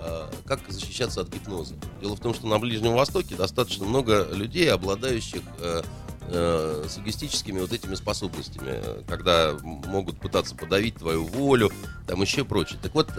э, 0.00 0.30
как 0.46 0.60
защищаться 0.66 1.20
от 1.20 1.28
гипноза. 1.28 1.74
Дело 2.00 2.16
в 2.16 2.20
том, 2.20 2.32
что 2.32 2.46
на 2.46 2.58
Ближнем 2.58 2.94
Востоке 2.94 3.34
достаточно 3.34 3.84
много 3.84 4.26
людей, 4.32 4.72
обладающих 4.72 5.42
э, 5.58 5.82
э, 6.28 6.86
сугестическими 6.88 7.60
вот 7.60 7.74
этими 7.74 7.94
способностями, 7.94 8.70
э, 8.72 9.02
когда 9.06 9.54
могут 9.62 10.18
пытаться 10.18 10.54
подавить 10.54 10.94
твою 10.94 11.26
волю, 11.26 11.70
там 12.06 12.22
еще 12.22 12.46
прочее. 12.46 12.78
Так 12.82 12.94
вот, 12.94 13.10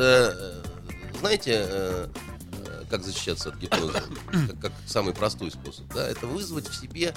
знаете, 1.19 2.09
как 2.89 3.03
защищаться 3.03 3.49
от 3.49 3.57
гипноза? 3.57 4.01
Как 4.61 4.71
самый 4.87 5.13
простой 5.13 5.51
способ, 5.51 5.85
да? 5.93 6.07
Это 6.07 6.27
вызвать 6.27 6.67
в 6.67 6.75
себе 6.75 7.13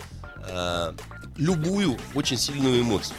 э, 0.46 0.92
любую 1.36 1.98
очень 2.14 2.36
сильную 2.36 2.80
эмоцию. 2.82 3.16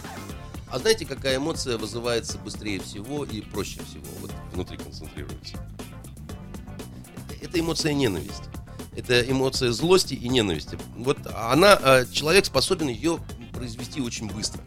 А 0.71 0.77
знаете, 0.77 1.05
какая 1.05 1.37
эмоция 1.37 1.77
вызывается 1.77 2.37
быстрее 2.37 2.79
всего 2.79 3.25
и 3.25 3.41
проще 3.41 3.79
всего? 3.83 4.05
Вот 4.21 4.31
внутри 4.53 4.77
концентрируется. 4.77 5.57
Это 7.41 7.59
эмоция 7.59 7.93
ненависти. 7.93 8.43
Это 8.95 9.21
эмоция 9.21 9.71
злости 9.71 10.13
и 10.13 10.29
ненависти. 10.29 10.77
Вот 10.95 11.17
она, 11.35 11.79
э, 11.81 12.05
человек 12.11 12.45
способен 12.45 12.89
ее 12.89 13.19
произвести 13.53 14.01
очень 14.01 14.27
быстро. 14.27 14.61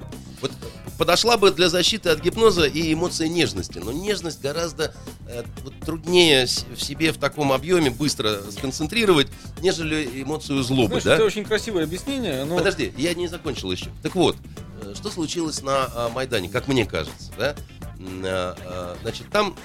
Подошла 1.02 1.36
бы 1.36 1.50
для 1.50 1.68
защиты 1.68 2.10
от 2.10 2.20
гипноза 2.20 2.64
и 2.64 2.92
эмоция 2.92 3.26
нежности, 3.26 3.80
но 3.80 3.90
нежность 3.90 4.40
гораздо 4.40 4.94
э, 5.26 5.42
вот 5.64 5.74
труднее 5.80 6.46
в 6.46 6.80
себе 6.80 7.10
в 7.10 7.18
таком 7.18 7.50
объеме 7.50 7.90
быстро 7.90 8.38
сконцентрировать, 8.52 9.26
нежели 9.60 10.22
эмоцию 10.22 10.62
злобы, 10.62 11.00
Знаешь, 11.00 11.02
да? 11.02 11.14
это 11.14 11.24
очень 11.24 11.42
красивое 11.42 11.82
объяснение. 11.82 12.44
Но... 12.44 12.56
Подожди, 12.56 12.94
я 12.96 13.14
не 13.14 13.26
закончил 13.26 13.72
еще. 13.72 13.90
Так 14.00 14.14
вот, 14.14 14.36
э, 14.82 14.94
что 14.94 15.10
случилось 15.10 15.60
на 15.62 15.90
а, 15.92 16.08
Майдане, 16.10 16.48
как 16.48 16.68
мне 16.68 16.86
кажется, 16.86 17.32
да? 17.36 17.56
А, 17.98 18.56
а, 18.64 18.96
Значит, 19.02 19.28
там 19.28 19.56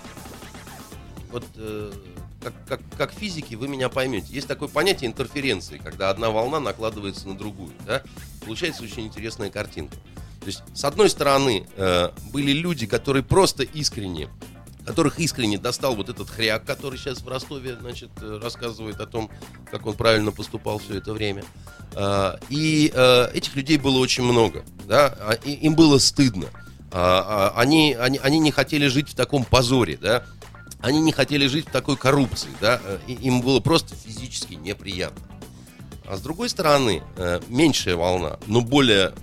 вот 1.29 1.43
э, 1.57 1.91
как, 2.41 2.53
как, 2.67 2.81
как 2.97 3.11
физики 3.13 3.53
вы 3.53 3.67
меня 3.67 3.89
поймете. 3.89 4.33
Есть 4.33 4.47
такое 4.47 4.69
понятие 4.69 5.07
интерференции, 5.07 5.77
когда 5.77 6.09
одна 6.09 6.31
волна 6.31 6.59
накладывается 6.59 7.27
на 7.27 7.37
другую, 7.37 7.73
да? 7.85 8.01
Получается 8.43 8.81
очень 8.81 9.05
интересная 9.05 9.51
картинка. 9.51 9.95
То 10.47 10.51
есть, 10.51 10.63
с 10.73 10.85
одной 10.85 11.09
стороны, 11.09 11.67
э, 11.75 12.11
были 12.31 12.53
люди, 12.53 12.87
которые 12.87 13.21
просто 13.21 13.63
искренне 13.63 14.29
которых 14.85 15.19
искренне 15.19 15.57
достал 15.57 15.93
вот 15.97 16.07
этот 16.07 16.29
хряк, 16.29 16.63
который 16.63 16.97
сейчас 16.97 17.19
в 17.19 17.27
Ростове, 17.27 17.75
значит, 17.77 18.09
э, 18.21 18.39
рассказывает 18.41 19.01
о 19.01 19.07
том, 19.07 19.29
как 19.69 19.85
он 19.85 19.95
правильно 19.95 20.31
поступал 20.31 20.79
все 20.79 20.99
это 20.99 21.11
время. 21.11 21.43
А, 21.93 22.39
И 22.47 22.89
э, 22.95 23.31
этих 23.33 23.57
людей 23.57 23.77
было 23.77 23.97
очень 23.97 24.23
много, 24.23 24.63
да, 24.87 25.13
а, 25.19 25.33
им 25.33 25.75
было 25.75 25.97
стыдно. 25.97 26.45
А, 26.93 27.51
а, 27.53 27.59
Они, 27.59 27.93
они, 27.99 28.17
они 28.19 28.39
не 28.39 28.51
хотели 28.51 28.87
жить 28.87 29.09
в 29.09 29.15
таком 29.15 29.43
позоре, 29.43 29.97
да, 30.01 30.23
они 30.79 31.01
не 31.01 31.11
хотели 31.11 31.47
жить 31.47 31.67
в 31.67 31.71
такой 31.71 31.97
коррупции, 31.97 32.51
да, 32.61 32.79
э, 32.81 32.99
им 33.09 33.41
было 33.41 33.59
просто 33.59 33.93
физически 33.95 34.53
неприятно. 34.53 35.27
А 36.05 36.15
с 36.15 36.21
другой 36.21 36.47
стороны, 36.47 37.03
э, 37.17 37.41
меньшая 37.49 37.97
волна, 37.97 38.39
но 38.47 38.61
более 38.61 39.13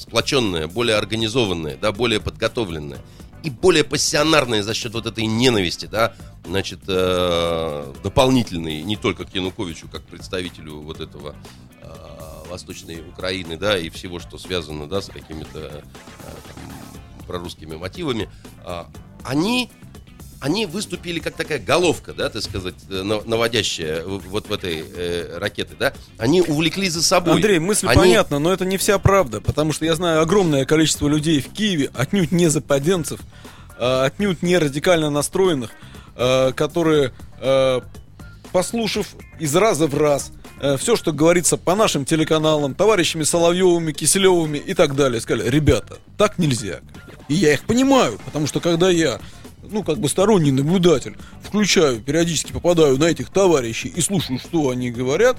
сплоченная, 0.00 0.66
более 0.66 0.96
организованная, 0.96 1.76
да, 1.76 1.92
более 1.92 2.20
подготовленная 2.20 2.98
и 3.42 3.50
более 3.50 3.84
пассионарная 3.84 4.62
за 4.62 4.74
счет 4.74 4.92
вот 4.92 5.06
этой 5.06 5.26
ненависти, 5.26 5.86
да, 5.86 6.14
значит, 6.44 6.80
э, 6.88 7.94
дополнительной 8.02 8.82
не 8.82 8.96
только 8.96 9.24
к 9.24 9.34
Януковичу, 9.34 9.88
как 9.88 10.02
представителю 10.02 10.80
вот 10.80 11.00
этого 11.00 11.34
э, 11.82 12.48
Восточной 12.50 13.00
Украины, 13.00 13.56
да, 13.56 13.78
и 13.78 13.88
всего, 13.90 14.18
что 14.18 14.38
связано, 14.38 14.86
да, 14.88 15.00
с 15.00 15.06
какими-то 15.06 15.58
э, 15.58 15.82
прорусскими 17.26 17.76
мотивами, 17.76 18.28
а, 18.64 18.88
они 19.22 19.70
они 20.40 20.64
выступили 20.66 21.18
как 21.20 21.34
такая 21.34 21.58
головка, 21.58 22.14
да, 22.14 22.30
так 22.30 22.42
сказать, 22.42 22.74
э, 22.88 23.02
на- 23.02 23.20
наводящая 23.22 24.04
вот 24.04 24.48
в 24.48 24.52
этой 24.52 24.82
э, 24.94 25.36
ракеты, 25.38 25.74
да. 25.78 25.92
Они 26.18 26.40
увлекли 26.40 26.88
за 26.88 27.02
собой. 27.02 27.34
Андрей, 27.34 27.58
мысль 27.58 27.86
Они- 27.86 27.96
понятна, 27.96 28.38
но 28.38 28.50
это 28.52 28.64
не 28.64 28.78
вся 28.78 28.98
правда, 28.98 29.40
потому 29.42 29.72
что 29.72 29.84
я 29.84 29.94
знаю 29.94 30.22
огромное 30.22 30.64
количество 30.64 31.08
людей 31.08 31.40
в 31.40 31.52
Киеве, 31.52 31.90
отнюдь 31.94 32.32
не 32.32 32.48
западенцев, 32.48 33.20
а, 33.78 34.04
отнюдь 34.06 34.42
не 34.42 34.56
радикально 34.56 35.10
настроенных, 35.10 35.70
а, 36.16 36.52
которые, 36.52 37.12
а, 37.40 37.82
послушав 38.50 39.08
из 39.38 39.54
раза 39.54 39.86
в 39.86 39.96
раз 39.96 40.32
все, 40.78 40.94
что 40.94 41.12
говорится 41.12 41.56
по 41.56 41.74
нашим 41.74 42.04
телеканалам, 42.04 42.74
товарищами 42.74 43.22
Соловьевыми, 43.22 43.92
Киселевыми 43.92 44.58
и 44.58 44.74
так 44.74 44.94
далее, 44.94 45.18
сказали, 45.22 45.48
ребята, 45.48 45.96
так 46.18 46.36
нельзя. 46.36 46.80
И 47.28 47.34
я 47.34 47.54
их 47.54 47.62
понимаю, 47.64 48.18
потому 48.26 48.46
что 48.46 48.60
когда 48.60 48.90
я 48.90 49.20
ну, 49.62 49.82
как 49.82 49.98
бы 49.98 50.08
сторонний 50.08 50.50
наблюдатель, 50.50 51.16
включаю, 51.42 52.00
периодически 52.00 52.52
попадаю 52.52 52.98
на 52.98 53.04
этих 53.04 53.30
товарищей 53.30 53.88
и 53.88 54.00
слушаю, 54.00 54.38
что 54.38 54.70
они 54.70 54.90
говорят, 54.90 55.36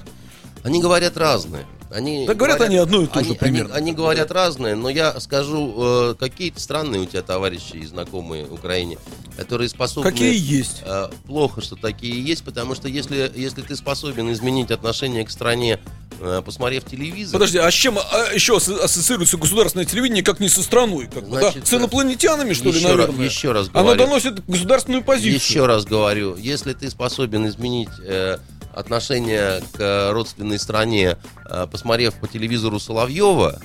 Они 0.62 0.80
говорят 0.80 1.16
разное. 1.16 1.66
Они 1.92 2.26
Да 2.26 2.34
говорят 2.34 2.60
они 2.60 2.76
одно 2.76 3.02
и 3.02 3.04
же 3.04 3.10
они, 3.12 3.34
примерно. 3.34 3.74
Они, 3.74 3.90
они 3.90 3.92
говорят 3.92 4.30
разное, 4.30 4.74
но 4.74 4.88
я 4.88 5.18
скажу, 5.20 5.74
э, 5.76 6.14
какие-то 6.18 6.60
странные 6.60 7.02
у 7.02 7.06
тебя 7.06 7.22
товарищи 7.22 7.76
и 7.76 7.86
знакомые 7.86 8.46
в 8.46 8.54
Украине, 8.54 8.98
которые 9.36 9.68
способны... 9.68 10.10
какие 10.10 10.34
есть. 10.38 10.82
Э, 10.84 11.08
Плохо, 11.26 11.60
что 11.60 11.76
такие 11.76 12.22
есть, 12.22 12.44
потому 12.44 12.74
что 12.74 12.88
если, 12.88 13.30
если 13.34 13.62
ты 13.62 13.76
способен 13.76 14.32
изменить 14.32 14.70
отношение 14.70 15.24
к 15.24 15.30
стране, 15.30 15.78
э, 16.20 16.42
посмотрев 16.44 16.84
телевизор... 16.84 17.32
Подожди, 17.34 17.58
а 17.58 17.70
с 17.70 17.74
чем 17.74 17.98
а, 17.98 18.32
еще 18.32 18.56
ас- 18.56 18.68
ассоциируется 18.68 19.36
государственное 19.36 19.84
телевидение, 19.86 20.22
как 20.24 20.40
не 20.40 20.48
со 20.48 20.62
страной? 20.62 21.08
Как 21.12 21.26
Значит, 21.26 21.60
да? 21.64 21.66
С 21.66 21.74
инопланетянами, 21.74 22.52
что 22.54 22.70
ли, 22.70 22.78
еще 22.78 22.86
раз- 22.88 22.96
наверное? 22.96 23.24
еще 23.26 23.52
раз 23.52 23.68
Оно 23.72 23.82
говорю. 23.84 23.98
доносит 24.04 24.46
государственную 24.46 25.04
позицию. 25.04 25.34
Еще 25.34 25.66
раз 25.66 25.84
говорю, 25.84 26.36
если 26.36 26.72
ты 26.72 26.88
способен 26.90 27.46
изменить 27.48 27.90
э, 28.04 28.38
отношение 28.74 29.62
к 29.72 30.10
родственной 30.12 30.58
стране, 30.58 31.16
э, 31.48 31.66
посмотрев 31.70 32.14
по 32.14 32.26
телевизору 32.28 32.78
Соловьева, 32.80 33.60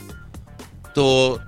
то 0.94 1.40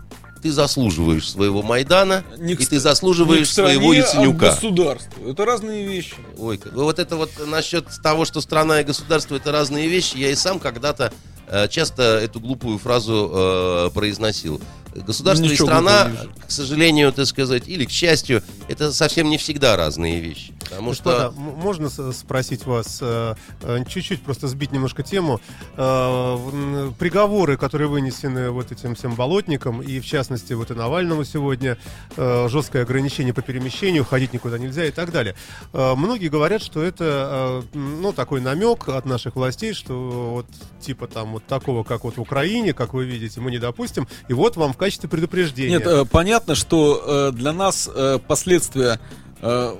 ты 0.41 0.51
заслуживаешь 0.51 1.29
своего 1.29 1.61
Майдана, 1.63 2.23
Не 2.37 2.55
к 2.55 2.61
и 2.61 2.65
ты 2.65 2.75
Не 2.75 2.79
заслуживаешь 2.79 3.51
стране, 3.51 3.73
своего 3.75 3.91
а 3.91 3.95
Яценюка. 3.95 4.45
государству. 4.51 5.29
Это 5.29 5.43
разные 5.45 5.85
вещи. 5.85 6.15
Ой, 6.37 6.57
как- 6.57 6.71
вот 6.73 6.97
это 6.99 7.17
вот 7.17 7.31
насчет 7.45 7.85
того, 8.01 8.23
что 8.25 8.39
страна 8.39 8.79
и 8.81 8.83
государство 8.85 9.35
это 9.35 9.51
разные 9.51 9.87
вещи, 9.89 10.15
я 10.17 10.29
и 10.31 10.35
сам 10.35 10.59
когда-то 10.59 11.11
э, 11.51 11.67
часто 11.67 12.03
эту 12.03 12.39
глупую 12.39 12.77
фразу 12.77 13.29
э, 13.33 13.89
произносил. 13.93 14.61
Государство 15.05 15.43
Ничего 15.45 15.65
и 15.67 15.69
страна, 15.69 16.11
к 16.47 16.51
сожалению, 16.51 17.11
так 17.13 17.25
сказать, 17.25 17.67
или 17.67 17.85
к 17.85 17.91
счастью, 17.91 18.43
это 18.67 18.91
совсем 18.93 19.29
не 19.29 19.37
всегда 19.37 19.75
разные 19.75 20.19
вещи. 20.19 20.53
Потому 20.69 20.89
Господа, 20.89 21.31
что 21.31 21.39
можно 21.39 21.89
с- 21.89 22.13
спросить 22.13 22.65
вас, 22.65 22.99
э, 23.01 23.35
э, 23.63 23.83
чуть-чуть 23.87 24.21
просто 24.21 24.47
сбить 24.47 24.71
немножко 24.71 25.01
тему, 25.03 25.39
Э, 25.77 26.91
приговоры, 26.99 27.57
которые 27.57 27.87
вынесены 27.87 28.51
вот 28.51 28.71
этим 28.71 28.95
всем 28.95 29.15
болотникам, 29.15 29.81
и 29.81 29.99
в 29.99 30.05
частности 30.05 30.53
вот 30.53 30.71
и 30.71 30.73
Навальному 30.73 31.23
сегодня, 31.23 31.77
э, 32.17 32.47
жесткое 32.49 32.83
ограничение 32.83 33.33
по 33.33 33.41
перемещению, 33.41 34.03
ходить 34.05 34.33
никуда 34.33 34.57
нельзя 34.57 34.85
и 34.85 34.91
так 34.91 35.11
далее. 35.11 35.35
Э, 35.73 35.95
Многие 35.95 36.27
говорят, 36.27 36.61
что 36.61 36.81
это, 36.83 37.63
э, 37.73 37.77
ну, 37.77 38.13
такой 38.13 38.41
намек 38.41 38.89
от 38.89 39.05
наших 39.05 39.35
властей, 39.35 39.73
что 39.73 39.93
вот 40.33 40.45
типа 40.81 41.07
там 41.07 41.31
вот 41.33 41.45
такого, 41.45 41.83
как 41.83 42.03
вот 42.03 42.17
в 42.17 42.21
Украине, 42.21 42.73
как 42.73 42.93
вы 42.93 43.05
видите, 43.05 43.39
мы 43.41 43.51
не 43.51 43.57
допустим, 43.59 44.07
и 44.27 44.33
вот 44.33 44.55
вам 44.57 44.73
в 44.73 44.77
качестве 44.77 44.88
предупреждения. 44.97 45.77
Нет, 45.77 45.87
э, 45.87 46.05
понятно, 46.05 46.55
что 46.55 47.31
э, 47.31 47.37
для 47.37 47.53
нас 47.53 47.89
э, 47.93 48.19
последствия 48.25 48.99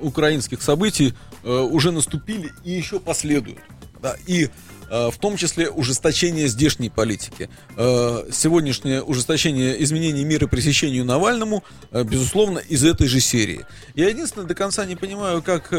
украинских 0.00 0.62
событий 0.62 1.12
уже 1.44 1.92
наступили 1.92 2.50
и 2.64 2.70
еще 2.70 2.98
последуют. 2.98 3.58
Да, 4.00 4.16
и 4.26 4.48
в 4.88 5.12
том 5.20 5.36
числе 5.36 5.68
ужесточение 5.68 6.48
здешней 6.48 6.90
политики. 6.90 7.50
Сегодняшнее 7.76 9.02
ужесточение 9.02 9.82
изменений 9.82 10.24
меры 10.24 10.48
пресечению 10.48 11.04
Навальному, 11.04 11.62
безусловно, 11.92 12.58
из 12.58 12.82
этой 12.86 13.06
же 13.06 13.20
серии. 13.20 13.66
Я 13.94 14.08
единственное 14.08 14.46
до 14.46 14.54
конца 14.54 14.86
не 14.86 14.96
понимаю, 14.96 15.42
как 15.42 15.74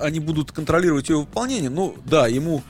они 0.00 0.18
будут 0.18 0.50
контролировать 0.50 1.08
ее 1.08 1.18
выполнение. 1.18 1.70
Ну, 1.70 1.94
да, 2.04 2.26
ему 2.26 2.64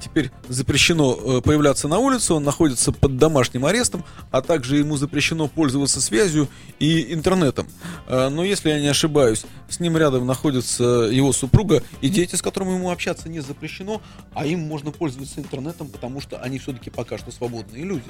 теперь 0.00 0.30
запрещено 0.48 1.18
э, 1.38 1.40
появляться 1.42 1.88
на 1.88 1.98
улице, 1.98 2.34
он 2.34 2.44
находится 2.44 2.92
под 2.92 3.16
домашним 3.16 3.64
арестом, 3.66 4.04
а 4.30 4.40
также 4.42 4.76
ему 4.76 4.96
запрещено 4.96 5.48
пользоваться 5.48 6.00
связью 6.00 6.48
и 6.78 7.12
интернетом. 7.12 7.66
Э, 8.06 8.28
но 8.28 8.44
если 8.44 8.70
я 8.70 8.80
не 8.80 8.88
ошибаюсь, 8.88 9.44
с 9.68 9.80
ним 9.80 9.96
рядом 9.96 10.26
находится 10.26 10.84
его 11.10 11.32
супруга 11.32 11.82
и 12.00 12.08
дети, 12.08 12.36
с 12.36 12.42
которыми 12.42 12.72
ему 12.74 12.90
общаться 12.90 13.28
не 13.28 13.40
запрещено, 13.40 14.02
а 14.34 14.46
им 14.46 14.60
можно 14.60 14.90
пользоваться 14.90 15.40
интернетом, 15.40 15.88
потому 15.88 16.20
что 16.20 16.36
они 16.38 16.58
все-таки 16.58 16.90
пока 16.90 17.18
что 17.18 17.30
свободные 17.30 17.84
люди. 17.84 18.02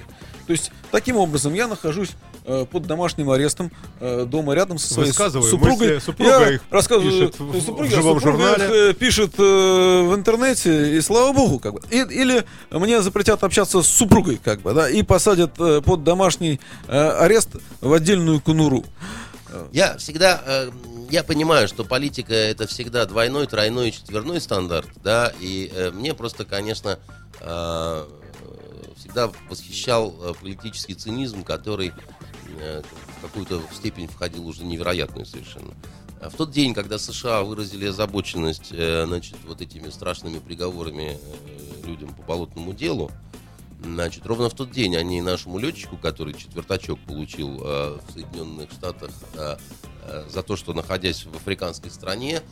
То 0.47 0.53
есть, 0.53 0.71
таким 0.91 1.17
образом, 1.17 1.55
я 1.55 1.69
нахожусь 1.69 2.11
э, 2.45 2.67
под 2.71 2.87
домашним 2.87 3.31
арестом 3.31 3.71
э, 4.01 4.25
дома 4.29 4.55
рядом 4.55 4.79
со 4.79 4.89
своей 4.95 5.11
супругой. 5.51 6.01
Супруга 6.01 6.31
я 6.31 6.55
их 6.55 6.61
рассказываю, 6.71 7.11
пишет 7.29 7.41
в- 7.41 7.61
супруга- 7.61 7.87
в 7.87 7.91
живом 7.91 8.21
супруга 8.21 8.49
журнале. 8.57 8.91
э, 8.91 8.95
пишет 8.95 9.35
э, 9.39 9.43
в 10.03 10.15
интернете, 10.15 10.97
и 10.97 11.01
слава 11.01 11.33
богу, 11.33 11.59
как 11.63 11.75
бы. 11.75 11.81
И- 11.91 11.97
или 12.03 12.45
мне 12.71 13.01
запретят 13.01 13.43
общаться 13.45 13.83
с 13.83 13.87
супругой, 13.89 14.37
как 14.43 14.61
бы, 14.61 14.75
да, 14.75 14.91
и 14.91 15.03
посадят 15.03 15.53
э, 15.59 15.81
под 15.81 16.05
домашний 16.05 16.61
э, 16.89 16.99
арест 16.99 17.51
в 17.81 17.93
отдельную 17.93 18.41
конуру. 18.41 18.85
Я 19.71 19.97
всегда, 19.99 20.43
э, 20.45 20.71
я 21.11 21.23
понимаю, 21.23 21.69
что 21.69 21.85
политика 21.85 22.35
это 22.35 22.67
всегда 22.67 23.05
двойной, 23.07 23.47
тройной 23.47 23.91
четверной 23.93 24.41
стандарт, 24.41 24.89
да, 25.05 25.33
и 25.41 25.71
э, 25.75 25.91
мне 25.93 26.15
просто, 26.15 26.45
конечно, 26.45 26.99
э, 27.41 28.07
всегда 28.97 29.31
восхищал 29.49 30.15
э, 30.21 30.33
политический 30.41 30.95
цинизм, 30.95 31.45
который 31.45 31.93
э, 32.59 32.83
в 33.19 33.23
какую-то 33.23 33.63
степень 33.75 34.09
входил 34.09 34.47
уже 34.47 34.65
невероятную 34.65 35.27
совершенно. 35.27 35.75
А 36.23 36.31
В 36.31 36.35
тот 36.37 36.53
день, 36.53 36.73
когда 36.73 36.99
США 36.99 37.43
выразили 37.43 37.87
озабоченность, 37.87 38.69
э, 38.71 39.07
значит, 39.07 39.35
вот 39.45 39.61
этими 39.61 39.91
страшными 39.91 40.39
приговорами 40.39 41.19
э, 41.19 41.87
людям 41.87 42.15
по 42.15 42.23
болотному 42.23 42.73
делу, 42.73 43.11
Значит, 43.85 44.25
ровно 44.27 44.49
в 44.49 44.55
тот 44.55 44.71
день 44.71 44.95
они 44.95 45.21
нашему 45.21 45.59
летчику, 45.59 45.97
который 45.97 46.35
четвертачок 46.35 47.01
получил 47.01 47.61
э, 47.61 47.99
в 47.99 48.13
Соединенных 48.13 48.71
Штатах 48.71 49.11
за 50.29 50.43
то, 50.45 50.55
что 50.55 50.73
находясь 50.73 51.25
в 51.25 51.35
африканской 51.35 51.91
стране, 51.91 52.43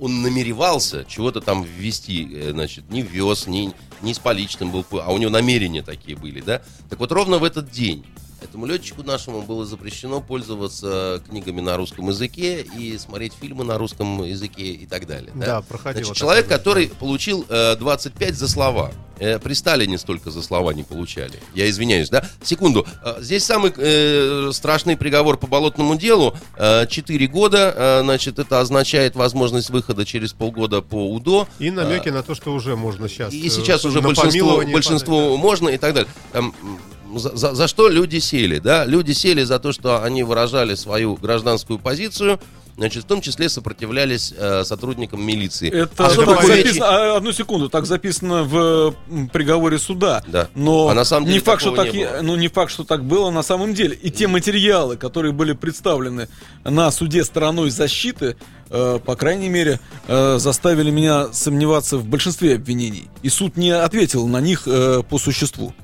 он 0.00 0.22
намеревался 0.22 1.04
чего-то 1.04 1.40
там 1.40 1.62
ввести, 1.62 2.50
значит, 2.50 2.90
не 2.90 3.02
вез, 3.02 3.46
не, 3.46 3.72
не 4.02 4.14
с 4.14 4.18
поличным 4.18 4.72
был, 4.72 4.84
а 4.94 5.12
у 5.12 5.18
него 5.18 5.30
намерения 5.30 5.82
такие 5.82 6.16
были, 6.16 6.40
да? 6.40 6.60
Так 6.88 6.98
вот, 6.98 7.12
ровно 7.12 7.38
в 7.38 7.44
этот 7.44 7.70
день 7.70 8.04
этому 8.42 8.66
летчику 8.66 9.02
нашему 9.02 9.42
было 9.42 9.64
запрещено 9.64 10.20
пользоваться 10.20 11.22
книгами 11.28 11.60
на 11.60 11.76
русском 11.76 12.08
языке 12.08 12.62
и 12.76 12.96
смотреть 12.98 13.32
фильмы 13.40 13.64
на 13.64 13.78
русском 13.78 14.24
языке 14.24 14.64
и 14.72 14.86
так 14.86 15.06
далее. 15.06 15.30
Да, 15.34 15.46
Да, 15.46 15.62
проходило 15.62 16.04
Значит, 16.04 16.18
человек, 16.20 16.44
такое, 16.46 16.58
который 16.58 16.88
получил 16.88 17.44
э, 17.48 17.76
25 17.76 18.34
за 18.34 18.48
слова. 18.48 18.92
Э, 19.18 19.38
при 19.38 19.52
Сталине 19.52 19.98
столько 19.98 20.30
за 20.30 20.42
слова 20.42 20.70
не 20.70 20.82
получали. 20.82 21.40
Я 21.54 21.68
извиняюсь, 21.68 22.08
да? 22.08 22.24
Секунду. 22.42 22.86
Э, 23.04 23.16
здесь 23.20 23.44
самый 23.44 23.72
э, 23.76 24.50
страшный 24.52 24.96
приговор 24.96 25.36
по 25.36 25.46
болотному 25.46 25.96
делу. 25.96 26.34
Э, 26.56 26.86
4 26.86 27.26
года. 27.26 27.74
Э, 27.76 28.00
значит, 28.02 28.38
это 28.38 28.60
означает 28.60 29.16
возможность 29.16 29.70
выхода 29.70 30.04
через 30.06 30.32
полгода 30.32 30.80
по 30.80 31.10
УДО. 31.12 31.46
И 31.58 31.70
намеки 31.70 32.08
на 32.08 32.22
то, 32.22 32.34
что 32.34 32.52
уже 32.52 32.76
можно 32.76 33.08
сейчас. 33.08 33.32
И 33.34 33.46
э, 33.46 33.50
сейчас 33.50 33.84
уже 33.84 34.00
на 34.00 34.08
большинство, 34.08 34.62
большинству 34.72 35.16
подать, 35.26 35.40
можно 35.40 35.68
и 35.68 35.76
так 35.78 35.94
далее. 35.94 36.10
Там, 36.32 36.54
м, 36.62 36.78
за, 37.18 37.36
за- 37.36 37.54
за 37.54 37.68
что 37.68 37.88
люди 37.88 38.18
сели, 38.18 38.58
да? 38.58 38.84
Люди 38.84 39.12
сели 39.12 39.42
за 39.44 39.58
то, 39.58 39.72
что 39.72 40.02
они 40.02 40.22
выражали 40.22 40.74
свою 40.74 41.14
гражданскую 41.16 41.78
позицию, 41.78 42.38
значит, 42.76 43.04
в 43.04 43.06
том 43.06 43.20
числе 43.20 43.48
сопротивлялись 43.48 44.32
э, 44.36 44.64
сотрудникам 44.64 45.22
милиции. 45.22 45.68
Это 45.70 46.06
А 46.06 46.10
что 46.10 46.24
так 46.24 46.44
записано, 46.44 46.86
а, 46.86 47.16
одну 47.16 47.32
секунду, 47.32 47.68
так 47.68 47.84
записано 47.84 48.44
в 48.44 48.94
приговоре 49.32 49.78
суда. 49.78 50.22
Да. 50.26 50.48
Но 50.54 50.88
А 50.88 50.94
на 50.94 51.04
самом 51.04 51.26
деле 51.26 51.38
не 51.38 51.44
факт, 51.44 51.60
что 51.60 51.72
так, 51.74 51.92
не 51.92 52.06
было. 52.06 52.22
ну 52.22 52.36
не 52.36 52.48
факт, 52.48 52.72
что 52.72 52.84
так 52.84 53.04
было 53.04 53.30
на 53.30 53.42
самом 53.42 53.74
деле. 53.74 53.94
И 54.00 54.10
те 54.10 54.28
материалы, 54.28 54.96
которые 54.96 55.32
были 55.32 55.52
представлены 55.52 56.28
на 56.64 56.90
суде 56.90 57.22
стороной 57.24 57.68
защиты, 57.70 58.36
э, 58.70 58.98
по 59.04 59.14
крайней 59.14 59.48
мере, 59.50 59.78
э, 60.08 60.38
заставили 60.38 60.90
меня 60.90 61.32
сомневаться 61.34 61.98
в 61.98 62.06
большинстве 62.06 62.54
обвинений. 62.54 63.08
И 63.22 63.28
суд 63.28 63.56
не 63.58 63.72
ответил 63.72 64.26
на 64.26 64.40
них 64.40 64.62
э, 64.66 65.02
по 65.06 65.18
существу. 65.18 65.74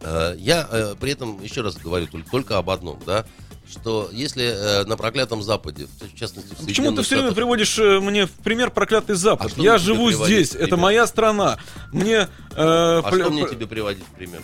Э, 0.00 0.34
Я 0.38 0.66
э, 0.70 0.94
при 1.00 1.12
этом 1.12 1.42
еще 1.42 1.60
раз 1.62 1.76
говорю 1.76 2.08
только, 2.30 2.58
об 2.58 2.70
одном, 2.70 2.98
да, 3.06 3.24
что 3.70 4.08
если 4.12 4.44
э, 4.44 4.84
на 4.84 4.96
проклятом 4.96 5.42
Западе, 5.42 5.86
в 6.00 6.18
частности, 6.18 6.54
в 6.54 6.66
Почему 6.66 6.92
ты 6.92 7.02
все 7.02 7.16
время 7.16 7.32
приводишь 7.32 7.78
э, 7.78 8.00
мне 8.00 8.26
в 8.26 8.30
пример 8.32 8.70
проклятый 8.70 9.14
Запад? 9.14 9.52
А 9.56 9.60
Я 9.60 9.78
живу 9.78 10.10
здесь, 10.10 10.54
это 10.54 10.76
моя 10.76 11.06
страна. 11.06 11.58
Мне. 11.92 12.16
э, 12.16 12.26
а 12.56 13.02
пл- 13.02 13.20
что 13.20 13.30
мне 13.30 13.48
тебе 13.48 13.66
приводить 13.66 14.04
в 14.04 14.16
пример? 14.16 14.42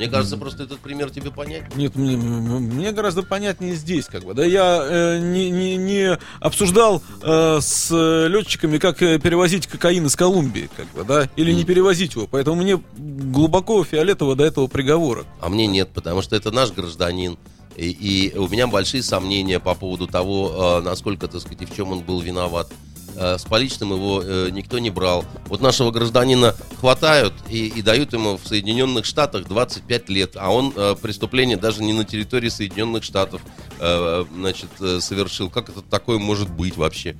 Мне 0.00 0.08
кажется, 0.08 0.38
просто 0.38 0.62
этот 0.62 0.80
пример 0.80 1.10
тебе 1.10 1.30
понять. 1.30 1.76
Нет, 1.76 1.94
мне, 1.94 2.16
мне 2.16 2.90
гораздо 2.90 3.22
понятнее 3.22 3.74
здесь, 3.74 4.06
как 4.06 4.24
бы. 4.24 4.32
Да, 4.32 4.42
я 4.42 4.80
э, 4.82 5.18
не, 5.18 5.50
не, 5.50 5.76
не 5.76 6.18
обсуждал 6.40 7.02
э, 7.22 7.58
с 7.60 7.90
летчиками, 8.26 8.78
как 8.78 9.02
э, 9.02 9.18
перевозить 9.18 9.66
кокаин 9.66 10.06
из 10.06 10.16
Колумбии, 10.16 10.70
как 10.74 10.86
бы, 10.92 11.04
да, 11.04 11.28
или 11.36 11.52
не 11.52 11.64
перевозить 11.64 12.14
его. 12.14 12.26
Поэтому 12.26 12.62
мне 12.62 12.82
глубоко 12.96 13.84
фиолетово 13.84 14.36
до 14.36 14.44
этого 14.44 14.68
приговора. 14.68 15.24
А 15.38 15.50
мне 15.50 15.66
нет, 15.66 15.90
потому 15.92 16.22
что 16.22 16.34
это 16.34 16.50
наш 16.50 16.72
гражданин. 16.72 17.36
И, 17.76 17.90
и 17.90 18.38
у 18.38 18.48
меня 18.48 18.68
большие 18.68 19.02
сомнения 19.02 19.60
по 19.60 19.74
поводу 19.74 20.06
того, 20.06 20.78
э, 20.78 20.82
насколько, 20.82 21.28
так 21.28 21.42
сказать, 21.42 21.60
и 21.60 21.66
в 21.66 21.76
чем 21.76 21.92
он 21.92 22.00
был 22.00 22.22
виноват. 22.22 22.72
Э, 23.16 23.38
С 23.38 23.44
поличным 23.44 23.92
его 23.92 24.22
э, 24.22 24.48
никто 24.50 24.78
не 24.78 24.90
брал. 24.90 25.24
Вот 25.46 25.60
нашего 25.60 25.90
гражданина 25.90 26.54
хватают 26.78 27.34
и, 27.48 27.66
и 27.66 27.82
дают 27.82 28.12
ему 28.12 28.36
в 28.36 28.46
Соединенных 28.46 29.04
Штатах 29.04 29.46
25 29.46 30.08
лет, 30.08 30.36
а 30.36 30.50
он 30.50 30.72
э, 30.74 30.94
преступление 31.00 31.56
даже 31.56 31.82
не 31.82 31.92
на 31.92 32.04
территории 32.04 32.48
Соединенных 32.48 33.04
Штатов 33.04 33.40
значит, 33.78 34.68
совершил. 34.78 35.48
Как 35.48 35.70
это 35.70 35.80
такое 35.80 36.18
может 36.18 36.50
быть 36.50 36.76
вообще? 36.76 37.16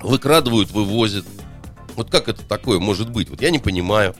Выкрадывают, 0.00 0.70
вывозят. 0.70 1.24
Вот 1.96 2.08
как 2.08 2.28
это 2.28 2.44
такое 2.44 2.78
может 2.78 3.10
быть? 3.10 3.28
Вот 3.28 3.42
я 3.42 3.50
не 3.50 3.58
понимаю. 3.58 4.14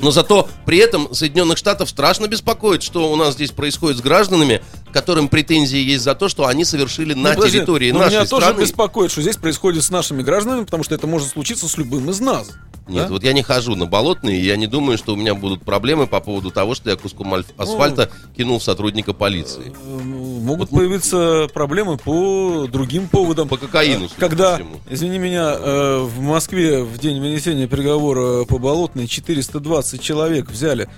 Но 0.00 0.10
зато 0.10 0.48
при 0.64 0.78
этом 0.78 1.12
Соединенных 1.14 1.58
Штатов 1.58 1.88
страшно 1.88 2.28
беспокоит, 2.28 2.82
что 2.82 3.10
у 3.10 3.16
нас 3.16 3.34
здесь 3.34 3.50
происходит 3.50 3.98
с 3.98 4.00
гражданами, 4.00 4.62
которым 4.92 5.28
претензии 5.28 5.78
есть 5.78 6.04
за 6.04 6.14
то, 6.14 6.28
что 6.28 6.46
они 6.46 6.64
совершили 6.64 7.14
на 7.14 7.30
Ну, 7.30 7.34
подожди, 7.36 7.58
территории 7.58 7.90
но 7.92 8.00
нашей 8.00 8.10
меня 8.16 8.26
тоже 8.26 8.46
страны. 8.46 8.60
беспокоит, 8.62 9.10
что 9.10 9.22
здесь 9.22 9.36
происходит 9.36 9.82
с 9.84 9.90
нашими 9.90 10.22
гражданами, 10.22 10.64
потому 10.64 10.82
что 10.84 10.94
это 10.94 11.06
может 11.06 11.28
случиться 11.28 11.68
с 11.68 11.76
любым 11.76 12.08
из 12.10 12.20
нас. 12.20 12.48
Нет, 12.88 13.04
Да? 13.08 13.12
вот 13.12 13.22
я 13.22 13.34
не 13.34 13.42
хожу 13.42 13.74
на 13.76 13.84
болотные, 13.84 14.40
и 14.40 14.44
я 14.46 14.56
не 14.56 14.66
думаю, 14.66 14.96
что 14.96 15.12
у 15.12 15.16
меня 15.16 15.34
будут 15.34 15.62
проблемы 15.62 16.06
по 16.06 16.20
поводу 16.20 16.50
того, 16.50 16.74
что 16.74 16.88
я 16.88 16.96
куском 16.96 17.28
Ну, 17.28 17.42
асфальта 17.58 18.10
кинул 18.34 18.58
в 18.58 18.62
сотрудника 18.62 19.12
полиции. 19.12 19.74
Э, 19.84 19.98
Могут 20.02 20.70
появиться 20.70 21.48
проблемы 21.52 21.98
по 21.98 22.66
другим 22.72 23.06
поводам. 23.08 23.48
По 23.48 23.58
кокаину, 23.58 24.06
Э, 24.06 24.08
Когда, 24.18 24.56
по 24.56 24.64
извини 24.94 25.18
меня, 25.18 25.54
э, 25.58 25.98
в 26.02 26.20
Москве 26.20 26.82
в 26.82 26.96
день 26.98 27.20
вынесения 27.20 27.68
приговора 27.68 28.44
по 28.46 28.58
Болотной 28.58 29.06
420 29.06 30.00
человек 30.00 30.48
взяли. 30.50 30.88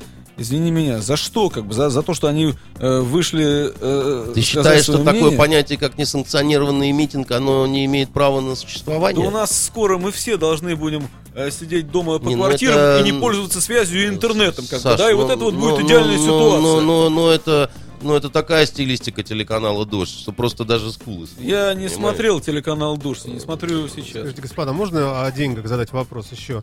Извини 0.41 0.71
меня, 0.71 1.03
за 1.03 1.19
что, 1.19 1.51
как 1.51 1.67
бы, 1.67 1.75
за, 1.75 1.91
за 1.91 2.03
то, 2.03 2.15
что 2.15 2.27
они 2.27 2.55
э, 2.79 3.01
вышли. 3.01 3.71
э, 3.79 4.33
Ты 4.35 4.41
считаешь, 4.41 4.85
что 4.85 4.93
свое 4.93 5.05
такое 5.05 5.21
мнение? 5.21 5.39
понятие, 5.39 5.79
как 5.79 5.99
несанкционированный 5.99 6.91
митинг, 6.93 7.31
оно 7.31 7.67
не 7.67 7.85
имеет 7.85 8.09
права 8.11 8.41
на 8.41 8.51
Да 8.51 8.57
существование? 8.57 9.27
у 9.27 9.31
нас 9.31 9.67
скоро 9.67 9.99
мы 9.99 10.11
все 10.13 10.39
должны 10.39 10.77
будем 10.77 11.09
э, 11.35 11.51
сидеть 11.51 11.91
дома 11.91 12.19
по 12.19 12.27
Не, 12.29 12.37
ну 12.37 12.45
квартирам 12.45 12.79
это- 12.79 13.01
и 13.07 13.13
не 13.13 13.21
пользоваться 13.21 13.61
связью 13.61 14.05
и 14.05 14.09
интернетом, 14.09 14.65
как 14.65 14.79
бы, 14.79 14.83
Саш, 14.83 14.99
да, 14.99 15.11
и 15.11 15.13
ну, 15.15 15.21
вот 15.23 15.31
это 15.31 15.45
вот 15.45 15.53
ну, 15.53 15.61
будет 15.61 15.81
ну, 15.81 15.87
идеальная 15.87 16.17
ну, 16.17 16.23
ситуация. 16.25 16.61
Ну, 16.63 16.81
ну, 16.81 17.09
ну, 17.11 17.29
это, 17.29 17.71
ну, 18.01 18.15
это 18.15 18.31
такая 18.31 18.65
стилистика 18.65 19.23
телеканала 19.23 19.85
«Дождь», 19.85 20.19
что 20.21 20.33
просто 20.33 20.65
даже 20.65 20.91
скулы. 20.91 21.29
Я 21.39 21.69
не 21.75 21.89
понимаешь? 21.89 21.93
смотрел 21.93 22.41
телеканал 22.41 22.97
Дождь, 22.97 23.27
не 23.27 23.41
смотрю 23.41 23.89
сейчас. 23.89 24.23
Скажите, 24.23 24.41
господа, 24.41 24.73
можно 24.73 25.23
о 25.23 25.31
деньгах 25.33 25.67
задать 25.69 25.93
вопрос 25.93 26.29
еще? 26.33 26.63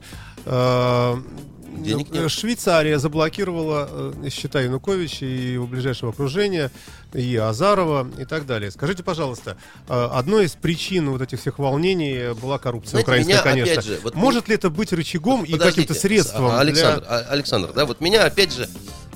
Э, 1.78 1.84
Денег 1.84 2.08
э, 2.12 2.22
нет. 2.22 2.32
Швейцария 2.32 3.00
заблокировала 3.00 4.14
э, 4.24 4.30
счета 4.30 4.62
Януковича 4.62 5.26
и 5.26 5.54
его 5.54 5.68
ближайшего 5.68 6.12
окружения, 6.12 6.72
и 7.14 7.36
Азарова 7.36 8.08
и 8.18 8.26
так 8.26 8.46
далее. 8.46 8.72
Скажите, 8.72 9.04
пожалуйста, 9.04 9.58
э, 9.88 10.10
одной 10.14 10.46
из 10.46 10.54
причин 10.54 11.10
вот 11.10 11.22
этих 11.22 11.40
всех 11.40 11.60
волнений 11.60 12.34
была 12.42 12.58
коррупция 12.58 13.02
Знаете, 13.02 13.06
украинская, 13.08 13.36
меня, 13.36 13.44
конечно. 13.44 13.74
опять 13.74 13.86
же, 13.86 14.00
вот 14.04 14.16
Может 14.16 14.48
ли 14.48 14.56
это 14.56 14.70
быть 14.70 14.92
рычагом 14.94 15.44
и 15.44 15.52
Подождите, 15.52 15.82
каким-то 15.82 16.02
средством 16.02 16.46
а, 16.46 16.50
для- 16.50 16.60
Александр, 16.60 17.06
а, 17.08 17.18
Александр, 17.30 17.74
да, 17.74 17.86
вот 17.86 18.02
меня 18.02 18.26
опять 18.26 18.54
же 18.54 18.70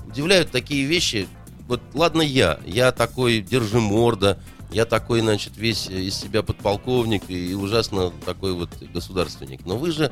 удивляют 0.07 0.51
такие 0.51 0.86
вещи. 0.86 1.28
Вот 1.68 1.82
ладно 1.93 2.22
я, 2.22 2.59
я 2.66 2.91
такой 2.91 3.39
держиморда, 3.41 4.38
я 4.72 4.86
такой, 4.86 5.22
значит, 5.22 5.57
весь 5.57 5.88
из 5.88 6.16
себя 6.16 6.43
подполковник 6.43 7.24
и 7.30 7.53
ужасно 7.53 8.12
такой 8.26 8.53
вот 8.53 8.70
государственник. 8.93 9.66
Но 9.66 9.78
вы 9.78 9.91
же 9.91 10.12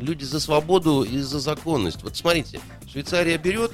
люди 0.00 0.24
за 0.24 0.40
свободу 0.40 1.02
и 1.02 1.18
за 1.18 1.40
законность. 1.40 2.02
Вот 2.02 2.16
смотрите, 2.16 2.60
Швейцария 2.90 3.38
берет 3.38 3.72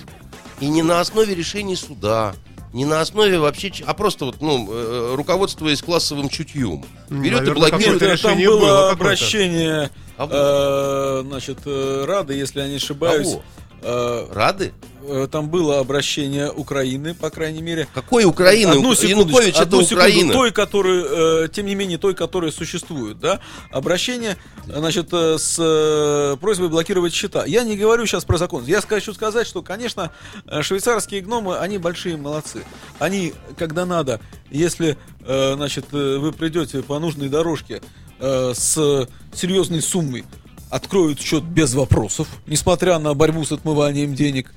и 0.61 0.69
не 0.69 0.83
на 0.83 1.01
основе 1.01 1.35
решений 1.35 1.77
суда, 1.77 2.35
не 2.73 2.85
на 2.85 3.01
основе 3.01 3.39
вообще, 3.39 3.71
а 3.87 3.93
просто 3.95 4.25
вот, 4.25 4.41
ну, 4.41 4.67
э, 4.71 5.15
руководствуясь 5.15 5.83
классовым 5.83 6.29
чутьем. 6.29 6.85
Берет 7.11 7.25
и 7.25 7.31
Наверное, 7.31 7.55
блокирует. 7.55 8.01
какое-то 8.01 8.07
Нет, 8.07 8.23
там 8.23 8.39
было 8.39 8.59
было 8.61 8.91
обращение, 8.91 9.91
А 10.17 10.29
э, 10.31 11.23
значит, 11.27 11.59
э, 11.67 12.05
Рады, 12.07 12.35
если 12.35 12.61
я 12.61 12.69
не 12.69 12.77
ошибаюсь. 12.77 13.29
Кого? 13.29 13.43
Э, 13.83 14.27
Рады? 14.33 14.73
э, 15.03 15.29
Там 15.31 15.49
было 15.49 15.81
обращение 15.81 16.51
Украины, 16.51 17.15
по 17.15 17.31
крайней 17.31 17.63
мере. 17.63 17.89
Какой 17.93 18.25
Украины? 18.25 18.71
Одну 18.71 18.95
секундочку, 18.95 19.21
Янукович 19.41 19.55
это 19.55 19.63
одну 19.63 19.83
секунду, 19.83 19.95
Украина. 19.97 20.33
той, 20.33 20.53
которую, 20.53 21.45
э, 21.45 21.49
тем 21.49 21.67
не 21.67 21.75
менее, 21.75 21.99
той, 21.99 22.15
которая 22.15 22.51
существует, 22.53 23.19
да, 23.19 23.41
обращение, 23.71 24.37
значит, 24.67 25.13
с 25.13 26.37
просьбой 26.41 26.69
блокировать 26.69 27.13
счета. 27.13 27.45
Я 27.47 27.65
не 27.65 27.77
говорю 27.77 28.07
сейчас 28.07 28.25
про 28.25 28.39
закон. 28.39 28.65
Я 28.65 28.81
хочу 28.81 29.13
сказать, 29.15 29.47
что, 29.47 29.63
конечно, 29.63 30.13
швейцарские 30.61 31.21
гномы, 31.21 31.59
они 31.59 31.79
большие 31.79 32.17
молодцы. 32.17 32.63
Они, 32.99 33.35
когда 33.59 33.85
надо, 33.87 34.21
если, 34.51 34.97
значит, 35.21 35.91
вы 35.93 36.33
придете 36.33 36.83
по 36.83 36.99
нужной 36.99 37.29
дорожке 37.29 37.83
с 38.21 39.09
серьезной 39.35 39.83
суммой, 39.83 40.25
откроют 40.77 41.21
счет 41.21 41.45
без 41.45 41.75
вопросов, 41.75 42.27
несмотря 42.47 42.99
на 42.99 43.13
борьбу 43.15 43.45
с 43.45 43.53
отмыванием 43.53 44.15
денег. 44.15 44.51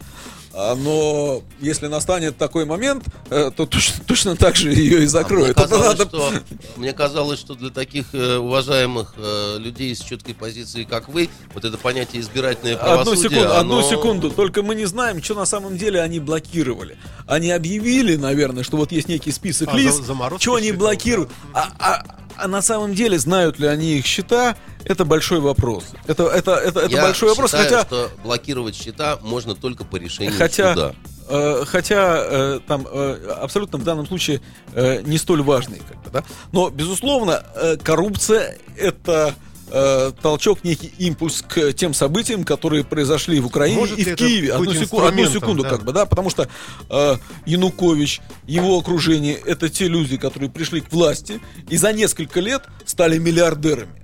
А, 0.57 0.73
Но 0.75 1.41
если 1.59 1.87
настанет 1.87 2.37
такой 2.37 2.63
момент, 2.63 3.03
э, 3.29 3.51
то 3.53 3.65
точно, 3.65 4.01
точно 4.07 4.35
так 4.37 4.55
же 4.55 4.71
ее 4.71 4.91
и 4.91 4.95
А 4.95 4.99
Мне 4.99 5.07
закроют. 5.09 5.57
Казалось, 5.57 5.97
надо- 5.99 6.05
что, 6.05 6.31
мне 6.77 6.93
казалось, 6.93 7.37
что 7.41 7.55
для 7.55 7.69
таких 7.69 8.05
э, 8.13 8.37
уважаемых 8.37 9.15
э, 9.17 9.57
людей 9.59 9.93
с 9.93 9.99
четкой 9.99 10.33
позицией, 10.33 10.85
как 10.85 11.09
вы, 11.09 11.27
вот 11.53 11.65
это 11.65 11.77
понятие 11.77 12.21
избирательное 12.21 12.75
Одну 12.77 13.03
правосудие, 13.03 13.29
секунду, 13.31 13.53
одну 13.57 13.77
оно- 13.79 13.89
секунду. 13.89 14.31
Только 14.31 14.63
мы 14.63 14.75
не 14.75 14.85
знаем, 14.85 15.21
что 15.21 15.33
на 15.35 15.45
самом 15.45 15.77
деле 15.77 15.99
они 16.01 16.21
блокировали. 16.21 16.97
Они 17.27 17.51
объявили, 17.51 18.15
наверное, 18.15 18.63
что 18.63 18.77
вот 18.77 18.93
есть 18.93 19.09
некий 19.09 19.33
список 19.33 19.67
А, 19.73 19.75
лиц, 19.77 19.95
что 20.39 20.55
они 20.55 20.71
блокируют. 20.71 21.29
А, 21.53 21.67
а- 21.77 22.03
а 22.37 22.47
на 22.47 22.61
самом 22.61 22.93
деле 22.93 23.17
знают 23.19 23.59
ли 23.59 23.67
они 23.67 23.97
их 23.97 24.05
счета? 24.05 24.55
Это 24.83 25.05
большой 25.05 25.39
вопрос. 25.39 25.85
Это, 26.05 26.23
это, 26.27 26.51
это, 26.55 26.79
это 26.81 26.95
Я 26.95 27.01
большой 27.01 27.29
вопрос, 27.29 27.51
считаю, 27.51 27.65
хотя... 27.69 27.81
что 27.85 28.11
блокировать 28.23 28.75
счета 28.75 29.17
можно 29.21 29.55
только 29.55 29.83
по 29.83 29.95
решению 29.95 30.33
Хотя, 30.37 30.73
суда. 30.73 30.95
э, 31.29 31.63
хотя 31.65 32.17
э, 32.19 32.59
там 32.67 32.85
э, 32.89 33.35
абсолютно 33.41 33.79
в 33.79 33.83
данном 33.83 34.05
случае 34.07 34.41
э, 34.73 35.01
не 35.01 35.17
столь 35.17 35.41
важный, 35.41 35.81
как 35.87 36.03
бы, 36.03 36.09
да. 36.11 36.23
Но 36.51 36.69
безусловно, 36.69 37.43
э, 37.55 37.77
коррупция 37.77 38.57
это 38.77 39.33
э, 39.71 40.11
толчок, 40.21 40.63
некий 40.63 40.91
импульс 40.97 41.41
к 41.47 41.73
тем 41.73 41.93
событиям, 41.93 42.43
которые 42.43 42.83
произошли 42.83 43.39
в 43.39 43.47
Украине 43.47 43.79
Может 43.79 43.99
и 43.99 44.03
в 44.03 44.15
Киеве. 44.15 44.53
Одну, 44.53 44.73
секунду, 44.73 45.05
одну 45.07 45.25
секунду, 45.27 45.63
да? 45.63 45.69
как 45.69 45.83
бы, 45.83 45.91
да, 45.93 46.05
потому 46.05 46.29
что 46.29 46.47
э, 46.89 47.15
Янукович, 47.45 48.21
его 48.47 48.77
окружение, 48.79 49.35
это 49.35 49.69
те 49.69 49.87
люди, 49.87 50.17
которые 50.17 50.49
пришли 50.49 50.81
к 50.81 50.91
власти 50.91 51.39
и 51.69 51.77
за 51.77 51.93
несколько 51.93 52.39
лет 52.39 52.63
стали 52.85 53.17
миллиардерами. 53.17 54.03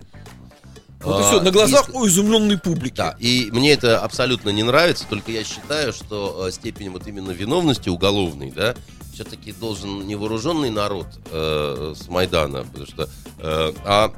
Вот 1.03 1.20
и 1.20 1.24
А, 1.24 1.28
все, 1.28 1.41
на 1.41 1.49
глазах 1.51 1.88
если- 1.88 1.97
у 1.99 2.07
изумленной 2.07 2.59
публики. 2.59 2.93
Да, 2.97 3.16
и 3.20 3.49
мне 3.51 3.72
это 3.74 3.99
абсолютно 3.99 4.49
не 4.51 4.62
нравится, 4.62 5.05
только 5.09 5.32
я 5.32 5.43
считаю, 5.43 5.93
что 5.93 6.45
э, 6.47 6.51
степень 6.51 6.91
вот 6.91 7.07
именно 7.07 7.32
виновности 7.32 7.89
уголовной, 7.89 8.51
да, 8.51 8.76
все-таки 9.14 9.51
должен 9.51 10.05
невооруженный 10.07 10.70
народ 10.70 11.07
э, 11.32 11.95
с 11.97 12.07
Майдана, 12.07 12.64
потому 12.64 12.86
что, 12.86 13.09
э, 13.39 13.74
а 13.84 14.14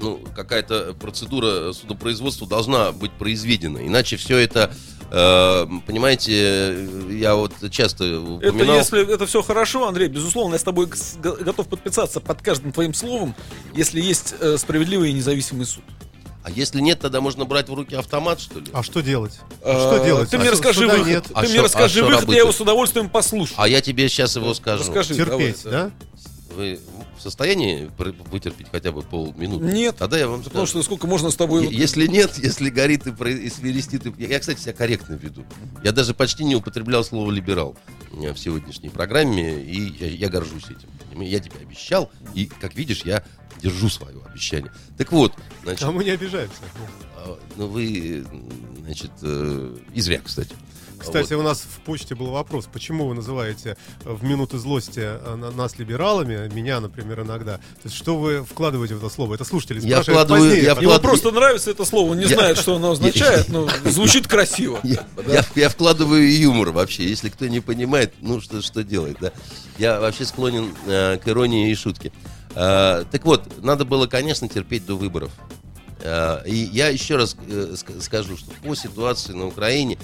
ну, 0.00 0.20
какая-то 0.34 0.94
процедура 1.00 1.72
судопроизводства 1.72 2.46
должна 2.46 2.92
быть 2.92 3.12
произведена, 3.12 3.78
иначе 3.86 4.16
все 4.16 4.36
это, 4.38 4.72
э, 5.10 5.66
понимаете, 5.86 6.88
я 7.10 7.34
вот 7.34 7.52
часто 7.70 8.04
Это 8.04 8.20
упоминал... 8.20 8.76
если 8.76 9.12
это 9.14 9.26
все 9.26 9.42
хорошо, 9.42 9.86
Андрей, 9.88 10.08
безусловно, 10.08 10.54
я 10.54 10.58
с 10.58 10.62
тобой 10.64 10.88
готов 11.22 11.68
подписаться 11.68 12.20
под 12.20 12.42
каждым 12.42 12.72
твоим 12.72 12.92
словом, 12.94 13.34
если 13.74 14.00
есть 14.00 14.34
э, 14.40 14.56
справедливый 14.58 15.10
и 15.10 15.12
независимый 15.12 15.66
суд. 15.66 15.84
А 16.42 16.50
если 16.50 16.80
нет, 16.80 17.00
тогда 17.00 17.20
можно 17.20 17.44
брать 17.44 17.68
в 17.68 17.74
руки 17.74 17.96
автомат, 17.96 18.38
что 18.40 18.60
ли? 18.60 18.66
А 18.72 18.84
что 18.84 19.00
делать? 19.00 19.40
Э, 19.62 19.72
Что 19.72 20.04
делать? 20.04 20.30
Ты 20.30 20.36
А 20.36 20.40
мне 20.40 20.50
расскажи 20.50 20.86
выход. 20.86 21.04
нет. 21.06 21.24
А 21.34 21.40
Ты 21.40 21.46
шо- 21.48 21.52
мне 21.54 21.60
расскажи 21.62 21.98
а 21.98 22.02
шо 22.02 22.06
выход, 22.06 22.20
работать? 22.20 22.36
я 22.36 22.42
его 22.42 22.52
с 22.52 22.60
удовольствием 22.60 23.08
послушаю. 23.08 23.56
А 23.58 23.66
я 23.66 23.80
тебе 23.80 24.08
сейчас 24.08 24.36
его 24.36 24.54
скажу. 24.54 24.84
Расскажи. 24.84 25.16
Терпеть, 25.16 25.64
давай, 25.64 25.90
да? 25.90 25.90
Вы 26.56 26.80
в 27.18 27.20
состоянии 27.22 27.90
вытерпеть 28.30 28.68
хотя 28.72 28.90
бы 28.90 29.02
полминуты? 29.02 29.66
Нет. 29.66 29.96
Тогда 29.96 30.18
я 30.18 30.26
вам 30.26 30.42
Потому 30.42 30.66
скажу. 30.66 30.80
что 30.80 30.82
сколько 30.84 31.06
можно 31.06 31.30
с 31.30 31.36
тобой... 31.36 31.68
Если 31.68 32.06
нет, 32.06 32.38
если 32.42 32.70
горит 32.70 33.06
и, 33.06 33.12
про- 33.12 33.30
и 33.30 33.50
свиристит, 33.50 34.06
и- 34.06 34.24
я, 34.24 34.40
кстати, 34.40 34.60
себя 34.60 34.72
корректно 34.72 35.14
веду. 35.14 35.44
Я 35.84 35.92
даже 35.92 36.14
почти 36.14 36.44
не 36.44 36.56
употреблял 36.56 37.04
слово 37.04 37.30
либерал 37.30 37.76
э, 38.12 38.32
в 38.32 38.38
сегодняшней 38.38 38.88
программе, 38.88 39.60
и 39.62 39.80
я, 39.98 40.08
я 40.08 40.28
горжусь 40.30 40.64
этим. 40.64 40.88
Я 41.22 41.40
тебе 41.40 41.56
обещал, 41.60 42.10
и, 42.34 42.46
как 42.46 42.74
видишь, 42.74 43.02
я 43.04 43.22
держу 43.62 43.88
свое 43.88 44.16
обещание. 44.26 44.72
Так 44.98 45.12
вот, 45.12 45.32
значит, 45.62 45.82
А 45.84 45.90
мы 45.92 46.04
не 46.04 46.10
обижаемся. 46.10 46.54
а, 47.16 47.38
ну 47.56 47.66
вы, 47.68 48.24
э, 48.26 48.80
значит, 48.84 49.10
э, 49.22 49.76
и 49.94 50.00
зря, 50.00 50.20
кстати. 50.24 50.54
Кстати, 50.98 51.34
Вот. 51.34 51.40
у 51.40 51.42
нас 51.44 51.60
в 51.60 51.80
почте 51.80 52.14
был 52.14 52.26
вопрос, 52.30 52.68
почему 52.72 53.06
вы 53.06 53.14
называете 53.14 53.76
э, 54.04 54.12
в 54.12 54.24
минуты 54.24 54.58
злости 54.58 55.00
э, 55.02 55.34
на- 55.36 55.50
нас 55.50 55.78
либералами, 55.78 56.48
меня, 56.52 56.80
например, 56.80 57.20
иногда. 57.22 57.56
То 57.56 57.62
есть, 57.84 57.96
что 57.96 58.16
вы 58.18 58.44
вкладываете 58.44 58.94
в 58.94 58.98
это 59.04 59.12
слово? 59.12 59.34
Это 59.34 59.44
слушатели 59.44 59.80
Я 59.80 60.02
спрашивают 60.02 60.28
вкладываю- 60.28 60.40
позднее, 60.50 60.64
я 60.64 60.70
Ему 60.72 60.80
вкладываю- 60.80 61.00
просто 61.00 61.30
нравится 61.32 61.70
это 61.70 61.84
слово, 61.84 62.10
он 62.12 62.18
не 62.18 62.24
Я- 62.26 62.36
знает, 62.36 62.58
что 62.58 62.76
оно 62.76 62.90
означает, 62.92 63.48
но 63.48 63.68
звучит 63.84 64.26
красиво. 64.26 64.80
Я, 64.82 65.04
я- 65.26 65.44
я 65.54 65.68
вкладываю 65.68 66.28
юмор 66.40 66.70
вообще. 66.70 67.04
Если 67.08 67.28
кто 67.28 67.46
не 67.46 67.60
понимает, 67.60 68.14
ну 68.20 68.40
что, 68.40 68.62
что 68.62 68.82
делать, 68.82 69.16
да? 69.20 69.32
Я 69.78 70.00
вообще 70.00 70.24
склонен 70.24 70.74
э, 70.86 71.18
к 71.22 71.28
иронии 71.28 71.70
и 71.70 71.74
шутке. 71.74 72.12
Э, 72.54 73.04
так 73.10 73.24
вот, 73.24 73.62
надо 73.62 73.84
было, 73.84 74.06
конечно, 74.06 74.48
терпеть 74.48 74.86
до 74.86 74.96
выборов. 74.96 75.30
Э, 76.00 76.40
и 76.46 76.54
я 76.54 76.88
еще 76.88 77.16
раз 77.16 77.36
э, 77.48 77.74
ск- 77.74 78.00
скажу, 78.00 78.36
что 78.36 78.50
по 78.62 78.74
ситуации 78.74 79.32
на 79.32 79.46
Украине, 79.46 79.98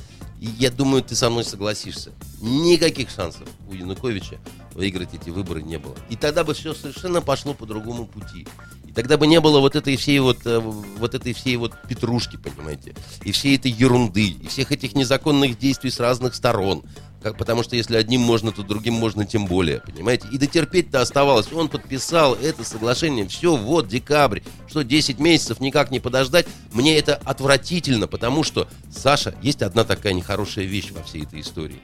я 0.47 0.71
думаю, 0.71 1.03
ты 1.03 1.15
со 1.15 1.31
мной 1.31 1.45
согласишься, 1.45 2.13
никаких 2.41 3.11
шансов 3.11 3.49
у 3.69 3.75
Януковича 3.75 4.41
выиграть 4.75 5.15
эти 5.15 5.31
выборы 5.31 5.63
не 5.63 5.79
было. 5.79 5.95
И 6.11 6.17
тогда 6.17 6.43
бы 6.43 6.55
все 6.55 6.75
совершенно 6.75 7.21
пошло 7.21 7.55
по 7.55 7.67
другому 7.67 8.07
пути. 8.07 8.47
И 8.93 8.95
тогда 8.95 9.17
бы 9.17 9.27
не 9.27 9.41
было 9.41 9.59
вот 9.61 9.75
этой 9.75 9.97
всей 9.97 10.19
вот, 10.19 10.41
э, 10.45 10.59
вот 10.59 11.15
этой 11.15 11.33
всей 11.33 11.57
вот 11.57 11.73
петрушки, 11.89 12.37
понимаете, 12.37 12.95
и 13.25 13.33
всей 13.33 13.57
этой 13.57 13.71
ерунды, 13.71 14.27
и 14.27 14.47
всех 14.49 14.71
этих 14.71 14.95
незаконных 14.95 15.59
действий 15.59 15.91
с 15.91 15.99
разных 15.99 16.35
сторон. 16.35 16.83
Как, 17.23 17.39
потому 17.39 17.63
что 17.63 17.75
если 17.75 17.97
одним 17.97 18.21
можно, 18.21 18.53
то 18.53 18.63
другим 18.63 18.93
можно 18.93 19.25
тем 19.25 19.47
более, 19.47 19.81
понимаете? 19.81 20.29
И 20.31 20.37
дотерпеть-то 20.37 21.01
оставалось. 21.01 21.51
Он 21.55 21.71
подписал 21.71 22.35
это 22.35 22.65
соглашение, 22.65 23.27
все, 23.27 23.57
вот, 23.57 23.89
декабрь. 23.89 24.41
Что, 24.69 24.83
10 24.83 25.19
месяцев 25.19 25.61
никак 25.61 25.91
не 25.91 25.99
подождать? 25.99 26.47
Мне 26.75 26.99
это 26.99 27.15
отвратительно, 27.15 28.09
потому 28.09 28.45
что, 28.45 28.69
Саша, 28.95 29.35
есть 29.41 29.63
одна 29.63 29.85
такая 29.85 30.13
нехорошая 30.13 30.67
вещь 30.67 30.91
во 30.91 31.03
всей 31.03 31.23
этой 31.23 31.41
истории. 31.41 31.81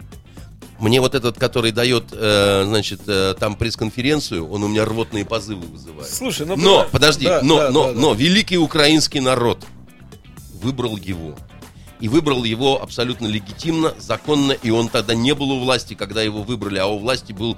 Мне 0.78 1.00
вот 1.00 1.14
этот, 1.14 1.38
который 1.38 1.72
дает, 1.72 2.04
э, 2.12 2.64
значит, 2.64 3.00
э, 3.06 3.34
там 3.38 3.56
пресс-конференцию, 3.56 4.48
он 4.48 4.62
у 4.62 4.68
меня 4.68 4.84
рвотные 4.84 5.24
позывы 5.24 5.66
вызывает. 5.66 6.08
Слушай, 6.08 6.46
ну... 6.46 6.56
Но, 6.56 6.82
да, 6.82 6.88
подожди, 6.90 7.26
да, 7.26 7.40
но, 7.42 7.56
да, 7.56 7.70
но, 7.70 7.84
да, 7.84 7.92
да. 7.92 8.00
но 8.00 8.14
великий 8.14 8.58
украинский 8.58 9.20
народ 9.20 9.66
выбрал 10.62 10.96
его. 10.96 11.36
И 12.00 12.06
выбрал 12.06 12.44
его 12.44 12.80
абсолютно 12.80 13.26
легитимно, 13.26 13.92
законно, 13.98 14.52
и 14.52 14.70
он 14.70 14.88
тогда 14.88 15.16
не 15.16 15.34
был 15.34 15.50
у 15.50 15.58
власти, 15.58 15.94
когда 15.94 16.22
его 16.22 16.44
выбрали, 16.44 16.78
а 16.78 16.86
у 16.86 16.98
власти 16.98 17.32
был 17.32 17.56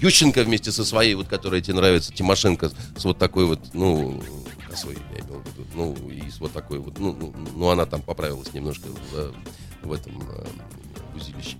Ющенко 0.00 0.44
вместе 0.44 0.70
со 0.70 0.84
своей, 0.84 1.14
вот 1.14 1.26
которая 1.26 1.60
тебе 1.60 1.74
нравится, 1.74 2.12
Тимошенко, 2.12 2.70
с 2.96 3.04
вот 3.04 3.18
такой 3.18 3.46
вот, 3.46 3.58
ну, 3.72 4.22
косой, 4.68 4.96
я 5.12 5.20
имел 5.20 5.40
в 5.40 5.46
виду, 5.46 5.66
ну, 5.74 6.10
и 6.10 6.30
с 6.30 6.38
вот 6.38 6.52
такой 6.52 6.78
вот, 6.78 6.98
ну, 7.00 7.12
ну, 7.12 7.34
ну, 7.56 7.68
она 7.70 7.86
там 7.86 8.02
поправилась 8.02 8.52
немножко 8.52 8.86
в, 8.88 9.34
в 9.82 9.92
этом 9.92 10.12
э, 10.30 11.16
узилище. 11.16 11.56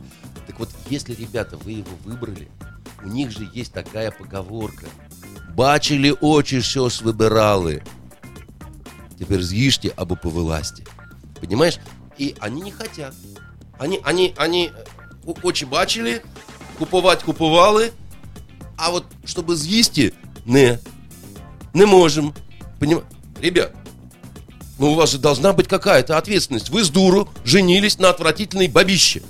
Так 0.51 0.59
вот, 0.59 0.69
если, 0.89 1.13
ребята, 1.15 1.57
вы 1.57 1.71
его 1.71 1.91
выбрали, 2.05 2.47
у 3.03 3.07
них 3.07 3.31
же 3.31 3.49
есть 3.55 3.73
такая 3.73 4.11
поговорка. 4.11 4.85
Бачили 5.55 6.11
очі, 6.11 6.61
що 6.61 6.89
ж 6.89 7.03
вибирали. 7.03 7.81
Теперь 9.19 9.43
з'їжте 9.43 9.91
або 9.95 10.15
по 10.15 10.29
власти. 10.29 10.83
Понимаешь? 11.41 11.79
И 12.19 12.35
они 12.39 12.61
не 12.61 12.71
хотят. 12.71 13.13
Они, 13.79 13.99
они, 14.03 14.33
они 14.37 14.71
э, 14.73 14.85
о- 15.25 15.35
очі 15.43 15.65
бачили, 15.65 16.21
купувати 16.79 17.25
купували, 17.25 17.91
а 18.75 18.89
вот 18.89 19.03
чтобы 19.25 19.55
з'їсти, 19.55 20.13
не. 20.45 20.79
Не 21.73 21.85
можем. 21.85 22.33
Поним... 22.79 23.01
Ребят, 23.41 23.71
ну 24.79 24.91
у 24.91 24.95
вас 24.95 25.11
же 25.11 25.17
должна 25.17 25.53
быть 25.53 25.67
какая-то 25.67 26.17
ответственность. 26.17 26.69
Вы 26.69 26.83
с 26.83 26.89
дуру 26.89 27.29
женились 27.45 27.99
на 27.99 28.09
отвратительной 28.09 28.67
бабище. 28.67 29.21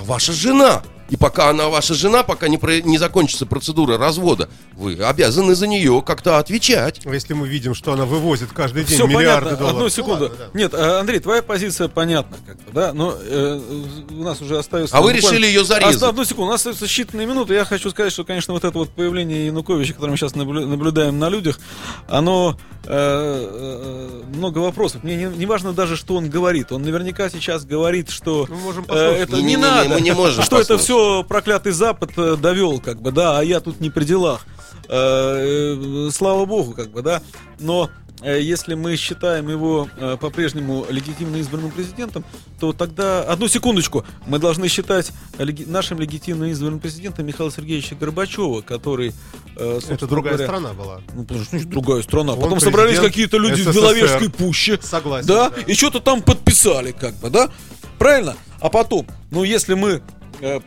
Ваша 0.00 0.32
жена. 0.32 0.82
И 1.10 1.16
пока 1.16 1.50
она 1.50 1.68
ваша 1.68 1.94
жена, 1.94 2.22
пока 2.22 2.48
не, 2.48 2.56
про- 2.56 2.80
не 2.80 2.96
закончится 2.96 3.44
процедура 3.44 3.98
развода, 3.98 4.48
вы 4.74 4.94
обязаны 4.94 5.54
за 5.54 5.66
нее 5.66 6.02
как-то 6.06 6.38
отвечать. 6.38 7.00
А 7.04 7.12
Если 7.12 7.34
мы 7.34 7.48
видим, 7.48 7.74
что 7.74 7.92
она 7.92 8.06
вывозит 8.06 8.50
каждый 8.52 8.84
день 8.84 8.96
Все 8.96 9.06
миллиарды 9.06 9.50
понятно. 9.50 9.56
долларов. 9.56 9.70
Одну 9.76 9.84
ну 9.84 9.88
секунду. 9.90 10.22
ладно, 10.24 10.38
да. 10.38 10.58
Нет, 10.58 10.72
а, 10.74 11.00
Андрей, 11.00 11.18
твоя 11.18 11.42
позиция 11.42 11.88
понятна, 11.88 12.36
как 12.46 12.56
бы, 12.58 12.72
да? 12.72 12.92
Но 12.92 13.14
э, 13.20 13.60
у 14.10 14.22
нас 14.22 14.40
уже 14.40 14.58
остается. 14.58 14.96
А 14.96 15.00
вы 15.00 15.12
решили 15.12 15.46
ее 15.46 15.64
зарезать. 15.64 16.02
Одну 16.02 16.24
секунду, 16.24 16.48
у 16.48 16.50
нас 16.52 16.64
остается 16.64 16.84
считанные 16.86 17.26
минуты. 17.26 17.54
Я 17.54 17.64
хочу 17.64 17.90
сказать, 17.90 18.12
что, 18.12 18.24
конечно, 18.24 18.54
вот 18.54 18.64
это 18.64 18.78
вот 18.78 18.90
появление 18.90 19.46
Януковича, 19.46 19.94
которое 19.94 20.12
мы 20.12 20.16
сейчас 20.16 20.32
наблю- 20.34 20.66
наблюдаем 20.66 21.18
на 21.18 21.28
людях, 21.28 21.58
оно 22.08 22.56
э, 22.84 22.88
э, 22.88 24.22
много 24.36 24.58
вопросов. 24.58 25.02
Мне 25.02 25.16
не, 25.16 25.24
не 25.24 25.46
важно 25.46 25.72
даже, 25.72 25.96
что 25.96 26.14
он 26.16 26.30
говорит. 26.30 26.72
Он 26.72 26.82
наверняка 26.82 27.28
сейчас 27.30 27.64
говорит, 27.64 28.10
что 28.10 28.46
Мы 28.48 28.56
можем 28.56 28.84
э, 28.84 28.86
послушать. 28.86 29.18
это 29.20 29.36
не, 29.36 29.42
Не-не-не, 29.42 29.56
надо. 29.56 29.88
мы 29.90 30.00
не 30.00 30.12
можем 30.12 30.44
что 30.44 30.60
это 30.60 30.74
послушать. 30.74 30.86
Проклятый 31.28 31.72
Запад 31.72 32.10
э, 32.16 32.36
довел, 32.36 32.80
как 32.80 33.00
бы, 33.00 33.12
да, 33.12 33.38
а 33.38 33.44
я 33.44 33.60
тут 33.60 33.80
не 33.80 33.90
при 33.90 34.04
делах. 34.04 34.46
Э, 34.88 36.08
э, 36.08 36.10
слава 36.12 36.44
богу, 36.44 36.72
как 36.72 36.90
бы, 36.90 37.02
да. 37.02 37.22
Но 37.58 37.90
если 38.22 38.74
мы 38.74 38.96
считаем 38.96 39.48
его 39.48 39.88
по-прежнему 40.20 40.84
легитимно 40.90 41.36
избранным 41.36 41.70
президентом, 41.70 42.22
то 42.58 42.74
тогда, 42.74 43.22
одну 43.22 43.48
секундочку, 43.48 44.04
мы 44.26 44.38
должны 44.38 44.68
считать 44.68 45.10
нашим 45.38 45.98
легитимно 46.00 46.50
избранным 46.50 46.80
президентом 46.80 47.24
Михаила 47.24 47.50
Сергеевича 47.50 47.94
Горбачева, 47.94 48.60
который... 48.60 49.14
Это 49.56 50.06
другая 50.06 50.34
говоря, 50.34 50.48
страна 50.48 50.74
была. 50.74 51.00
Ну, 51.14 51.22
потому 51.22 51.40
что, 51.40 51.50
значит, 51.50 51.70
другая 51.70 52.02
страна. 52.02 52.34
Он 52.34 52.42
Потом 52.42 52.60
собрались 52.60 52.98
какие-то 52.98 53.38
люди 53.38 53.62
в 53.62 53.64
СССР. 53.64 53.74
Беловежской 53.74 54.28
пуще. 54.28 54.78
Согласен, 54.82 55.26
Да, 55.26 55.48
да. 55.48 55.56
и 55.66 55.72
что-то 55.72 56.00
там 56.00 56.20
подписали, 56.20 56.92
как 56.92 57.14
бы, 57.20 57.30
да? 57.30 57.48
Правильно? 57.98 58.36
А 58.60 58.68
потом, 58.68 59.06
ну, 59.30 59.44
если 59.44 59.72
мы 59.72 60.02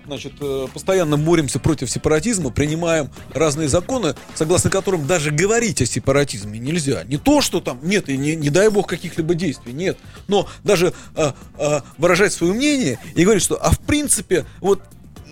значит, 0.06 0.34
э, 0.40 0.68
постоянно 0.74 1.18
боремся 1.18 1.60
против 1.60 1.90
сепаратизма, 1.90 2.52
принимаем 2.52 3.10
разные 3.34 3.68
законы, 3.68 4.16
согласно 4.36 4.70
которым 4.70 5.08
даже 5.08 5.32
говорить 5.32 5.82
о 5.82 5.86
сепаратизме 5.86 6.60
нельзя. 6.60 7.04
Не 7.06 7.18
то, 7.18 7.42
что 7.42 7.60
там 7.60 7.80
нет, 7.84 8.10
и 8.10 8.18
не, 8.18 8.36
не 8.36 8.50
дай 8.50 8.70
бог 8.70 8.88
каких-либо 8.88 9.34
действий, 9.34 9.74
нет. 9.74 9.98
Но 10.28 10.48
даже 10.64 10.94
э, 11.16 11.32
э, 11.58 11.82
выражать 11.98 12.34
свое 12.34 12.54
мнение 12.54 13.00
и 13.16 13.24
говорить, 13.24 13.44
что, 13.44 13.56
а 13.56 13.72
в 13.72 13.80
принципе, 13.80 14.46
вот 14.62 14.82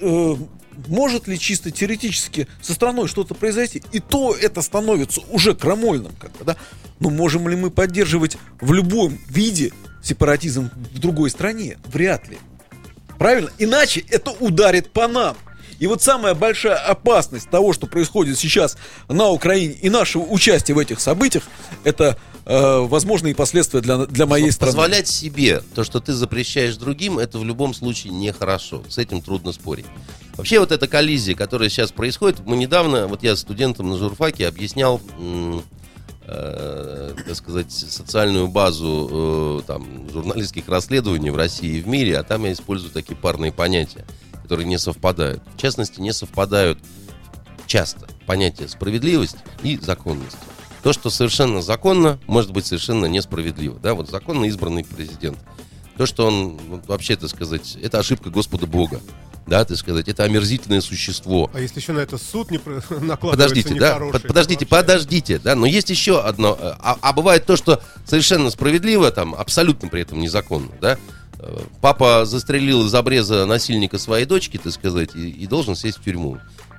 э, 0.02 0.36
может 0.88 1.28
ли 1.28 1.38
чисто 1.38 1.72
теоретически 1.72 2.48
со 2.62 2.74
страной 2.74 3.08
что-то 3.08 3.34
произойти, 3.34 3.84
и 3.92 4.00
то 4.00 4.36
это 4.36 4.62
становится 4.62 5.22
уже 5.30 5.56
крамольным, 5.56 6.14
как 6.20 6.32
да? 6.46 6.58
Но 7.00 7.10
можем 7.10 7.48
ли 7.48 7.56
мы 7.56 7.72
поддерживать 7.72 8.38
в 8.60 8.74
любом 8.74 9.18
виде 9.28 9.72
сепаратизм 10.04 10.70
в 10.94 11.00
другой 11.00 11.30
стране? 11.30 11.78
Вряд 11.86 12.28
ли. 12.28 12.38
Правильно? 13.22 13.52
Иначе 13.60 14.04
это 14.10 14.32
ударит 14.32 14.90
по 14.90 15.08
нам. 15.08 15.38
И 15.78 15.86
вот 15.86 16.02
самая 16.02 16.34
большая 16.34 16.78
опасность 16.78 17.52
того, 17.52 17.72
что 17.72 17.86
происходит 17.86 18.40
сейчас 18.40 18.80
на 19.10 19.30
Украине 19.30 19.76
и 19.76 19.92
нашего 19.92 20.24
участия 20.24 20.74
в 20.74 20.80
этих 20.80 21.00
событиях, 21.00 21.44
это 21.84 22.18
э, 22.48 22.80
возможные 22.80 23.36
последствия 23.36 23.82
для, 23.82 24.08
для 24.08 24.26
моей 24.26 24.52
страны. 24.52 24.72
Позволять 24.72 25.08
себе 25.08 25.62
то, 25.76 25.84
что 25.84 26.00
ты 26.00 26.14
запрещаешь 26.14 26.78
другим, 26.78 27.20
это 27.20 27.38
в 27.38 27.46
любом 27.46 27.76
случае 27.76 28.12
нехорошо. 28.12 28.82
С 28.90 28.98
этим 28.98 29.22
трудно 29.22 29.52
спорить. 29.52 29.86
Вообще 30.36 30.60
вот 30.60 30.72
эта 30.72 30.88
коллизия, 30.88 31.36
которая 31.36 31.70
сейчас 31.70 31.92
происходит, 31.92 32.40
мы 32.44 32.58
недавно, 32.58 33.06
вот 33.06 33.22
я 33.22 33.36
студентам 33.36 33.92
на 33.92 33.98
журфаке 33.98 34.48
объяснял, 34.48 35.00
э, 36.32 37.14
так 37.26 37.36
сказать, 37.36 37.72
социальную 37.72 38.48
базу 38.48 39.62
э, 39.62 39.68
там, 39.68 40.10
журналистских 40.10 40.68
расследований 40.68 41.30
в 41.30 41.36
России 41.36 41.78
и 41.78 41.82
в 41.82 41.88
мире, 41.88 42.18
а 42.18 42.24
там 42.24 42.46
я 42.46 42.54
использую 42.54 42.92
такие 42.92 43.16
парные 43.16 43.52
понятия, 43.52 44.06
которые 44.42 44.68
не 44.68 44.78
совпадают. 44.78 45.42
В 45.56 45.60
частности, 45.60 46.00
не 46.00 46.14
совпадают 46.14 46.80
часто 47.68 48.08
понятия 48.26 48.68
справедливость 48.68 49.38
и 49.64 49.78
законность. 49.78 50.38
То, 50.84 50.94
что 50.94 51.10
совершенно 51.10 51.62
законно, 51.62 52.20
может 52.28 52.52
быть 52.52 52.66
совершенно 52.66 53.06
несправедливо. 53.06 53.80
Да, 53.80 53.94
вот 53.94 54.10
законно 54.10 54.46
избранный 54.46 54.84
президент. 54.84 55.38
То, 55.98 56.06
что 56.06 56.26
он 56.26 56.58
вообще, 56.88 57.16
так 57.16 57.30
сказать, 57.30 57.78
это 57.82 58.00
ошибка 58.00 58.30
Господа 58.30 58.66
Бога. 58.66 59.00
Да, 59.48 59.66
так 59.66 59.76
сказать, 59.78 60.08
это 60.08 60.24
омерзительное 60.24 60.82
существо. 60.82 61.50
А 61.54 61.60
если 61.60 61.80
еще 61.80 61.94
на 61.94 62.00
это 62.00 62.18
суд 62.18 62.52
не 62.52 62.58
накладывается 62.90 63.32
Подождите, 63.32 63.76
да, 63.76 63.96
под- 63.98 64.28
подождите, 64.28 64.66
вообще- 64.66 64.82
подождите, 64.86 65.40
да, 65.40 65.56
но 65.56 65.66
есть 65.66 65.90
еще 65.90 66.22
одно, 66.22 66.58
э, 66.60 66.74
а, 66.80 66.98
а 67.02 67.14
бывает 67.14 67.46
то, 67.46 67.56
что 67.58 67.82
совершенно 68.06 68.50
справедливо, 68.52 69.12
там, 69.12 69.34
абсолютно 69.34 69.90
при 69.90 70.02
этом 70.02 70.20
незаконно, 70.20 70.72
да, 70.80 70.98
Э, 71.44 71.60
папа 71.82 72.26
застрелил 72.26 72.86
из 72.86 72.94
обреза 72.94 73.46
насильника 73.46 73.98
своей 73.98 74.26
дочки, 74.26 74.58
так 74.58 74.72
сказать, 74.72 75.16
и, 75.16 75.30
и 75.30 75.48
должен 75.48 75.76
сесть 75.76 75.98
в 75.98 76.04
тюрьму. 76.04 76.38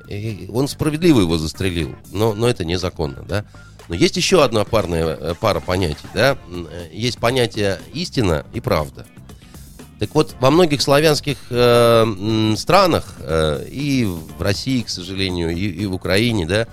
И 0.08 0.48
он 0.52 0.68
справедливо 0.68 1.20
его 1.20 1.36
застрелил, 1.36 1.96
но, 2.12 2.32
но 2.34 2.48
это 2.48 2.64
незаконно, 2.64 3.24
да. 3.26 3.44
Но 3.88 3.96
есть 3.96 4.16
еще 4.16 4.44
одна 4.44 4.64
парная, 4.64 5.16
э, 5.16 5.34
пара 5.40 5.58
понятий, 5.58 6.06
да, 6.14 6.38
есть 6.92 7.18
понятие 7.18 7.80
истина 7.92 8.46
и 8.52 8.60
правда. 8.60 9.04
Так 10.02 10.16
вот, 10.16 10.34
во 10.40 10.50
многих 10.50 10.82
славянских 10.82 11.36
э, 11.50 12.54
странах, 12.56 13.14
э, 13.20 13.64
и 13.70 14.04
в 14.04 14.42
России, 14.42 14.82
к 14.82 14.88
сожалению, 14.88 15.50
и, 15.50 15.68
и 15.68 15.86
в 15.86 15.94
Украине, 15.94 16.44
да, 16.44 16.66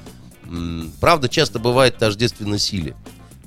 м, 0.45 0.91
правда 0.99 1.29
часто 1.29 1.59
бывает 1.59 1.95
тождественно 1.99 2.57
силе. 2.57 2.95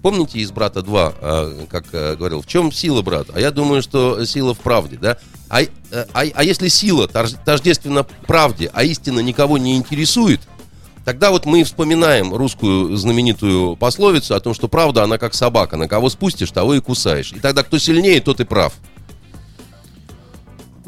Помните 0.01 0.39
из 0.39 0.53
«Брата 0.53 0.83
2», 0.83 1.15
э, 1.21 1.67
как 1.69 1.87
э, 1.91 2.15
говорил, 2.15 2.43
в 2.43 2.47
чем 2.47 2.71
сила, 2.71 3.03
брат? 3.03 3.27
А 3.35 3.41
я 3.41 3.51
думаю, 3.51 3.83
что 3.83 4.25
сила 4.25 4.55
в 4.55 4.61
правде, 4.61 4.99
да? 5.03 5.19
А, 5.49 5.63
э, 5.63 5.67
а, 5.91 6.07
а 6.33 6.45
если 6.45 6.69
сила 6.69 7.09
тож- 7.09 7.35
тождественна 7.45 8.05
правде, 8.29 8.71
а 8.73 8.85
истина 8.85 9.19
никого 9.19 9.59
не 9.59 9.77
интересует, 9.77 10.43
тогда 11.05 11.33
вот 11.33 11.45
мы 11.45 11.65
вспоминаем 11.65 12.33
русскую 12.33 12.97
знаменитую 12.97 13.75
пословицу 13.75 14.37
о 14.37 14.41
том, 14.41 14.55
что 14.55 14.69
правда, 14.69 15.03
она 15.03 15.19
как 15.19 15.35
собака, 15.35 15.77
на 15.77 15.89
кого 15.89 16.09
спустишь, 16.09 16.53
того 16.53 16.75
и 16.75 16.81
кусаешь. 16.81 17.33
И 17.33 17.41
тогда 17.41 17.65
кто 17.65 17.79
сильнее, 17.79 18.21
тот 18.21 18.39
и 18.39 18.45
прав. 18.45 18.75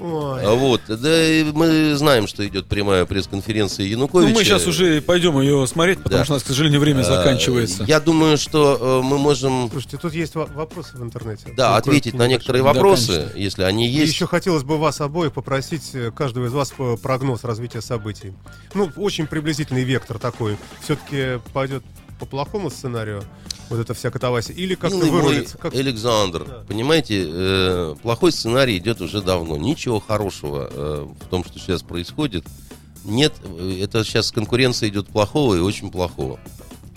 Ой. 0.04 0.42
А 0.44 0.54
Вот, 0.54 0.82
да, 0.86 1.26
и 1.26 1.44
мы 1.44 1.94
знаем, 1.94 2.26
что 2.26 2.46
идет 2.46 2.66
прямая 2.66 3.06
пресс-конференция 3.06 3.86
Януковича. 3.86 4.28
Ну, 4.28 4.34
мы 4.38 4.44
сейчас 4.44 4.66
уже 4.66 5.00
пойдем 5.00 5.40
ее 5.40 5.66
смотреть, 5.66 6.02
потому 6.02 6.18
Да. 6.18 6.24
что 6.24 6.34
у 6.34 6.36
нас, 6.36 6.42
к 6.42 6.46
сожалению, 6.48 6.80
время 6.80 7.00
Э, 7.00 7.04
заканчивается. 7.04 7.84
Я 7.84 8.00
думаю, 8.00 8.36
что 8.36 9.00
э, 9.02 9.06
мы 9.06 9.16
можем, 9.18 9.68
Слушайте, 9.70 9.96
тут 9.96 10.12
есть 10.12 10.34
во- 10.34 10.44
вопросы 10.46 10.96
в 10.98 11.02
интернете. 11.02 11.46
да, 11.56 11.70
Ну, 11.70 11.76
ответить 11.76 12.14
на 12.14 12.26
некоторые 12.28 12.62
Да, 12.62 12.72
вопросы, 12.74 13.12
конечно. 13.12 13.38
если 13.38 13.62
они 13.62 13.86
И 13.86 13.90
есть. 13.90 14.12
еще 14.12 14.26
хотелось 14.26 14.62
бы 14.62 14.76
вас 14.76 15.00
обоих 15.00 15.32
попросить, 15.32 15.90
э, 15.94 16.10
каждого 16.10 16.46
из 16.46 16.52
вас 16.52 16.72
прогноз 17.02 17.42
развития 17.44 17.80
событий. 17.80 18.34
Ну, 18.74 18.90
очень 18.96 19.26
приблизительный 19.26 19.84
вектор 19.84 20.18
такой. 20.18 20.58
Все-таки 20.82 21.40
пойдет 21.54 21.82
по 22.24 22.30
плохому 22.30 22.70
сценарию 22.70 23.22
вот 23.68 23.78
эта 23.78 23.94
вся 23.94 24.10
катавасия, 24.10 24.54
или 24.54 24.74
как-то 24.74 24.98
вырулится. 24.98 25.58
Как... 25.58 25.74
Александр, 25.74 26.44
Да. 26.44 26.64
понимаете, 26.66 27.26
э, 27.26 27.94
плохой 28.02 28.32
сценарий 28.32 28.76
идет 28.78 29.00
уже 29.00 29.22
давно. 29.22 29.56
Ничего 29.56 30.00
хорошего 30.00 30.68
э, 30.70 31.06
в 31.20 31.28
том, 31.28 31.44
что 31.44 31.58
сейчас 31.58 31.82
происходит. 31.82 32.44
Нет, 33.04 33.34
это 33.80 34.04
сейчас 34.04 34.32
конкуренция 34.32 34.88
идет 34.88 35.08
плохого 35.08 35.54
и 35.54 35.58
очень 35.60 35.90
плохого. 35.90 36.40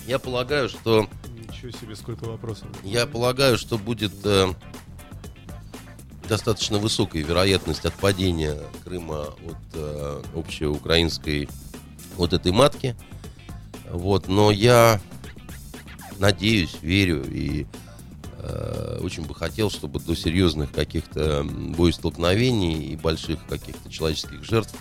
Я 0.07 0.19
полагаю, 0.19 0.69
что 0.69 1.07
Ничего 1.49 1.71
себе, 1.71 1.95
сколько 1.95 2.25
вопросов. 2.25 2.67
Я 2.84 3.05
полагаю, 3.07 3.57
что 3.57 3.78
будет 3.78 4.13
э, 4.23 4.47
достаточно 6.28 6.78
высокая 6.78 7.23
вероятность 7.23 7.86
отпадения 7.86 8.57
Крыма 8.84 9.21
от 9.45 9.57
э, 9.73 10.21
общеукраинской 10.36 11.49
вот 12.15 12.34
этой 12.34 12.51
матки. 12.51 12.95
Вот, 13.89 14.28
но 14.28 14.51
я 14.51 14.99
надеюсь, 16.20 16.78
верю 16.82 17.24
и 17.30 17.65
э, 18.39 18.99
очень 19.01 19.24
бы 19.24 19.36
хотел, 19.36 19.70
чтобы 19.70 19.99
до 19.99 20.15
серьезных 20.15 20.72
каких-то 20.72 21.43
боестолкновений 21.43 22.88
и 22.88 22.95
больших 22.95 23.45
каких-то 23.47 23.89
человеческих 23.89 24.43
жертв 24.43 24.76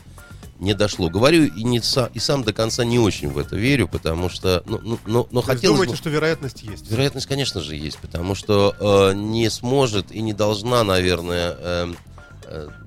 не 0.59 0.75
дошло. 0.75 1.11
Говорю 1.11 1.45
и, 1.45 1.63
не 1.63 1.79
са- 1.79 2.11
и 2.15 2.19
сам 2.19 2.43
до 2.43 2.53
конца 2.53 2.85
не 2.85 2.99
очень 2.99 3.29
в 3.29 3.39
это 3.39 3.57
верю, 3.57 3.89
потому 3.89 4.29
что, 4.29 4.63
ну, 4.67 4.81
ну, 4.83 4.99
но, 5.07 5.29
но 5.31 5.41
есть 5.41 5.47
хотелось 5.47 5.77
думаете, 5.77 5.93
бы... 5.93 5.97
что 5.99 6.11
вероятность 6.11 6.63
есть? 6.63 6.91
Вероятность, 6.91 7.27
конечно 7.27 7.61
же, 7.61 7.77
есть, 7.77 7.99
потому 7.99 8.35
что 8.35 8.75
э, 8.79 9.15
не 9.15 9.51
сможет 9.51 10.13
и 10.13 10.23
не 10.23 10.33
должна, 10.33 10.83
наверное, 10.83 11.57
э, 11.59 11.93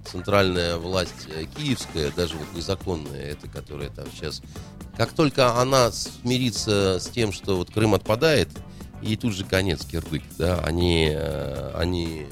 центральная 0.10 0.78
власть 0.78 1.28
э, 1.28 1.46
киевская, 1.58 2.12
даже 2.16 2.36
вот 2.36 2.48
незаконная, 2.56 3.32
это, 3.32 3.48
которая 3.48 3.90
там 3.90 4.06
сейчас, 4.14 4.42
как 4.98 5.12
только 5.14 5.56
она 5.60 5.92
смирится 5.92 7.00
с 7.00 7.08
тем, 7.08 7.32
что 7.32 7.58
вот 7.58 7.72
Крым 7.72 7.94
отпадает, 7.94 8.50
и 9.02 9.16
тут 9.16 9.34
же 9.34 9.44
конец 9.46 9.86
кирдык, 9.86 10.24
да, 10.38 10.60
они, 10.66 11.10
э, 11.14 11.72
они, 11.76 12.26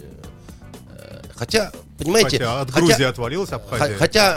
э, 0.92 1.22
хотя, 1.36 1.72
понимаете, 1.98 2.38
Хотя 2.40 2.62
от 2.62 2.72
хотя- 2.72 2.86
Грузии 2.88 3.04
отвалилась 3.06 3.52
Абхазия. 3.52 3.98
Хотя 3.98 4.36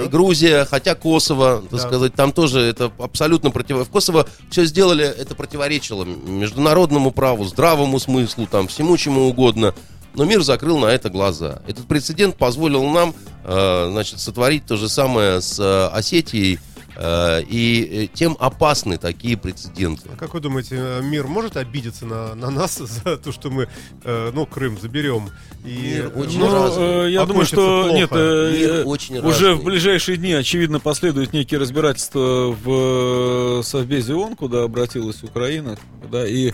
э. 0.00 0.06
Грузия, 0.08 0.64
хотя 0.64 0.92
Kosovo, 0.94 1.62
так 1.62 1.70
Да. 1.70 1.78
сказать, 1.78 2.14
там 2.14 2.32
тоже 2.32 2.60
это 2.60 2.90
абсолютно 2.98 3.50
против. 3.50 3.86
В 3.88 3.90
Kosovo 3.90 4.28
все 4.50 4.64
сделали, 4.64 5.04
это 5.04 5.34
противоречило 5.34 6.04
международному 6.04 7.10
праву, 7.12 7.44
здравому 7.44 7.98
смыслу, 8.00 8.46
там 8.46 8.68
всему 8.68 8.96
чему 8.96 9.28
угодно. 9.28 9.74
Но 10.14 10.24
мир 10.24 10.42
закрыл 10.42 10.78
на 10.78 10.86
это 10.86 11.10
глаза. 11.10 11.62
Этот 11.66 11.86
прецедент 11.86 12.36
позволил 12.36 12.84
нам, 12.88 13.14
э, 13.44 13.88
значит, 13.90 14.20
сотворить 14.20 14.66
то 14.66 14.76
же 14.76 14.88
самое 14.88 15.40
с 15.40 15.58
э, 15.58 15.86
Осетией, 15.96 16.58
э, 16.96 17.42
и 17.48 18.10
тем 18.12 18.36
опасны 18.40 18.98
такие 18.98 19.36
прецеденты. 19.36 20.08
А 20.12 20.16
как 20.16 20.34
вы 20.34 20.40
думаете, 20.40 20.98
мир 21.02 21.26
может 21.26 21.56
обидеться 21.56 22.04
на, 22.06 22.34
на 22.34 22.50
нас 22.50 22.76
за 23.04 23.16
то, 23.16 23.32
что 23.32 23.50
мы, 23.50 23.68
ну, 24.04 24.46
Крым 24.46 24.78
заберем? 24.80 25.30
И, 25.64 25.68
Мир 25.94 26.12
очень 26.16 26.38
Ну, 26.40 26.52
разный. 26.52 27.06
э, 27.06 27.10
я 27.12 27.24
думаю, 27.26 27.44
что 27.46 27.82
плохо. 27.84 27.94
нет, 27.94 28.10
Мир 28.10 28.86
очень 28.86 29.18
уже 29.18 29.48
разный. 29.48 29.54
в 29.54 29.64
ближайшие 29.64 30.16
дни, 30.16 30.32
очевидно, 30.32 30.80
последуют 30.80 31.32
некие 31.34 31.60
разбирательства 31.60 32.56
в 32.64 33.62
Совбезе 33.62 34.14
ООН, 34.14 34.36
куда 34.36 34.62
обратилась 34.64 35.22
Украина, 35.22 35.78
да, 36.10 36.26
и 36.26 36.52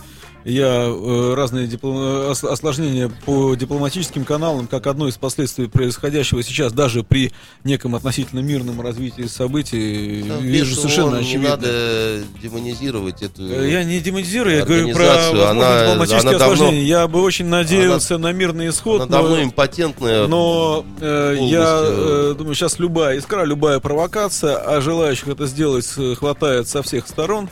я 0.48 0.86
э, 0.88 1.34
разные 1.34 1.66
диплом- 1.66 2.30
ос- 2.30 2.44
осложнения 2.44 3.10
по 3.24 3.54
дипломатическим 3.56 4.24
каналам, 4.24 4.68
как 4.68 4.86
одно 4.86 5.08
из 5.08 5.16
последствий 5.16 5.66
происходящего 5.66 6.42
сейчас, 6.42 6.72
даже 6.72 7.02
при 7.02 7.32
неком 7.64 7.94
относительно 7.96 8.40
мирном 8.40 8.80
развитии 8.80 9.26
событий, 9.26 10.24
Да, 10.28 10.36
вижу 10.38 10.76
совершенно 10.76 11.18
очевидно. 11.18 11.42
Не 11.42 11.48
надо 11.48 12.22
демонизировать 12.40 13.22
эту... 13.22 13.42
Э, 13.48 13.68
Я 13.70 13.82
не 13.84 13.98
демонизирую, 14.00 14.56
я 14.56 14.64
говорю 14.64 14.92
про 14.94 15.50
она- 15.50 15.80
дипломатические 15.82 16.20
она 16.30 16.38
давно- 16.38 16.52
осложнения. 16.54 16.84
Я 16.86 17.08
бы 17.08 17.22
очень 17.22 17.46
надеялся 17.46 18.16
на 18.18 18.32
мирный 18.32 18.68
исход. 18.68 19.02
Она 19.02 19.10
давно 19.10 19.36
но- 19.36 19.42
импотентная. 19.42 20.26
но 20.28 20.84
э, 21.00 21.36
я 21.40 21.80
э, 21.82 22.34
думаю, 22.38 22.54
сейчас 22.54 22.78
любая 22.78 23.18
искра, 23.18 23.44
любая 23.44 23.80
провокация, 23.80 24.56
а 24.56 24.80
желающих 24.80 25.26
это 25.28 25.46
сделать 25.46 25.88
э, 25.96 26.14
хватает 26.14 26.68
со 26.68 26.82
всех 26.84 27.08
сторон, 27.08 27.48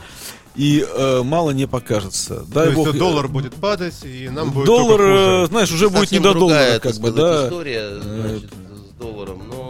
и 0.55 0.85
э, 0.87 1.21
мало 1.23 1.51
не 1.51 1.67
покажется. 1.67 2.35
То 2.39 2.45
Дай 2.53 2.65
есть 2.71 2.77
бог. 2.77 2.97
доллар 2.97 3.27
будет 3.27 3.55
падать, 3.55 3.95
и 4.03 4.29
нам 4.29 4.51
будет 4.51 4.65
доллар, 4.65 5.01
э, 5.01 5.37
хуже. 5.39 5.47
знаешь, 5.51 5.71
уже 5.71 5.89
будет 5.89 6.11
не 6.11 6.17
Совсем 6.17 6.23
до 6.23 6.33
доллара, 6.33 6.79
как 6.79 6.95
бы, 6.97 7.11
да. 7.11 7.45
история, 7.45 7.99
значит, 8.01 8.49
с 8.51 8.99
долларом, 8.99 9.41
но 9.49 9.64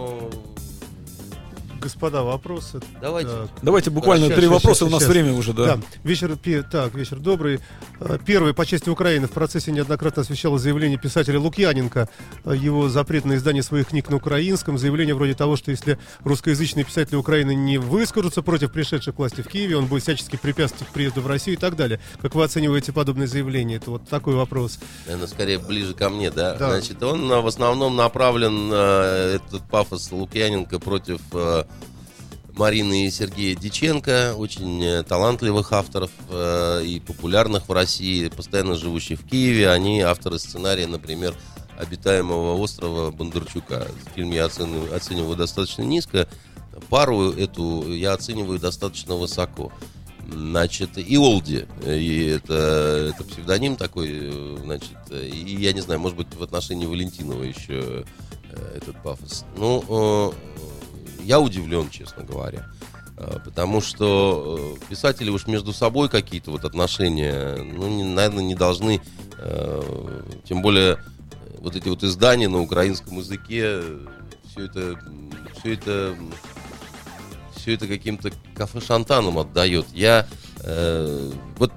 Господа, 1.86 2.24
вопросы. 2.24 2.82
давайте. 3.00 3.30
Так. 3.30 3.50
Давайте 3.62 3.92
буквально 3.92 4.26
Щас, 4.26 4.36
три 4.36 4.46
щас, 4.48 4.54
вопроса, 4.54 4.80
щас, 4.80 4.88
у 4.88 4.92
нас 4.92 5.02
щас. 5.04 5.10
время 5.10 5.34
уже, 5.34 5.54
да. 5.54 5.66
Да, 5.66 5.80
вечер, 6.04 6.36
так, 6.72 6.96
вечер 6.96 7.20
добрый. 7.20 7.60
Э, 8.00 8.18
Первый 8.26 8.56
по 8.56 8.66
чести 8.66 8.90
Украины 8.90 9.28
в 9.28 9.32
процессе 9.32 9.72
неоднократно 9.72 10.24
освещало 10.24 10.58
заявление 10.58 10.98
писателя 10.98 11.40
Лукьяненко, 11.40 12.10
э, 12.46 12.56
его 12.58 12.90
запрет 12.90 13.26
на 13.26 13.36
издание 13.36 13.62
своих 13.62 13.90
книг 13.90 14.10
на 14.10 14.16
украинском, 14.16 14.80
заявление 14.80 15.14
вроде 15.14 15.36
того, 15.36 15.58
что 15.58 15.70
если 15.70 16.00
русскоязычные 16.24 16.86
писатели 16.86 17.18
Украины 17.18 17.54
не 17.54 17.78
выскажутся 17.78 18.42
против 18.42 18.72
пришедших 18.72 19.14
к 19.14 19.20
власти 19.20 19.42
в 19.42 19.48
Киеве, 19.48 19.78
он 19.78 19.86
будет 19.86 20.02
всячески 20.02 20.38
препятствовать 20.38 20.92
приезду 20.92 21.22
в 21.22 21.28
Россию 21.28 21.56
и 21.56 21.60
так 21.60 21.76
далее. 21.76 22.00
Как 22.20 22.34
вы 22.34 22.44
оцениваете 22.44 22.94
подобные 22.94 23.28
заявления? 23.28 23.76
Это 23.76 23.92
вот 23.92 24.10
такой 24.10 24.34
вопрос. 24.34 24.80
Наверное, 25.06 25.28
скорее 25.28 25.60
ближе 25.60 25.94
ко 25.94 26.10
мне, 26.10 26.32
да? 26.32 26.56
Да. 26.56 26.72
Значит, 26.72 27.04
он 27.04 27.28
в 27.28 27.46
основном 27.46 27.96
направлен, 27.96 28.72
э, 28.74 29.36
этот 29.36 29.62
пафос 29.70 30.12
Лукьяненко, 30.12 30.80
против 30.80 31.20
Марины 32.58 33.08
и 33.08 33.12
Сергея 33.12 33.56
Диченко, 33.56 34.36
очень 34.38 34.84
э, 34.84 35.04
талантливых 35.04 35.74
авторов 35.74 36.12
э, 36.30 36.84
и 36.86 37.00
популярных 37.02 37.68
в 37.68 37.72
России, 37.72 38.30
постоянно 38.30 38.76
живущих 38.76 39.20
в 39.20 39.28
Киеве. 39.28 39.70
Они 39.70 40.02
авторы 40.02 40.40
сценария, 40.40 40.88
например, 40.88 41.36
«Обитаемого 41.78 42.56
острова» 42.56 43.12
Бондарчука. 43.12 43.88
Фильм 44.16 44.32
я 44.32 44.46
оцениваю, 44.46 44.96
оцениваю 44.96 45.36
достаточно 45.36 45.82
низко. 45.82 46.30
Пару 46.90 47.32
эту 47.32 47.92
я 47.94 48.14
оцениваю 48.14 48.58
достаточно 48.58 49.16
высоко. 49.16 49.74
Значит, 50.28 50.98
и 50.98 51.18
Олди, 51.18 51.68
и 51.86 52.26
это, 52.38 53.12
это 53.14 53.24
псевдоним 53.26 53.76
такой, 53.76 54.10
э, 54.12 54.58
значит, 54.64 54.98
и 55.12 55.58
я 55.60 55.74
не 55.74 55.82
знаю, 55.82 56.00
может 56.00 56.18
быть, 56.18 56.34
в 56.34 56.42
отношении 56.42 56.86
Валентинова 56.86 57.44
еще 57.44 58.06
э, 58.50 58.78
этот 58.78 59.02
пафос. 59.04 59.46
Ну, 59.58 60.34
я 61.26 61.40
удивлен, 61.40 61.90
честно 61.90 62.24
говоря. 62.24 62.66
Э, 63.18 63.40
Потому 63.44 63.82
что 63.82 64.76
э, 64.78 64.90
писатели 64.90 65.30
уж 65.30 65.48
между 65.48 65.74
собой 65.74 66.10
какие-то 66.10 66.52
вот 66.52 66.66
отношения, 66.66 67.56
ну, 67.58 67.88
не- 67.88 68.04
наверное, 68.04 68.44
не 68.44 68.56
должны, 68.56 69.02
э, 69.38 70.22
тем 70.48 70.62
более 70.62 70.94
э, 70.94 70.98
вот 71.60 71.76
эти 71.76 71.88
вот 71.90 72.04
издания 72.04 72.48
на 72.48 72.62
украинском 72.62 73.18
языке, 73.18 73.82
все 74.52 74.66
это, 74.66 75.00
все 75.60 75.74
это, 75.74 76.16
все 77.56 77.74
это 77.74 77.88
каким-то 77.88 78.32
кафе-шантаном 78.56 79.38
отдает. 79.40 79.86
Я, 79.94 80.28
э, 80.62 81.32
вот, 81.58 81.72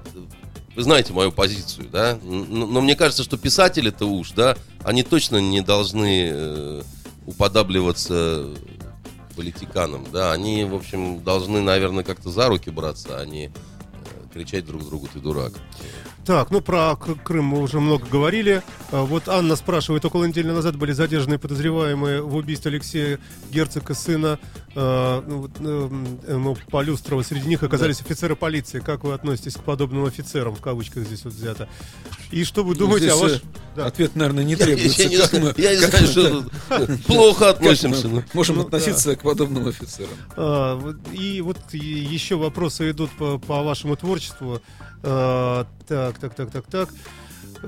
вы 0.75 0.83
знаете 0.83 1.13
мою 1.13 1.31
позицию, 1.31 1.87
да, 1.91 2.11
Н- 2.23 2.47
но, 2.71 2.81
мне 2.81 2.95
кажется, 2.95 3.23
что 3.23 3.37
писатели-то 3.37 4.05
уж, 4.05 4.31
да, 4.31 4.57
они 4.83 5.03
точно 5.03 5.37
не 5.37 5.61
должны 5.61 6.29
э, 6.31 6.81
уподабливаться 7.25 8.45
политиканам, 9.39 10.05
да, 10.11 10.33
они, 10.33 10.65
в 10.65 10.75
общем, 10.75 11.23
должны, 11.23 11.61
наверное, 11.61 12.03
как-то 12.03 12.29
за 12.29 12.49
руки 12.49 12.69
браться, 12.69 13.21
а 13.21 13.25
не 13.25 13.45
э, 13.45 13.51
кричать 14.33 14.65
друг 14.65 14.83
другу 14.83 15.07
«ты 15.07 15.21
дурак». 15.21 15.53
Так, 16.29 16.51
ну 16.51 16.61
про 16.61 16.95
Крым 16.95 17.45
мы 17.45 17.59
уже 17.59 17.79
много 17.79 18.05
говорили. 18.05 18.61
А, 18.91 19.03
Вот 19.03 19.27
Анна 19.27 19.55
спрашивает, 19.55 20.05
около 20.05 20.25
недели 20.25 20.45
назад 20.51 20.75
были 20.75 20.91
задержаны 20.91 21.39
подозреваемые 21.39 22.21
в 22.21 22.35
убийстве 22.35 22.69
Алексея 22.69 23.19
Герцога, 23.51 23.95
сына 23.95 24.37
э, 24.75 25.21
ну, 25.25 25.49
эм, 25.59 26.19
эм, 26.27 26.55
Полюстрова. 26.69 27.23
Среди 27.23 27.47
них 27.47 27.63
оказались 27.63 27.99
офицеры 28.01 28.35
полиции. 28.35 28.79
Как 28.79 29.05
вы 29.05 29.15
относитесь 29.15 29.55
к 29.55 29.63
подобным 29.63 30.05
офицерам, 30.05 30.53
в 30.55 30.61
кавычках 30.61 31.07
здесь 31.07 31.23
вот 31.23 31.33
взято? 31.33 31.67
И 32.29 32.43
что 32.43 32.63
вы 32.63 32.75
думаете 32.75 33.07
о 33.11 33.15
Здесь, 33.15 33.21
ваш... 33.21 33.31
э, 33.31 33.41
Да. 33.77 33.85
Ответ, 33.87 34.15
наверное, 34.15 34.43
не 34.43 34.51
Я, 34.51 34.57
требуется. 34.57 35.01
я 35.01 35.09
не 35.09 35.17
Как 35.17 35.29
знаю, 35.31 35.45
мы- 35.57 35.63
я 35.63 35.75
не 35.75 35.81
как 35.81 35.99
знаю, 36.05 36.45
мы- 36.69 36.97
что 36.97 36.97
плохо 37.07 37.49
относимся. 37.49 38.07
мы 38.07 38.17
ну. 38.17 38.23
можем 38.33 38.57
Ну, 38.57 38.61
относиться 38.67 39.15
к 39.15 39.23
подобным 39.23 39.67
офицерам. 39.67 40.11
А, 40.37 40.79
и 41.11 41.41
вот 41.41 41.57
и 41.71 41.79
еще 41.79 42.35
вопросы 42.35 42.91
идут 42.91 43.09
по, 43.17 43.39
по 43.39 43.63
вашему 43.63 43.95
творчеству. 43.95 44.61
А, 45.03 45.65
так, 45.87 46.19
так, 46.19 46.35
так, 46.35 46.51
так, 46.51 46.65
так. 46.67 46.89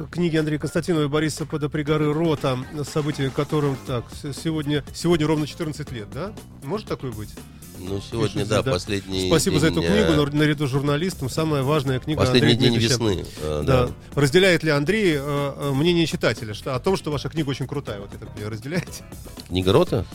Книги 0.10 0.38
Андрея 0.38 0.58
Константинова 0.60 1.04
и 1.04 1.08
Бориса 1.08 1.46
Подопригоры 1.46 2.14
«Рота», 2.14 2.58
события 2.90 3.30
которым, 3.30 3.78
так, 3.86 4.06
сегодня, 4.22 4.86
сегодня 4.94 5.28
ровно 5.28 5.46
14 5.46 5.92
лет, 5.92 6.08
да? 6.14 6.32
Может 6.64 6.88
такое 6.88 7.12
быть? 7.12 7.30
Ну, 7.78 8.00
сегодня, 8.00 8.34
Пишут, 8.44 8.50
да, 8.50 8.62
да. 8.62 8.72
последний 8.72 9.28
Спасибо 9.28 9.60
за 9.60 9.70
день, 9.72 9.80
эту 9.80 9.88
книгу, 9.92 10.12
э, 10.12 10.16
нар- 10.16 10.34
наряду 10.34 10.68
с 10.68 10.70
журналистом. 10.70 11.30
Самая 11.30 11.64
важная 11.64 12.00
книга 12.00 12.20
Последний 12.20 12.52
Андрея 12.54 12.72
день 12.72 12.80
весны. 12.80 13.26
э, 13.42 13.64
Да. 13.66 13.88
да. 13.88 13.94
Разделяет 14.14 14.64
ли 14.64 14.70
Андрей 14.70 15.16
э, 15.16 15.20
э, 15.20 15.72
мнение 15.74 16.06
читателя 16.06 16.54
что, 16.54 16.76
о 16.76 16.80
том, 16.80 16.96
что 16.96 17.12
ваша 17.12 17.28
книга 17.30 17.50
очень 17.50 17.68
крутая? 17.68 18.00
Вот 18.00 18.12
это 18.14 18.28
разделяете? 18.50 19.04
Книга 19.48 19.74
Рота? 19.74 20.06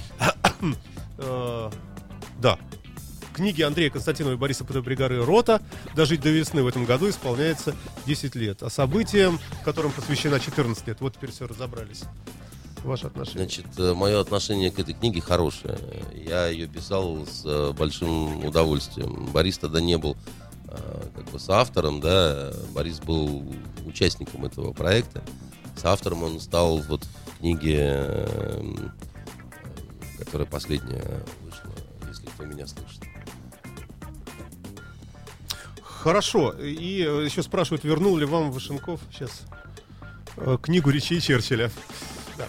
Э, 1.18 1.70
да. 2.40 2.58
Книги 3.36 3.60
Андрея 3.60 3.90
Константинова 3.90 4.32
и 4.32 4.36
Бориса 4.38 4.64
Подобригары 4.64 5.22
«Рота» 5.22 5.60
«Дожить 5.94 6.22
до 6.22 6.30
весны» 6.30 6.62
в 6.62 6.66
этом 6.66 6.86
году 6.86 7.10
исполняется 7.10 7.76
10 8.06 8.34
лет. 8.34 8.62
А 8.62 8.70
событиям, 8.70 9.38
которым 9.62 9.92
посвящена 9.92 10.40
14 10.40 10.86
лет, 10.86 11.02
вот 11.02 11.16
теперь 11.16 11.30
все 11.32 11.46
разобрались. 11.46 12.04
Ваши 12.82 13.08
отношения. 13.08 13.40
Значит, 13.40 13.66
мое 13.94 14.22
отношение 14.22 14.70
к 14.70 14.78
этой 14.78 14.94
книге 14.94 15.20
хорошее. 15.20 15.78
Я 16.14 16.46
ее 16.46 16.66
писал 16.66 17.26
с 17.26 17.42
э, 17.44 17.74
большим 17.76 18.42
удовольствием. 18.42 19.26
Борис 19.26 19.58
тогда 19.58 19.82
не 19.82 19.98
был 19.98 20.16
э, 20.68 21.02
как 21.14 21.30
бы 21.30 21.38
соавтором, 21.38 22.00
да, 22.00 22.54
Борис 22.70 23.00
был 23.00 23.54
участником 23.84 24.46
этого 24.46 24.72
проекта. 24.72 25.22
Соавтором 25.76 26.22
он 26.22 26.40
стал 26.40 26.78
вот 26.78 27.04
в 27.04 27.38
книге, 27.40 27.76
э, 27.76 28.62
э, 30.18 30.24
которая 30.24 30.48
последняя 30.48 31.22
вышла, 31.42 31.70
если 32.08 32.24
кто 32.28 32.46
меня 32.46 32.66
слышит. 32.66 32.95
Хорошо. 36.02 36.52
И 36.52 37.02
э, 37.02 37.24
еще 37.24 37.42
спрашивают, 37.42 37.84
вернул 37.84 38.16
ли 38.16 38.24
вам 38.24 38.50
Вашенков 38.50 39.00
сейчас 39.12 39.42
э, 40.36 40.58
книгу 40.60 40.90
речей 40.90 41.20
Черчилля. 41.20 41.70
Да. 42.36 42.46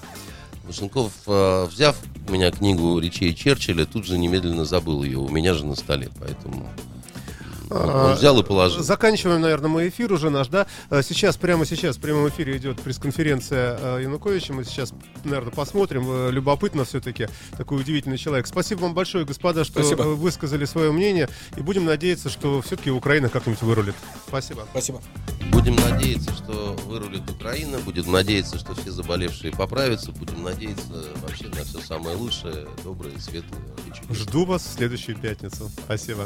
Машенков, 0.66 1.12
э, 1.26 1.66
взяв 1.66 1.96
у 2.28 2.32
меня 2.32 2.52
книгу 2.52 3.00
речей 3.00 3.34
Черчилля, 3.34 3.86
тут 3.86 4.06
же 4.06 4.18
немедленно 4.18 4.66
забыл 4.66 5.04
ее. 5.04 5.20
У 5.20 5.30
меня 5.30 5.54
же 5.54 5.66
на 5.66 5.76
столе, 5.76 6.10
поэтому 6.20 6.70
он, 7.70 7.90
он 7.90 8.14
взял 8.16 8.40
и 8.40 8.44
положил. 8.44 8.84
Заканчиваем, 8.84 9.42
наверное, 9.42 9.70
мы 9.70 9.88
эфир 9.88 10.12
уже 10.14 10.30
наш, 10.30 10.48
да? 10.48 10.68
Э, 10.90 11.02
Сейчас, 11.04 11.38
прямо 11.38 11.66
сейчас 11.66 11.98
в 11.98 12.02
прямом 12.02 12.28
эфире 12.30 12.58
идет 12.58 12.80
пресс-конференция 12.82 13.78
э, 13.80 14.04
Януковича. 14.04 14.54
Мы 14.54 14.64
сейчас, 14.66 14.94
наверное, 15.24 15.52
посмотрим. 15.52 16.06
Э, 16.10 16.32
Любопытно 16.32 16.86
все-таки. 16.86 17.28
Такой 17.58 17.80
удивительный 17.80 18.18
человек. 18.18 18.48
Спасибо 18.48 18.82
вам 18.82 18.94
большое, 18.94 19.26
господа, 19.26 19.64
что 19.64 19.82
Спасибо. 19.82 20.04
э, 20.04 20.14
высказали 20.16 20.66
свое 20.66 20.92
мнение. 20.92 21.30
И 21.56 21.62
будем 21.62 21.86
надеяться, 21.86 22.30
что 22.30 22.62
все-таки 22.62 22.92
Украина 22.92 23.30
как-нибудь 23.30 23.62
вырулит. 23.62 23.96
Спасибо. 24.28 24.66
Спасибо. 24.72 25.02
Будем 25.52 25.76
надеяться, 25.76 26.32
что 26.34 26.76
вырулит 26.86 27.30
Украина, 27.30 27.78
будем 27.80 28.12
надеяться, 28.12 28.58
что 28.60 28.76
все 28.76 28.92
заболевшие 28.92 29.52
поправятся, 29.54 30.12
будем 30.12 30.44
надеяться 30.44 31.06
вообще 31.22 31.46
на 31.48 31.64
все 31.64 31.80
самое 31.80 32.16
лучшее, 32.18 32.68
доброе, 32.84 33.18
светлое. 33.20 33.62
Жду 34.12 34.46
вас 34.46 34.64
в 34.64 34.74
следующую 34.78 35.18
пятницу. 35.18 35.70
Спасибо. 35.86 36.26